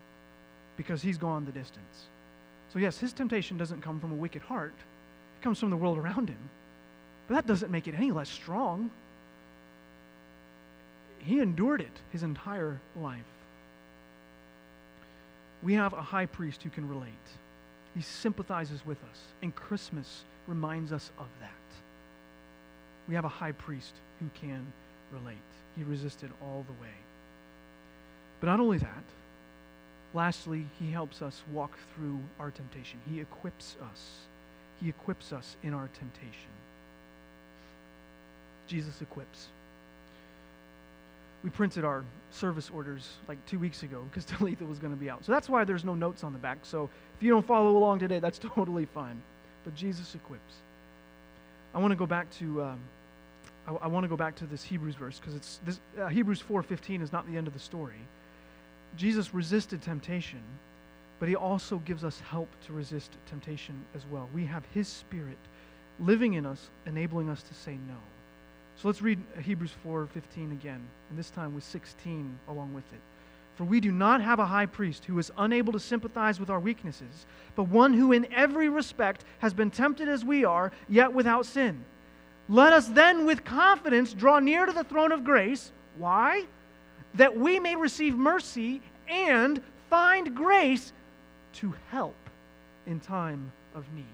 because 0.76 1.02
he's 1.02 1.18
gone 1.18 1.44
the 1.44 1.52
distance. 1.52 2.06
So, 2.72 2.78
yes, 2.78 2.98
his 2.98 3.12
temptation 3.12 3.58
doesn't 3.58 3.82
come 3.82 4.00
from 4.00 4.12
a 4.12 4.16
wicked 4.16 4.42
heart, 4.42 4.74
it 4.74 5.44
comes 5.44 5.58
from 5.58 5.70
the 5.70 5.76
world 5.76 5.98
around 5.98 6.28
him. 6.28 6.50
But 7.28 7.34
that 7.34 7.46
doesn't 7.46 7.70
make 7.70 7.86
it 7.86 7.94
any 7.94 8.10
less 8.10 8.28
strong. 8.28 8.90
He 11.18 11.38
endured 11.38 11.80
it 11.80 12.00
his 12.10 12.22
entire 12.22 12.80
life. 13.00 13.20
We 15.62 15.74
have 15.74 15.92
a 15.92 16.02
high 16.02 16.26
priest 16.26 16.62
who 16.62 16.70
can 16.70 16.88
relate. 16.88 17.12
He 17.94 18.02
sympathizes 18.02 18.84
with 18.84 18.98
us, 19.10 19.20
and 19.42 19.54
Christmas 19.54 20.24
reminds 20.48 20.92
us 20.92 21.10
of 21.18 21.26
that. 21.40 21.50
We 23.08 23.14
have 23.14 23.24
a 23.24 23.28
high 23.28 23.52
priest 23.52 23.94
who 24.18 24.26
can 24.40 24.66
relate. 25.12 25.36
He 25.76 25.84
resisted 25.84 26.30
all 26.42 26.64
the 26.66 26.82
way. 26.82 26.94
But 28.42 28.48
not 28.48 28.60
only 28.60 28.78
that, 28.78 29.04
Lastly, 30.14 30.66
he 30.78 30.90
helps 30.90 31.22
us 31.22 31.42
walk 31.52 31.78
through 31.94 32.18
our 32.38 32.50
temptation. 32.50 32.98
He 33.10 33.20
equips 33.20 33.76
us. 33.90 34.10
He 34.80 34.88
equips 34.88 35.32
us 35.32 35.56
in 35.62 35.72
our 35.72 35.88
temptation. 35.94 36.50
Jesus 38.66 39.00
equips. 39.00 39.46
We 41.42 41.50
printed 41.50 41.84
our 41.84 42.04
service 42.30 42.70
orders 42.72 43.08
like 43.26 43.44
two 43.46 43.58
weeks 43.58 43.82
ago 43.82 44.04
because 44.10 44.24
Talitha 44.26 44.64
was 44.64 44.78
going 44.78 44.92
to 44.92 44.98
be 44.98 45.08
out. 45.08 45.24
So 45.24 45.32
that's 45.32 45.48
why 45.48 45.64
there's 45.64 45.84
no 45.84 45.94
notes 45.94 46.24
on 46.24 46.32
the 46.32 46.38
back. 46.38 46.58
So 46.62 46.90
if 47.16 47.22
you 47.22 47.30
don't 47.30 47.46
follow 47.46 47.76
along 47.76 48.00
today, 48.00 48.18
that's 48.18 48.38
totally 48.54 48.84
fine. 48.84 49.20
But 49.64 49.74
Jesus 49.74 50.14
equips. 50.14 50.54
I 51.74 51.78
want 51.78 51.92
to 51.92 51.96
go 51.96 52.06
back 52.06 52.30
to 52.38 52.62
um, 52.62 52.80
I, 53.66 53.72
I 53.72 53.86
want 53.86 54.04
to 54.04 54.08
go 54.08 54.16
back 54.16 54.36
to 54.36 54.46
this 54.46 54.62
Hebrews 54.62 54.94
verse 54.94 55.18
because 55.18 55.34
it's 55.34 55.60
this 55.64 55.80
uh, 55.98 56.08
Hebrews 56.08 56.42
4:15 56.46 57.02
is 57.02 57.12
not 57.12 57.26
the 57.26 57.38
end 57.38 57.46
of 57.46 57.54
the 57.54 57.60
story. 57.60 58.00
Jesus 58.96 59.32
resisted 59.34 59.82
temptation, 59.82 60.42
but 61.18 61.28
he 61.28 61.36
also 61.36 61.78
gives 61.78 62.04
us 62.04 62.20
help 62.20 62.48
to 62.66 62.72
resist 62.72 63.16
temptation 63.26 63.84
as 63.94 64.02
well. 64.10 64.28
We 64.34 64.44
have 64.46 64.64
his 64.74 64.88
spirit 64.88 65.38
living 66.00 66.34
in 66.34 66.46
us, 66.46 66.70
enabling 66.86 67.28
us 67.28 67.42
to 67.44 67.54
say 67.54 67.78
no. 67.88 67.96
So 68.76 68.88
let's 68.88 69.02
read 69.02 69.20
Hebrews 69.40 69.74
4:15 69.84 70.52
again, 70.52 70.80
and 71.10 71.18
this 71.18 71.30
time 71.30 71.54
with 71.54 71.64
16 71.64 72.38
along 72.48 72.74
with 72.74 72.90
it. 72.92 73.00
For 73.54 73.64
we 73.64 73.80
do 73.80 73.92
not 73.92 74.22
have 74.22 74.38
a 74.38 74.46
high 74.46 74.66
priest 74.66 75.04
who 75.04 75.18
is 75.18 75.30
unable 75.36 75.72
to 75.74 75.78
sympathize 75.78 76.40
with 76.40 76.48
our 76.48 76.58
weaknesses, 76.58 77.26
but 77.54 77.64
one 77.64 77.92
who 77.92 78.12
in 78.12 78.32
every 78.32 78.68
respect 78.68 79.24
has 79.40 79.52
been 79.52 79.70
tempted 79.70 80.08
as 80.08 80.24
we 80.24 80.44
are, 80.44 80.72
yet 80.88 81.12
without 81.12 81.44
sin. 81.44 81.84
Let 82.48 82.72
us 82.72 82.88
then 82.88 83.26
with 83.26 83.44
confidence 83.44 84.14
draw 84.14 84.38
near 84.38 84.66
to 84.66 84.72
the 84.72 84.84
throne 84.84 85.12
of 85.12 85.22
grace. 85.22 85.70
Why? 85.98 86.46
That 87.14 87.36
we 87.36 87.60
may 87.60 87.76
receive 87.76 88.16
mercy 88.16 88.80
and 89.08 89.62
find 89.90 90.34
grace 90.34 90.92
to 91.54 91.74
help 91.90 92.16
in 92.86 93.00
time 93.00 93.52
of 93.74 93.84
need. 93.94 94.04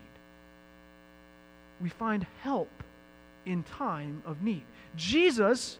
We 1.80 1.88
find 1.88 2.26
help 2.42 2.70
in 3.46 3.62
time 3.62 4.22
of 4.26 4.42
need. 4.42 4.64
Jesus 4.96 5.78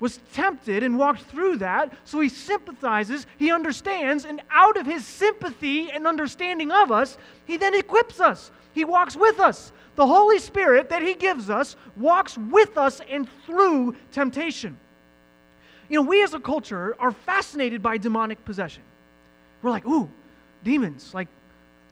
was 0.00 0.20
tempted 0.32 0.82
and 0.82 0.98
walked 0.98 1.22
through 1.22 1.56
that, 1.56 1.92
so 2.04 2.20
he 2.20 2.28
sympathizes, 2.28 3.26
he 3.38 3.50
understands, 3.50 4.24
and 4.24 4.40
out 4.50 4.76
of 4.76 4.86
his 4.86 5.04
sympathy 5.04 5.90
and 5.90 6.06
understanding 6.06 6.70
of 6.70 6.92
us, 6.92 7.18
he 7.46 7.56
then 7.56 7.74
equips 7.74 8.20
us. 8.20 8.50
He 8.72 8.84
walks 8.84 9.16
with 9.16 9.40
us. 9.40 9.72
The 9.96 10.06
Holy 10.06 10.38
Spirit 10.38 10.90
that 10.90 11.02
he 11.02 11.14
gives 11.14 11.50
us 11.50 11.74
walks 11.96 12.38
with 12.38 12.78
us 12.78 13.00
and 13.10 13.28
through 13.44 13.96
temptation. 14.12 14.78
You 15.88 15.96
know, 15.96 16.08
we 16.08 16.22
as 16.22 16.34
a 16.34 16.40
culture 16.40 16.94
are 16.98 17.12
fascinated 17.12 17.82
by 17.82 17.96
demonic 17.98 18.44
possession. 18.44 18.82
We're 19.62 19.70
like, 19.70 19.86
ooh, 19.86 20.10
demons, 20.62 21.12
like 21.14 21.28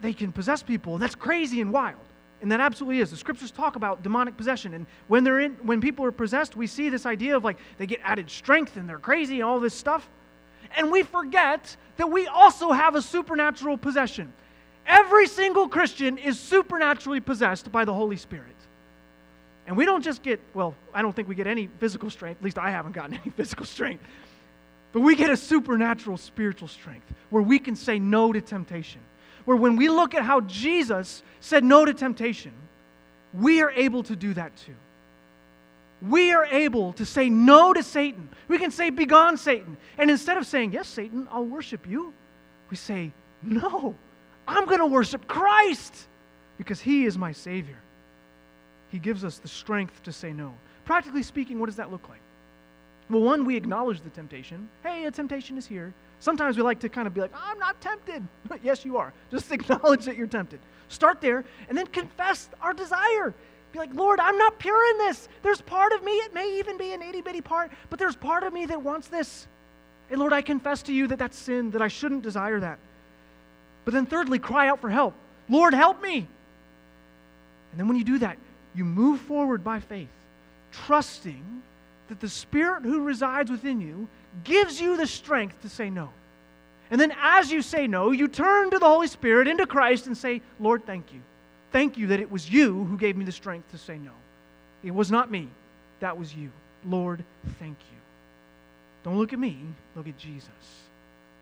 they 0.01 0.13
can 0.13 0.33
possess 0.33 0.63
people, 0.63 0.95
and 0.95 1.03
that's 1.03 1.15
crazy 1.15 1.61
and 1.61 1.73
wild. 1.73 2.01
And 2.43 2.53
that 2.53 2.61
absolutely 2.61 3.01
is. 3.01 3.11
The 3.11 3.17
scriptures 3.17 3.51
talk 3.51 3.77
about 3.77 4.03
demonic 4.03 4.37
possession. 4.37 4.75
And 4.75 4.87
when 5.09 5.25
they're 5.25 5.41
in 5.41 5.53
when 5.63 5.81
people 5.81 6.05
are 6.05 6.13
possessed, 6.13 6.55
we 6.55 6.67
see 6.67 6.91
this 6.91 7.07
idea 7.07 7.37
of 7.37 7.45
like 7.45 7.57
they 7.79 7.87
get 7.87 8.01
added 8.05 8.31
strength 8.31 8.77
and 8.77 8.87
they're 8.89 8.99
crazy 8.99 9.37
and 9.37 9.45
all 9.45 9.59
this 9.59 9.75
stuff. 9.75 10.07
And 10.77 10.91
we 10.93 11.03
forget 11.03 11.75
that 11.97 12.11
we 12.11 12.27
also 12.27 12.73
have 12.73 12.95
a 12.95 13.01
supernatural 13.01 13.79
possession. 13.79 14.33
Every 14.87 15.27
single 15.27 15.69
Christian 15.69 16.19
is 16.19 16.39
supernaturally 16.39 17.21
possessed 17.21 17.73
by 17.73 17.87
the 17.87 17.95
Holy 17.95 18.17
Spirit. 18.17 18.56
And 19.67 19.77
we 19.77 19.85
don't 19.85 20.03
just 20.03 20.23
get, 20.23 20.41
well, 20.55 20.75
I 20.95 21.03
don't 21.03 21.15
think 21.15 21.29
we 21.29 21.35
get 21.35 21.47
any 21.47 21.69
physical 21.79 22.09
strength. 22.11 22.39
At 22.39 22.45
least 22.45 22.59
I 22.59 22.71
haven't 22.71 22.93
gotten 22.93 23.15
any 23.23 23.31
physical 23.31 23.67
strength. 23.67 24.05
But 24.93 25.01
we 25.01 25.17
get 25.17 25.31
a 25.31 25.37
supernatural 25.37 26.17
spiritual 26.17 26.69
strength 26.69 27.13
where 27.31 27.43
we 27.43 27.59
can 27.59 27.77
say 27.77 27.99
no 27.99 28.33
to 28.33 28.41
temptation 28.41 29.01
where 29.47 29.57
when 29.57 29.77
we 29.77 29.89
look 29.89 30.15
at 30.15 30.23
how 30.23 30.43
Jesus 30.43 31.23
said 31.41 31.65
no 31.65 31.85
to 31.85 31.95
temptation, 31.95 32.53
we 33.33 33.63
are 33.63 33.71
able 33.71 34.03
to 34.03 34.15
do 34.15 34.35
that 34.35 34.55
too. 34.57 34.75
We 36.03 36.33
are 36.33 36.45
able 36.45 36.93
to 36.95 37.07
say 37.07 37.31
no 37.31 37.73
to 37.73 37.83
Satan. 37.83 38.29
We 38.49 38.59
can 38.59 38.71
say, 38.71 38.91
Begone, 38.91 39.39
Satan. 39.39 39.79
And 39.97 40.11
instead 40.11 40.37
of 40.37 40.47
saying, 40.47 40.73
Yes, 40.73 40.89
Satan, 40.89 41.27
I'll 41.31 41.45
worship 41.45 41.89
you, 41.89 42.13
we 42.71 42.77
say, 42.77 43.13
No, 43.43 43.95
I'm 44.47 44.67
going 44.67 44.81
to 44.81 44.87
worship 44.87 45.27
Christ 45.27 45.95
because 46.59 46.81
he 46.81 47.07
is 47.07 47.17
my 47.17 47.33
Savior. 47.33 47.79
He 48.91 48.99
gives 48.99 49.25
us 49.25 49.39
the 49.39 49.49
strength 49.49 50.03
to 50.05 50.13
say 50.13 50.33
no. 50.33 50.55
Practically 50.85 51.23
speaking, 51.23 51.59
what 51.59 51.67
does 51.67 51.77
that 51.77 51.91
look 51.91 52.09
like? 52.09 52.21
Well, 53.09 53.23
one, 53.23 53.45
we 53.45 53.57
acknowledge 53.57 54.01
the 54.01 54.11
temptation. 54.11 54.69
Hey, 54.83 55.05
a 55.05 55.11
temptation 55.11 55.57
is 55.59 55.67
here. 55.67 55.93
Sometimes 56.19 56.57
we 56.57 56.63
like 56.63 56.81
to 56.81 56.89
kind 56.89 57.07
of 57.07 57.15
be 57.15 57.21
like, 57.21 57.33
I'm 57.35 57.59
not 57.59 57.81
tempted. 57.81 58.27
yes, 58.63 58.85
you 58.85 58.97
are. 58.97 59.13
Just 59.31 59.53
acknowledge 59.53 60.05
that 60.07 60.17
you're 60.17 60.27
tempted. 60.27 60.61
Start 60.89 61.21
there 61.21 61.45
and 61.69 61.77
then 61.77 61.87
confess 61.87 62.49
our 62.61 62.73
desire. 62.73 63.35
Be 63.73 63.79
like, 63.79 63.95
Lord, 63.95 64.21
I'm 64.21 64.39
not 64.39 64.59
pure 64.59 64.91
in 64.91 64.99
this. 64.99 65.29
There's 65.43 65.61
part 65.61 65.93
of 65.93 66.03
me, 66.03 66.13
it 66.13 66.33
may 66.33 66.59
even 66.59 66.79
be 66.79 66.93
an 66.93 67.03
itty 67.03 67.21
bitty 67.21 67.41
part, 67.41 67.71
but 67.91 67.99
there's 67.99 68.17
part 68.17 68.43
of 68.43 68.53
me 68.53 68.67
that 68.67 68.83
wants 68.83 69.09
this. 69.09 69.47
And 70.11 70.21
Lord, 70.21 70.33
I 70.33 70.43
confess 70.43 70.83
to 70.85 70.93
you 70.93 71.09
that 71.09 71.19
that's 71.19 71.37
sin, 71.37 71.73
that 71.73 71.83
I 71.83 71.89
shouldn't 71.89 72.23
desire 72.23 72.61
that. 72.61 72.79
But 73.85 73.95
then, 73.95 74.07
thirdly, 74.07 74.39
cry 74.39 74.69
out 74.69 74.81
for 74.81 74.91
help. 74.91 75.15
Lord, 75.49 75.75
help 75.75 76.03
me. 76.03 76.27
And 77.71 77.81
then 77.81 77.89
when 77.89 77.97
you 77.97 78.05
do 78.05 78.19
that, 78.19 78.37
you 78.77 78.85
move 78.85 79.21
forward 79.21 79.65
by 79.65 79.81
faith, 79.81 80.09
trusting 80.71 81.63
that 82.09 82.21
the 82.21 82.29
Spirit 82.29 82.83
who 82.85 83.03
resides 83.03 83.51
within 83.51 83.81
you 83.81 84.07
gives 84.45 84.81
you 84.81 84.97
the 84.97 85.07
strength 85.07 85.61
to 85.63 85.69
say 85.69 85.91
no. 85.91 86.11
And 86.91 87.01
then 87.01 87.13
as 87.21 87.51
you 87.51 87.63
say 87.63 87.87
no, 87.87 88.13
you 88.13 88.29
turn 88.29 88.71
to 88.71 88.79
the 88.79 88.87
Holy 88.87 89.09
Spirit, 89.09 89.49
into 89.49 89.67
Christ, 89.67 90.07
and 90.07 90.17
say, 90.17 90.41
Lord, 90.61 90.87
thank 90.87 91.13
you. 91.13 91.21
Thank 91.73 91.99
you 91.99 92.09
that 92.09 92.21
it 92.21 92.31
was 92.31 92.49
you 92.49 92.85
who 92.85 92.97
gave 92.97 93.17
me 93.17 93.25
the 93.25 93.33
strength 93.33 93.71
to 93.73 93.79
say 93.79 93.99
no. 93.99 94.13
It 94.85 94.95
was 94.95 95.11
not 95.11 95.31
me, 95.31 95.49
that 96.01 96.17
was 96.17 96.35
you. 96.35 96.51
Lord, 96.85 97.25
thank 97.59 97.77
you. 97.91 97.99
Don't 99.03 99.19
look 99.19 99.33
at 99.33 99.39
me, 99.39 99.59
look 99.97 100.07
at 100.07 100.19
Jesus. 100.19 100.51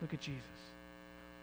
Look 0.01 0.15
at 0.15 0.21
Jesus. 0.21 0.43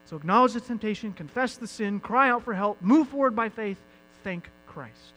So 0.06 0.18
acknowledge 0.18 0.54
the 0.54 0.62
temptation, 0.62 1.14
confess 1.14 1.58
the 1.58 1.68
sin, 1.68 2.00
cry 2.00 2.30
out 2.30 2.44
for 2.44 2.54
help, 2.54 2.82
move 2.82 3.10
forward 3.10 3.36
by 3.36 3.50
faith, 3.50 3.78
thank 4.24 4.50
Christ. 4.68 5.14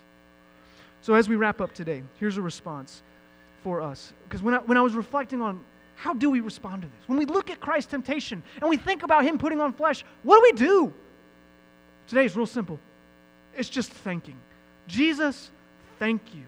So 1.05 1.13
as 1.13 1.29
we 1.29 1.37
wrap 1.37 1.61
up 1.61 1.75
today, 1.75 2.03
here's 2.19 2.39
a 2.39 2.41
response 2.41 3.03
for 3.63 3.83
us. 3.83 4.15
Because 4.27 4.43
when 4.43 4.55
I, 4.55 4.59
when 4.61 4.79
I 4.79 4.81
was 4.81 4.95
reflecting 4.95 5.43
on 5.43 5.63
how 5.97 6.15
do 6.15 6.31
we 6.31 6.41
respond 6.41 6.81
to 6.81 6.89
this? 6.89 7.07
When 7.07 7.19
we 7.19 7.27
look 7.27 7.51
at 7.51 7.61
Christ's 7.61 7.91
temptation 7.91 8.43
and 8.63 8.71
we 8.71 8.79
think 8.79 9.03
about 9.03 9.23
him 9.23 9.37
putting 9.37 9.61
on 9.61 9.75
flesh, 9.75 10.03
what 10.23 10.37
do 10.39 10.43
we 10.43 10.53
do? 10.53 10.95
Today 12.09 12.25
is 12.25 12.35
real 12.35 12.47
simple. 12.47 12.81
It's 13.55 13.69
just 13.69 13.91
thanking. 13.91 14.39
Jesus, 14.89 15.51
thank 15.99 16.23
you 16.35 16.45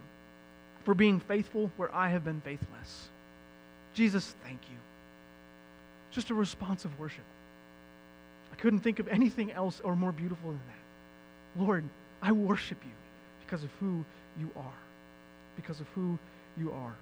for 0.85 0.95
being 0.95 1.21
faithful 1.21 1.71
where 1.77 1.95
I 1.95 2.09
have 2.09 2.25
been 2.25 2.41
faithless. 2.41 3.11
Jesus, 3.93 4.35
thank 4.43 4.63
you. 4.71 4.79
Just 6.13 6.31
a 6.31 6.35
response 6.35 6.87
of 6.87 6.99
worship. 6.99 7.25
I 8.51 8.57
couldn't 8.57 8.81
think 8.81 9.01
of 9.01 9.09
anything 9.09 9.53
else 9.53 9.83
or 9.85 9.95
more 9.95 10.13
beautiful 10.13 10.49
than 10.49 10.61
that. 10.67 11.63
Lord, 11.63 11.85
I 12.23 12.33
worship 12.33 12.79
you 12.83 12.93
because 13.45 13.63
of 13.63 13.71
who 13.81 14.03
you 14.39 14.51
are. 14.57 14.79
Because 15.57 15.81
of 15.81 15.89
who 15.95 16.19
you 16.59 16.73
are. 16.73 16.95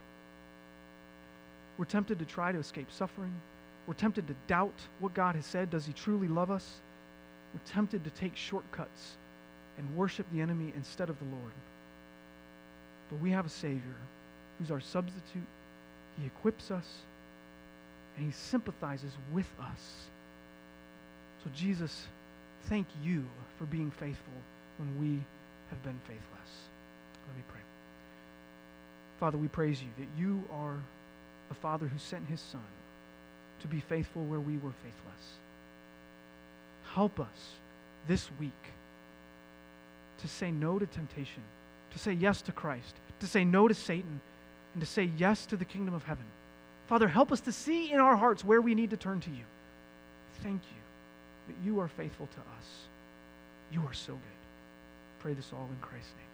We're 1.77 1.85
tempted 1.85 2.19
to 2.21 2.25
try 2.25 2.53
to 2.53 2.59
escape 2.59 2.91
suffering. 2.91 3.35
We're 3.87 3.95
tempted 3.95 4.27
to 4.29 4.35
doubt 4.47 4.75
what 5.01 5.15
God 5.15 5.35
has 5.35 5.45
said. 5.45 5.71
Does 5.71 5.87
He 5.87 5.93
truly 5.93 6.29
love 6.29 6.51
us? 6.51 6.81
We're 7.53 7.73
tempted 7.73 8.05
to 8.05 8.11
take 8.11 8.37
shortcuts 8.37 9.17
and 9.77 9.97
worship 9.97 10.27
the 10.33 10.41
enemy 10.41 10.73
instead 10.77 11.11
of 11.11 11.19
the 11.19 11.25
Lord. 11.25 11.53
But 13.11 13.21
we 13.21 13.31
have 13.31 13.47
a 13.47 13.51
Savior 13.51 13.97
who's 14.59 14.71
our 14.71 14.81
substitute. 14.81 15.47
He 16.19 16.27
equips 16.27 16.71
us 16.71 16.87
and 18.17 18.25
He 18.25 18.33
sympathizes 18.33 19.13
with 19.33 19.49
us. 19.61 20.09
So, 21.43 21.51
Jesus, 21.55 22.07
thank 22.69 22.87
you 23.03 23.25
for 23.59 23.67
being 23.67 23.91
faithful 23.91 24.33
when 24.79 24.99
we 25.01 25.23
have 25.71 25.83
been 25.83 25.99
faithless. 26.07 26.69
Let 27.29 27.37
me 27.37 27.43
pray. 27.49 27.61
Father, 29.21 29.39
we 29.39 29.49
praise 29.49 29.83
you 29.83 29.89
that 29.99 30.21
you 30.21 30.43
are 30.53 30.79
a 31.51 31.55
Father 31.55 31.87
who 31.87 31.99
sent 31.99 32.27
his 32.29 32.41
Son 32.41 32.61
to 33.61 33.67
be 33.67 33.81
faithful 33.81 34.25
where 34.25 34.41
we 34.41 34.55
were 34.59 34.73
faithless. 34.83 35.39
Help 36.95 37.19
us 37.19 37.57
this 38.07 38.29
week 38.39 38.53
to 40.19 40.29
say 40.29 40.51
no 40.51 40.79
to 40.79 40.87
temptation, 40.87 41.43
to 41.93 41.99
say 41.99 42.13
yes 42.13 42.43
to 42.43 42.53
Christ, 42.53 42.95
to 43.21 43.27
say 43.27 43.45
no 43.45 43.69
to 43.69 43.75
Satan, 43.75 44.21
and 44.75 44.83
to 44.83 44.87
say 44.87 45.11
yes 45.17 45.47
to 45.47 45.57
the 45.57 45.65
kingdom 45.65 45.95
of 45.95 46.05
heaven. 46.05 46.25
Father, 46.87 47.09
help 47.09 47.33
us 47.33 47.41
to 47.43 47.53
see 47.53 47.93
in 47.93 48.01
our 48.01 48.17
hearts 48.17 48.45
where 48.45 48.61
we 48.61 48.75
need 48.75 48.91
to 48.91 48.97
turn 48.97 49.21
to 49.21 49.31
you. 49.31 49.45
Thank 50.43 50.61
you 50.63 51.55
that 51.55 51.57
you 51.65 51.81
are 51.81 51.89
faithful 51.89 52.27
to 52.27 52.41
us. 52.41 52.67
You 53.73 53.81
are 53.87 53.95
so 53.95 54.13
good. 54.13 54.21
Pray 55.21 55.33
this 55.33 55.51
all 55.53 55.69
in 55.71 55.79
Christ's 55.81 56.13
name. 56.19 56.34